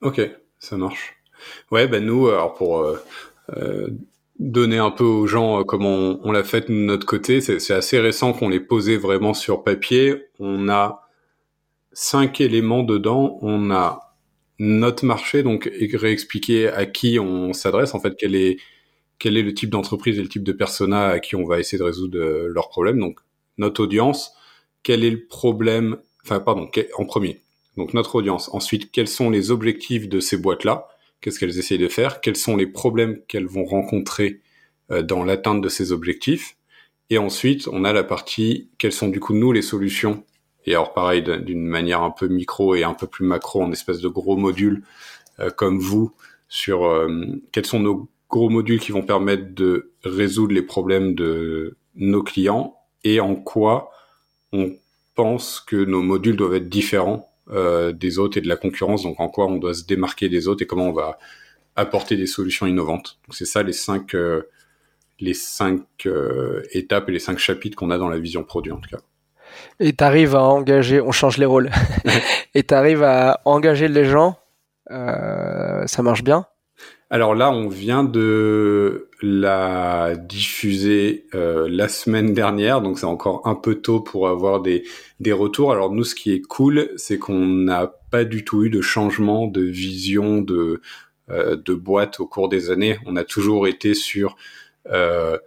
[0.00, 0.20] Ok,
[0.58, 1.21] ça marche.
[1.70, 3.88] Ouais, ben nous, alors pour euh,
[4.38, 8.32] donner un peu aux gens comment on, l'a fait de notre côté, c'est assez récent
[8.32, 10.26] qu'on l'ait posé vraiment sur papier.
[10.38, 11.08] On a
[11.92, 13.38] cinq éléments dedans.
[13.42, 14.14] On a
[14.58, 18.58] notre marché, donc réexpliquer à qui on s'adresse, en fait, quel est
[19.22, 21.78] quel est le type d'entreprise et le type de persona à qui on va essayer
[21.78, 22.98] de résoudre euh, leurs problèmes.
[22.98, 23.20] Donc,
[23.56, 24.32] notre audience,
[24.82, 27.40] quel est le problème, enfin, pardon, en premier.
[27.76, 28.50] Donc, notre audience.
[28.52, 30.88] Ensuite, quels sont les objectifs de ces boîtes-là?
[31.22, 32.20] Qu'est-ce qu'elles essayent de faire?
[32.20, 34.40] Quels sont les problèmes qu'elles vont rencontrer
[34.90, 36.56] euh, dans l'atteinte de ces objectifs?
[37.08, 40.24] Et ensuite, on a la partie, quelles sont du coup, nous, les solutions?
[40.66, 44.00] Et alors, pareil, d'une manière un peu micro et un peu plus macro, en espèce
[44.00, 44.82] de gros modules,
[45.40, 46.12] euh, comme vous,
[46.48, 47.08] sur
[47.50, 52.76] quels sont nos gros modules qui vont permettre de résoudre les problèmes de nos clients
[53.04, 53.90] et en quoi
[54.52, 54.74] on
[55.14, 59.20] pense que nos modules doivent être différents euh, des autres et de la concurrence, donc
[59.20, 61.18] en quoi on doit se démarquer des autres et comment on va
[61.76, 63.18] apporter des solutions innovantes.
[63.30, 64.42] c'est ça les cinq, euh,
[65.20, 68.78] les cinq euh, étapes et les cinq chapitres qu'on a dans la vision produit en
[68.78, 69.02] tout cas.
[69.80, 71.70] Et tu arrives à engager, on change les rôles,
[72.54, 74.38] et tu arrives à engager les gens,
[74.88, 76.46] ça marche bien?
[77.10, 83.54] Alors là, on vient de la diffuser euh, la semaine dernière, donc c'est encore un
[83.54, 84.84] peu tôt pour avoir des,
[85.20, 85.72] des retours.
[85.72, 89.46] Alors nous, ce qui est cool, c'est qu'on n'a pas du tout eu de changement
[89.46, 90.80] de vision de,
[91.30, 92.98] euh, de boîte au cours des années.
[93.06, 94.36] On a toujours été sur
[94.90, 95.38] euh,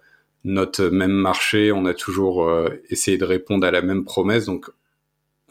[0.46, 2.50] notre même marché, on a toujours
[2.90, 4.46] essayé de répondre à la même promesse.
[4.46, 4.70] Donc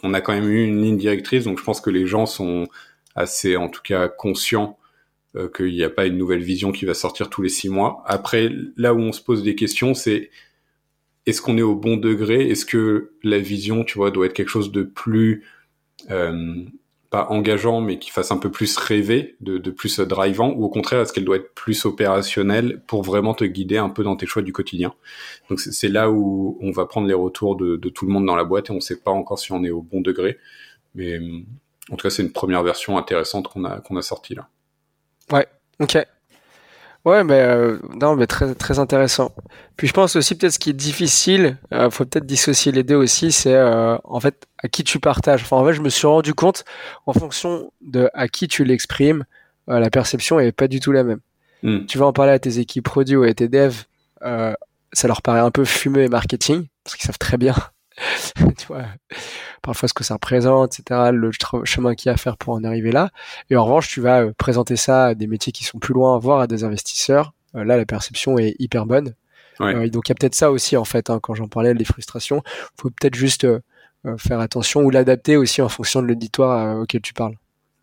[0.02, 2.68] on a quand même eu une ligne directrice, donc je pense que les gens sont
[3.14, 4.78] assez, en tout cas, conscients
[5.36, 8.02] euh, qu'il n'y a pas une nouvelle vision qui va sortir tous les six mois.
[8.06, 10.30] Après, là où on se pose des questions, c'est
[11.26, 12.48] est-ce qu'on est au bon degré?
[12.50, 15.44] Est-ce que la vision, tu vois, doit être quelque chose de plus
[16.10, 16.64] euh,
[17.14, 20.68] pas engageant, mais qui fasse un peu plus rêver, de, de plus drivant, ou au
[20.68, 24.26] contraire, est-ce qu'elle doit être plus opérationnelle pour vraiment te guider un peu dans tes
[24.26, 24.94] choix du quotidien?
[25.48, 28.34] Donc c'est là où on va prendre les retours de, de, tout le monde dans
[28.34, 30.38] la boîte et on ne sait pas encore si on est au bon degré,
[30.96, 31.20] mais
[31.90, 34.48] en tout cas c'est une première version intéressante qu'on a qu'on a sortie là.
[35.32, 35.46] Ouais,
[35.80, 35.98] ok.
[37.04, 39.32] Ouais, mais euh, non, mais très très intéressant.
[39.76, 42.94] Puis je pense aussi peut-être ce qui est difficile, euh, faut peut-être dissocier les deux
[42.94, 45.42] aussi, c'est euh, en fait à qui tu partages.
[45.42, 46.64] Enfin, en fait, je me suis rendu compte
[47.04, 49.24] en fonction de à qui tu l'exprimes,
[49.68, 51.20] euh, la perception est pas du tout la même.
[51.62, 51.84] Hmm.
[51.86, 53.84] Tu vas en parler à tes équipes produits ou à tes devs,
[54.22, 54.54] euh,
[54.92, 57.54] ça leur paraît un peu fumeux et marketing parce qu'ils savent très bien
[58.58, 58.84] tu vois,
[59.62, 61.30] parfois ce que ça représente, etc., le
[61.64, 63.10] chemin qu'il y a à faire pour en arriver là.
[63.50, 66.18] Et en revanche, tu vas euh, présenter ça à des métiers qui sont plus loin,
[66.18, 67.32] voire à des investisseurs.
[67.54, 69.14] Euh, là, la perception est hyper bonne.
[69.60, 71.84] Euh, donc il y a peut-être ça aussi en fait, hein, quand j'en parlais, les
[71.84, 72.42] frustrations.
[72.80, 73.46] faut peut-être juste
[74.18, 77.36] faire attention ou l'adapter aussi en fonction de l'auditoire auquel tu parles.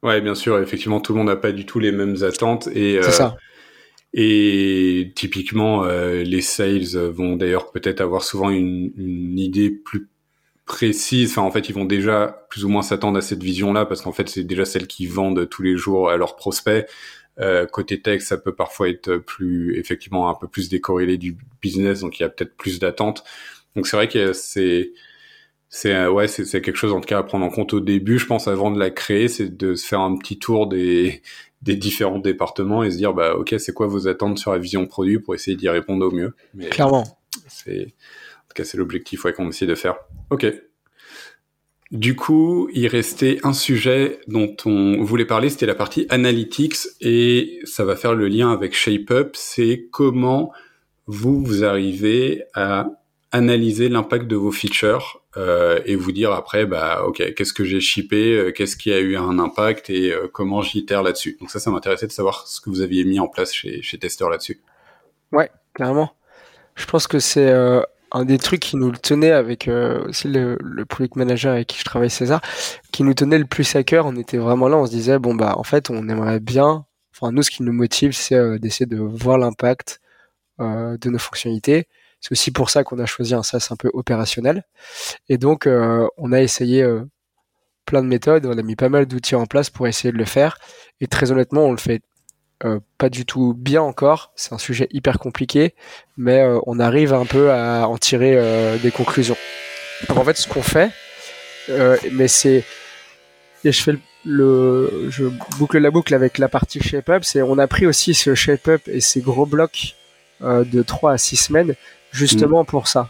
[0.03, 0.59] Ouais, bien sûr.
[0.59, 2.99] Effectivement, tout le monde n'a pas du tout les mêmes attentes et.
[3.01, 3.37] C'est ça.
[4.13, 10.09] Et typiquement, euh, les sales vont d'ailleurs peut-être avoir souvent une, une, idée plus
[10.65, 11.31] précise.
[11.31, 14.11] Enfin, en fait, ils vont déjà plus ou moins s'attendre à cette vision-là parce qu'en
[14.11, 16.85] fait, c'est déjà celle qu'ils vendent tous les jours à leurs prospects.
[17.39, 22.01] Euh, côté tech, ça peut parfois être plus, effectivement, un peu plus décorrélé du business,
[22.01, 23.23] donc il y a peut-être plus d'attentes.
[23.75, 24.91] Donc c'est vrai que c'est,
[25.69, 28.19] c'est ouais, c'est quelque chose en tout cas à prendre en compte au début.
[28.19, 31.21] Je pense avant de la créer, c'est de se faire un petit tour des
[31.61, 34.85] des différents départements et se dire bah ok c'est quoi vos attentes sur la vision
[34.87, 36.35] produit pour essayer d'y répondre au mieux.
[36.53, 37.05] Mais Clairement.
[37.47, 39.95] C'est en tout cas c'est l'objectif ouais, qu'on essaie de faire.
[40.29, 40.45] Ok.
[41.91, 47.59] Du coup, il restait un sujet dont on voulait parler, c'était la partie analytics et
[47.65, 49.35] ça va faire le lien avec ShapeUp.
[49.35, 50.53] C'est comment
[51.05, 52.87] vous vous arrivez à
[53.33, 57.79] analyser l'impact de vos features euh, et vous dire après, bah ok, qu'est-ce que j'ai
[57.79, 61.37] shippé, euh, qu'est-ce qui a eu un impact et euh, comment j'itère là-dessus.
[61.39, 63.97] Donc ça, ça m'intéressait de savoir ce que vous aviez mis en place chez, chez
[63.97, 64.59] Tester là-dessus.
[65.31, 66.11] Ouais, clairement.
[66.75, 67.53] Je pense que c'est
[68.11, 69.69] un des trucs qui nous le tenait avec
[70.07, 70.85] aussi le, le,
[71.15, 72.41] manager avec qui je travaille, César,
[72.91, 74.05] qui nous tenait le plus à cœur.
[74.05, 77.31] On était vraiment là, on se disait, bon bah en fait, on aimerait bien, enfin
[77.31, 80.01] nous, ce qui nous motive, c'est d'essayer de voir l'impact
[80.59, 81.87] de nos fonctionnalités
[82.21, 84.63] C'est aussi pour ça qu'on a choisi un SaaS un peu opérationnel.
[85.27, 86.87] Et donc, on a essayé
[87.85, 90.25] plein de méthodes, on a mis pas mal d'outils en place pour essayer de le
[90.25, 90.59] faire.
[90.99, 92.01] Et très honnêtement, on le fait
[92.99, 94.33] pas du tout bien encore.
[94.35, 95.73] C'est un sujet hyper compliqué,
[96.15, 99.37] mais on arrive un peu à en tirer des conclusions.
[100.09, 100.91] En fait, ce qu'on fait,
[102.11, 102.63] mais c'est
[103.63, 103.93] et je fais
[104.25, 105.25] le, je
[105.57, 108.67] boucle la boucle avec la partie shape up, c'est on a pris aussi ce shape
[108.67, 109.95] up et ces gros blocs
[110.41, 111.75] euh, de 3 à 6 semaines
[112.11, 113.09] justement pour ça.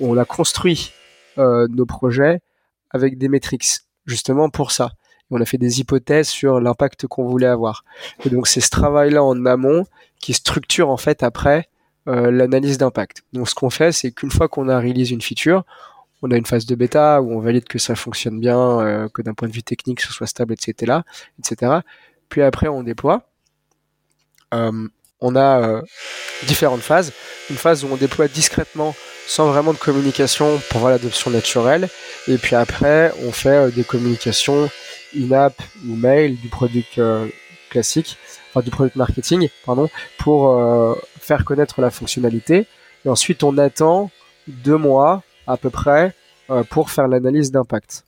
[0.00, 0.92] On a construit
[1.38, 2.40] euh, nos projets
[2.90, 3.66] avec des métriques
[4.06, 4.92] justement pour ça.
[5.30, 7.84] On a fait des hypothèses sur l'impact qu'on voulait avoir.
[8.24, 9.84] Et donc c'est ce travail-là en amont
[10.20, 11.68] qui structure en fait après
[12.08, 13.24] euh, l'analyse d'impact.
[13.32, 15.64] Donc ce qu'on fait, c'est qu'une fois qu'on a réalisé une feature,
[16.22, 19.22] on a une phase de bêta où on valide que ça fonctionne bien, euh, que
[19.22, 21.00] d'un point de vue technique ce soit stable, etc.,
[21.38, 21.80] etc.
[22.28, 23.28] Puis après on déploie.
[24.54, 24.88] Euh,
[25.20, 25.82] on a euh,
[26.46, 27.12] différentes phases.
[27.50, 28.94] Une phase où on déploie discrètement,
[29.26, 31.88] sans vraiment de communication, pour voir l'adoption naturelle.
[32.28, 34.68] Et puis après, on fait des communications
[35.16, 35.54] in-app
[35.88, 36.84] ou mail du produit
[37.70, 38.18] classique,
[38.50, 39.88] enfin du product marketing, pardon,
[40.18, 42.66] pour faire connaître la fonctionnalité.
[43.04, 44.10] Et ensuite, on attend
[44.48, 46.14] deux mois à peu près
[46.50, 48.04] euh, pour faire l'analyse d'impact.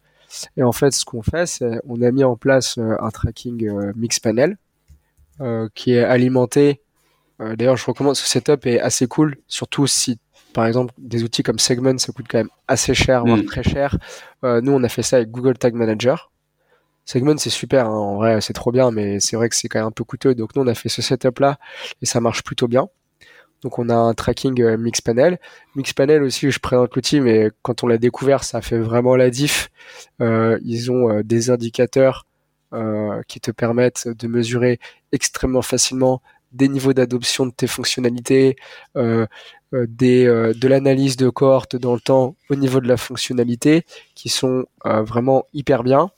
[0.56, 3.68] Et en fait, ce qu'on fait, c'est on a mis en place euh, un tracking
[3.68, 4.56] euh, mix panel
[5.76, 6.80] qui est alimenté.
[7.38, 10.18] D'ailleurs, je recommande ce setup est assez cool, surtout si
[10.54, 13.44] par exemple, des outils comme Segment, ça coûte quand même assez cher, voire mm.
[13.44, 13.96] très cher.
[14.42, 16.32] nous, on a fait ça avec Google Tag Manager.
[17.04, 17.90] Segment, c'est super, hein.
[17.90, 20.34] en vrai, c'est trop bien, mais c'est vrai que c'est quand même un peu coûteux.
[20.34, 21.58] Donc, nous, on a fait ce setup-là
[22.02, 22.88] et ça marche plutôt bien.
[23.62, 25.38] Donc on a un tracking euh, Mixpanel.
[25.74, 29.70] Mixpanel aussi, je présente l'outil, mais quand on l'a découvert, ça fait vraiment la diff.
[30.20, 32.24] Euh, ils ont euh, des indicateurs
[33.28, 34.78] qui te permettent de mesurer
[35.10, 36.20] extrêmement facilement
[36.52, 38.56] des niveaux d'adoption de tes fonctionnalités,
[38.96, 43.84] des, de l'analyse de cohorte dans le temps au niveau de la fonctionnalité,
[44.14, 46.10] qui sont vraiment hyper bien.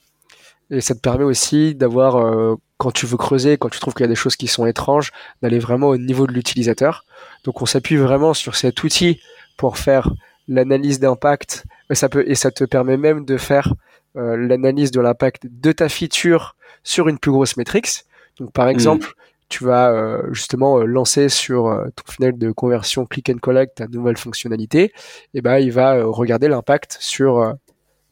[0.71, 4.09] Et ça te permet aussi d'avoir, quand tu veux creuser, quand tu trouves qu'il y
[4.09, 5.11] a des choses qui sont étranges,
[5.43, 7.05] d'aller vraiment au niveau de l'utilisateur.
[7.45, 9.21] Donc on s'appuie vraiment sur cet outil
[9.57, 10.11] pour faire
[10.49, 11.65] l'analyse d'impact.
[11.91, 13.75] Et ça peut et ça te permet même de faire
[14.17, 18.05] euh, l'analyse de l'impact de ta feature sur une plus grosse métrique.
[18.39, 18.71] Donc par hmm.
[18.71, 19.15] exemple,
[19.51, 21.65] tu vas euh, justement euh, lancer sur
[21.95, 24.93] ton funnel de conversion click and collect ta nouvelle fonctionnalité,
[25.35, 27.55] et ben il va regarder l'impact sur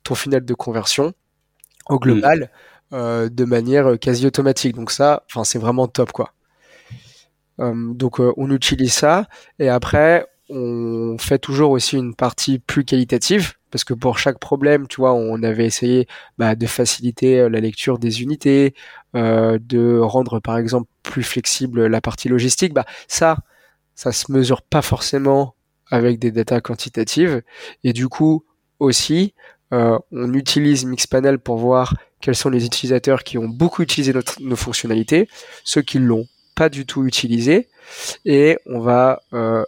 [0.02, 1.14] ton funnel de conversion
[1.88, 2.50] au global
[2.90, 3.28] hmm.
[3.28, 4.76] de manière quasi automatique.
[4.76, 6.34] Donc ça, enfin c'est vraiment top quoi.
[7.60, 9.26] Euh, donc euh, on utilise ça
[9.58, 14.86] et après on fait toujours aussi une partie plus qualitative parce que pour chaque problème,
[14.88, 16.06] tu vois, on avait essayé
[16.38, 18.70] bah, de faciliter euh, la lecture des unités, euh,
[19.14, 22.72] de rendre par exemple plus flexible la partie logistique.
[22.74, 23.38] Bah ça,
[23.94, 25.54] ça se mesure pas forcément
[25.90, 27.42] avec des datas quantitatives
[27.84, 28.44] et du coup
[28.78, 29.34] aussi
[29.72, 34.40] euh, on utilise Mixpanel pour voir quels sont les utilisateurs qui ont beaucoup utilisé notre,
[34.40, 35.28] nos fonctionnalités,
[35.64, 37.68] ceux qui l'ont pas du tout utilisé
[38.24, 39.64] et on va euh,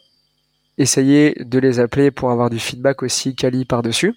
[0.78, 4.14] essayer de les appeler pour avoir du feedback aussi quali par-dessus.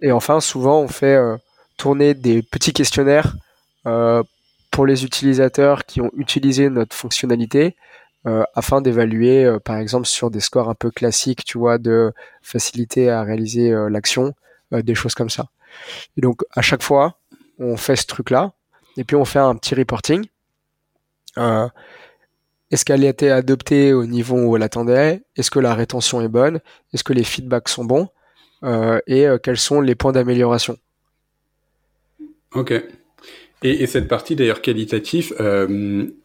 [0.00, 1.36] Et enfin, souvent, on fait euh,
[1.76, 3.38] tourner des petits questionnaires euh,
[3.84, 7.76] pour les utilisateurs qui ont utilisé notre fonctionnalité
[8.24, 13.22] afin d'évaluer, par exemple, sur des scores un peu classiques, tu vois, de facilité à
[13.22, 14.32] réaliser l'action,
[14.70, 15.46] des choses comme ça.
[16.16, 17.18] Et donc, à chaque fois,
[17.58, 18.52] on fait ce truc-là,
[18.96, 20.26] et puis on fait un petit reporting
[21.38, 21.68] euh,
[22.70, 26.28] est-ce qu'elle a été adoptée au niveau où elle attendait Est-ce que la rétention est
[26.28, 26.60] bonne
[26.92, 28.08] Est-ce que les feedbacks sont bons
[28.64, 30.78] euh, Et euh, quels sont les points d'amélioration
[32.54, 32.72] Ok.
[33.62, 35.32] Et, cette partie d'ailleurs qualitatif,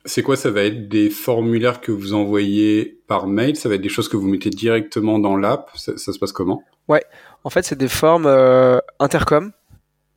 [0.06, 0.36] c'est quoi?
[0.36, 3.56] Ça va être des formulaires que vous envoyez par mail?
[3.56, 5.70] Ça va être des choses que vous mettez directement dans l'app?
[5.76, 6.64] Ça, se passe comment?
[6.88, 7.04] Ouais,
[7.44, 8.28] en fait c'est des formes
[9.00, 9.52] intercom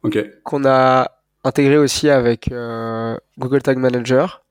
[0.02, 0.18] Ok.
[0.44, 1.10] qu'on a
[1.44, 2.51] intégré aussi avec
[3.38, 4.42] Google Tag Manager.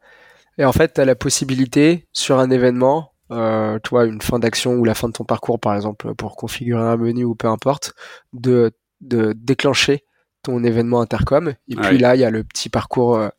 [0.60, 4.40] Et en fait, tu as la possibilité sur un événement, euh, tu vois, une fin
[4.40, 7.48] d'action ou la fin de ton parcours, par exemple, pour configurer un menu ou peu
[7.48, 7.94] importe,
[8.34, 10.04] de, de déclencher
[10.44, 11.54] ton événement intercom.
[11.68, 13.30] Et puis là, il y a le petit parcours euh,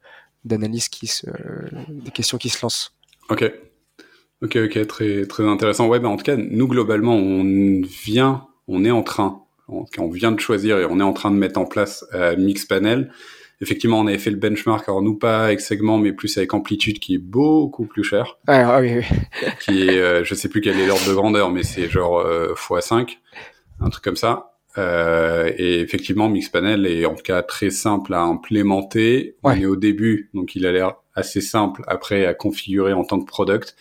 [0.45, 1.27] d'analyse qui se,
[1.89, 2.95] des questions qui se lancent.
[3.29, 3.51] Ok.
[4.43, 5.87] Ok, ok, très, très intéressant.
[5.87, 10.33] Ouais, bah, en tout cas, nous, globalement, on vient, on est en train, on vient
[10.33, 13.11] de choisir et on est en train de mettre en place euh, Mixpanel
[13.61, 16.99] effectivement, on avait fait le benchmark, alors nous pas avec segment, mais plus avec amplitude,
[16.99, 18.39] qui est beaucoup plus cher.
[18.47, 19.05] Ah, ah oui, oui.
[19.61, 22.55] qui est, euh, je sais plus quel est l'ordre de grandeur, mais c'est genre euh,
[22.55, 23.19] x5,
[23.81, 24.59] un truc comme ça.
[24.81, 29.37] Euh, et effectivement, Mixpanel est en tout cas très simple à implémenter.
[29.43, 33.21] On est au début, donc il a l'air assez simple après à configurer en tant
[33.21, 33.77] que product.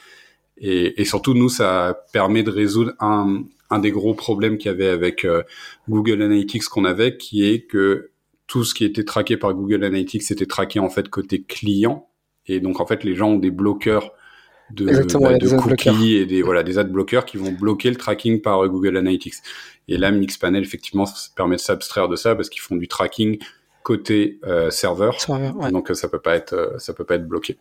[0.57, 4.73] Et, et, surtout, nous, ça permet de résoudre un, un des gros problèmes qu'il y
[4.73, 5.43] avait avec euh,
[5.87, 8.11] Google Analytics qu'on avait, qui est que
[8.45, 12.09] tout ce qui était traqué par Google Analytics était traqué en fait côté client.
[12.45, 14.11] Et donc, en fait, les gens ont des bloqueurs
[14.71, 18.41] de, bah, de cookies et des voilà des ad bloqueurs qui vont bloquer le tracking
[18.41, 19.35] par euh, Google Analytics.
[19.87, 23.39] Et là, Mixpanel effectivement ça permet de s'abstraire de ça parce qu'ils font du tracking
[23.83, 25.17] côté euh, serveur.
[25.71, 27.57] Donc ça peut pas être ça peut pas être bloqué.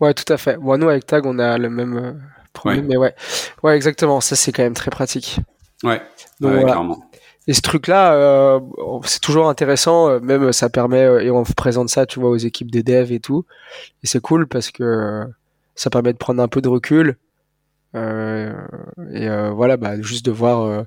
[0.00, 0.56] Ouais, tout à fait.
[0.56, 2.12] Bon, nous, avec Tag, on a le même euh,
[2.52, 3.14] problème, mais ouais.
[3.62, 4.20] Ouais, exactement.
[4.20, 5.38] Ça, c'est quand même très pratique.
[5.82, 6.02] Ouais,
[6.40, 7.10] clairement.
[7.48, 8.60] Et ce truc-là, euh,
[9.04, 10.08] c'est toujours intéressant.
[10.08, 13.20] Euh, même, ça permet, et on présente ça, tu vois, aux équipes des devs et
[13.20, 13.44] tout.
[14.02, 15.24] Et c'est cool parce que
[15.76, 17.16] ça permet de prendre un peu de recul.
[17.94, 20.84] et voilà, bah, juste de voir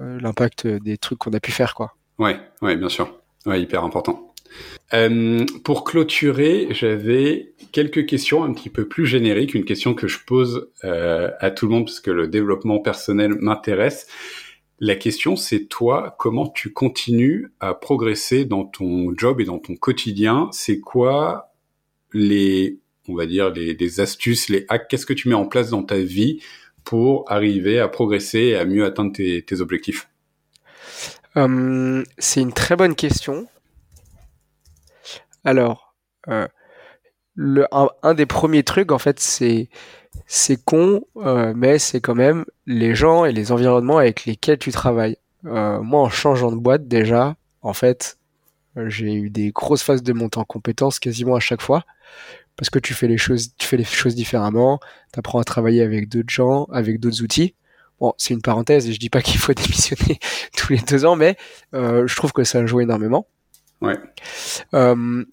[0.00, 1.94] l'impact des trucs qu'on a pu faire, quoi.
[2.18, 3.12] Ouais, ouais, bien sûr.
[3.46, 4.28] Ouais, hyper important.
[4.94, 10.18] Euh, pour clôturer, j'avais quelques questions un petit peu plus génériques, une question que je
[10.24, 14.06] pose euh, à tout le monde parce que le développement personnel m'intéresse.
[14.80, 19.74] La question, c'est toi, comment tu continues à progresser dans ton job et dans ton
[19.74, 20.48] quotidien?
[20.52, 21.52] C'est quoi
[22.12, 22.78] les,
[23.08, 25.98] on va dire, les, astuces, les hacks Qu'est-ce que tu mets en place dans ta
[25.98, 26.40] vie
[26.84, 30.08] pour arriver à progresser et à mieux atteindre tes, objectifs?
[31.36, 33.46] Euh, C'est une très bonne question.
[35.44, 35.94] Alors,
[36.28, 36.46] euh,
[38.02, 39.68] un, des premiers trucs, en fait, c'est
[40.26, 44.72] c'est con, euh, mais c'est quand même les gens et les environnements avec lesquels tu
[44.72, 45.16] travailles.
[45.46, 48.18] Euh, moi, en changeant de boîte, déjà, en fait,
[48.76, 51.84] j'ai eu des grosses phases de montée en compétences quasiment à chaque fois,
[52.58, 54.80] parce que tu fais les choses, tu fais les choses différemment,
[55.14, 57.54] tu apprends à travailler avec d'autres gens, avec d'autres outils.
[58.00, 60.18] Bon, c'est une parenthèse, et je dis pas qu'il faut démissionner
[60.56, 61.36] tous les deux ans, mais
[61.72, 63.26] je trouve que ça joue énormément.
[63.80, 63.98] Ouais.
[64.74, 65.24] Euh,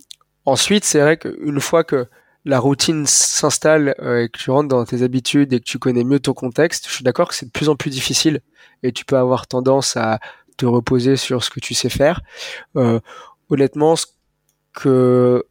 [0.46, 2.08] ensuite, c'est vrai qu'une fois que
[2.46, 6.04] la routine s'installe euh, et que tu rentres dans tes habitudes et que tu connais
[6.04, 8.42] mieux ton contexte, je suis d'accord que c'est de plus en plus difficile
[8.84, 10.20] et tu peux avoir tendance à
[10.58, 12.22] te reposer sur ce que tu sais faire.
[12.76, 13.00] Euh,
[13.50, 14.06] honnêtement, ce
[14.74, 15.44] que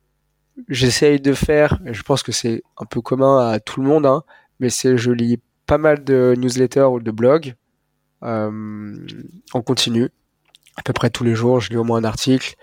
[0.68, 4.06] j'essaye de faire, et je pense que c'est un peu commun à tout le monde,
[4.06, 4.22] hein,
[4.60, 7.55] mais c'est je lis pas mal de newsletters ou de blogs
[8.22, 8.94] euh,
[9.52, 10.10] en continu.
[10.76, 12.55] À peu près tous les jours, je lis au moins un article.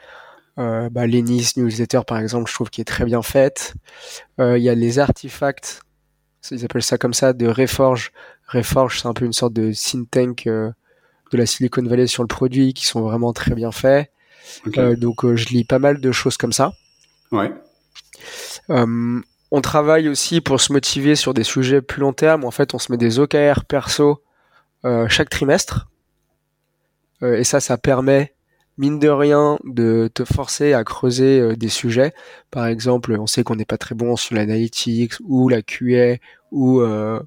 [0.57, 3.73] Euh, bah, Lenis Newsletter, par exemple, je trouve qu'il est très bien faite.
[4.39, 5.81] Euh, il y a les artefacts,
[6.51, 8.11] ils appellent ça comme ça, de Reforge.
[8.47, 10.71] Reforge, c'est un peu une sorte de think tank euh,
[11.31, 14.11] de la Silicon Valley sur le produit, qui sont vraiment très bien faits.
[14.77, 16.73] Euh, donc, je lis pas mal de choses comme ça.
[17.31, 17.53] Ouais.
[18.69, 22.45] On travaille aussi pour se motiver sur des sujets plus long terme.
[22.45, 24.23] En fait, on se met des OKR perso
[25.07, 25.87] chaque trimestre.
[27.21, 28.33] et ça, ça permet
[28.81, 32.13] mine de rien, de te forcer à creuser euh, des sujets.
[32.49, 36.17] Par exemple, on sait qu'on n'est pas très bon sur l'analytics ou la QA
[36.51, 37.19] ou euh,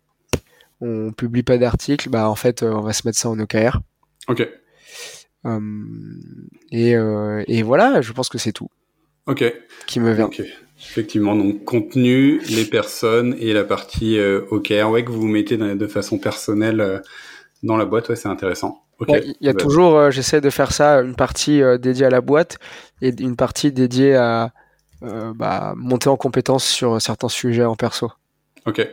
[0.80, 2.08] on publie pas d'articles.
[2.10, 3.80] Bah en fait, euh, on va se mettre ça en OKR.
[4.28, 4.48] Ok.
[6.72, 8.68] et, voilà, je pense que c'est tout.
[9.26, 9.44] Ok.
[9.86, 10.30] Qui me vient.
[10.90, 16.18] Effectivement, donc contenu, les personnes et la partie OKR, ouais, que vous mettez de façon
[16.18, 17.02] personnelle
[17.62, 20.72] dans la boîte, ouais, c'est intéressant il y a bah, toujours, euh, j'essaie de faire
[20.72, 22.58] ça, une partie euh, dédiée à la boîte
[23.02, 24.52] et une partie dédiée à
[25.02, 28.12] euh, bah, monter en compétence sur certains sujets en perso.
[28.66, 28.86] Ok.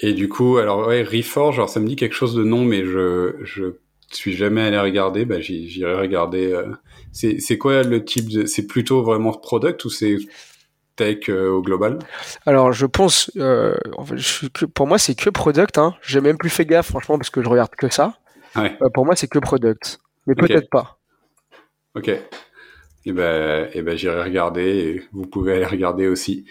[0.00, 2.84] Et du coup, alors ouais, Reforge, alors ça me dit quelque chose de nom, mais
[2.84, 3.64] je je
[4.16, 5.24] suis jamais allé regarder.
[5.24, 6.60] Bah j'irai regarder.
[7.12, 10.16] C'est quoi le type de C'est plutôt vraiment product ou c'est
[10.96, 11.98] tech au global?
[12.46, 15.78] Alors je pense, en fait, je que, pour moi c'est que product.
[15.78, 15.94] Hein.
[16.02, 18.14] J'ai même plus fait gaffe franchement parce que je regarde que ça.
[18.56, 20.00] Euh, pour moi, c'est que product.
[20.26, 20.98] Mais peut-être pas.
[21.94, 22.08] Ok.
[22.08, 22.20] Et
[23.06, 26.44] eh ben, et eh ben j'irai regarder et vous pouvez aller regarder aussi.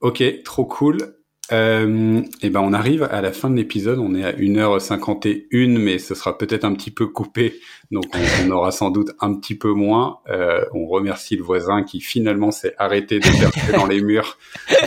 [0.00, 1.16] Ok, trop cool.
[1.50, 5.78] Euh, et eh ben on arrive à la fin de l'épisode, on est à 1h51,
[5.78, 7.58] mais ce sera peut-être un petit peu coupé,
[7.90, 8.04] donc
[8.44, 10.18] on, aura sans doute un petit peu moins.
[10.28, 14.36] Euh, on remercie le voisin qui finalement s'est arrêté de faire dans les murs,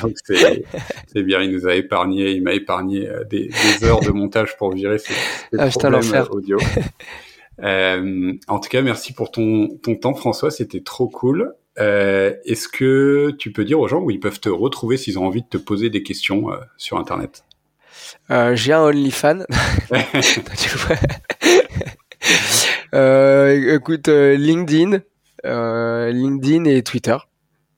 [0.02, 4.12] donc c'est bien, il nous a épargné, il m'a épargné euh, des, des, heures de
[4.12, 5.14] montage pour virer ces,
[5.52, 6.60] ces ah, problèmes audio.
[7.64, 11.54] Euh, en tout cas, merci pour ton, ton temps, François, c'était trop cool.
[11.80, 15.26] Euh, Est-ce que tu peux dire aux gens où ils peuvent te retrouver s'ils ont
[15.26, 17.44] envie de te poser des questions euh, sur Internet?
[18.30, 19.46] Euh, J'ai un OnlyFan.
[22.94, 25.00] euh, écoute, LinkedIn,
[25.44, 27.18] LinkedIn et Twitter.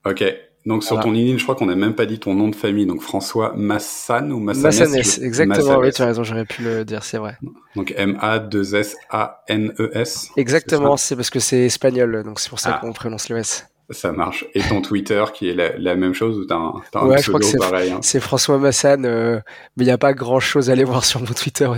[0.06, 0.24] Ok.
[0.65, 2.86] Donc sur ton LinkedIn, je crois qu'on n'a même pas dit ton nom de famille,
[2.86, 4.64] donc François Massan ou Massanes.
[4.64, 7.36] Massanes, exactement, oui, tu as raison, j'aurais pu le dire, c'est vrai.
[7.76, 10.30] Donc M-A-2-S-A-N-E-S.
[10.38, 12.78] Exactement, c'est parce que c'est espagnol, donc c'est pour ça ah.
[12.80, 13.68] qu'on prononce le S.
[13.94, 14.45] Ça marche.
[14.53, 17.40] Et ton Twitter qui est la, même chose ou t'as un, as un ouais, pseudo
[17.41, 19.40] je crois que pareil hein C'est François Massan, euh,
[19.78, 21.70] mais il n'y a pas grand chose à aller voir sur mon Twitter,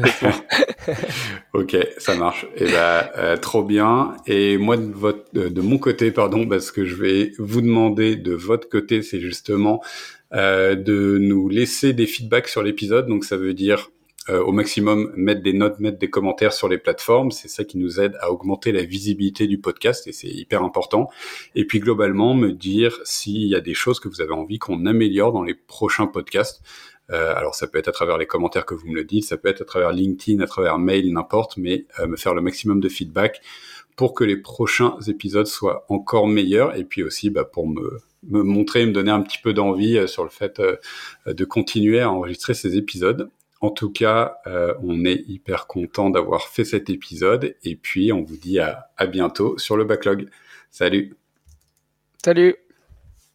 [1.53, 2.45] ok, ça marche.
[2.55, 4.13] Et eh ben, euh, trop bien.
[4.27, 8.33] Et moi, de, votre, de, mon côté, pardon, parce que je vais vous demander de
[8.33, 9.81] votre côté, c'est justement
[10.33, 13.07] euh, de nous laisser des feedbacks sur l'épisode.
[13.07, 13.89] Donc, ça veut dire
[14.27, 17.29] euh, au maximum mettre des notes, mettre des commentaires sur les plateformes.
[17.29, 21.09] C'est ça qui nous aide à augmenter la visibilité du podcast et c'est hyper important.
[21.53, 24.87] Et puis globalement, me dire s'il y a des choses que vous avez envie qu'on
[24.87, 26.63] améliore dans les prochains podcasts.
[27.11, 29.37] Euh, alors ça peut être à travers les commentaires que vous me le dites, ça
[29.37, 32.79] peut être à travers LinkedIn, à travers mail, n'importe, mais euh, me faire le maximum
[32.79, 33.41] de feedback
[33.95, 38.41] pour que les prochains épisodes soient encore meilleurs et puis aussi bah, pour me, me
[38.41, 40.59] montrer, me donner un petit peu d'envie sur le fait
[41.27, 43.29] de continuer à enregistrer ces épisodes.
[43.61, 48.21] En tout cas, euh, on est hyper content d'avoir fait cet épisode et puis on
[48.21, 50.29] vous dit à, à bientôt sur le backlog.
[50.71, 51.15] Salut
[52.23, 52.64] Salut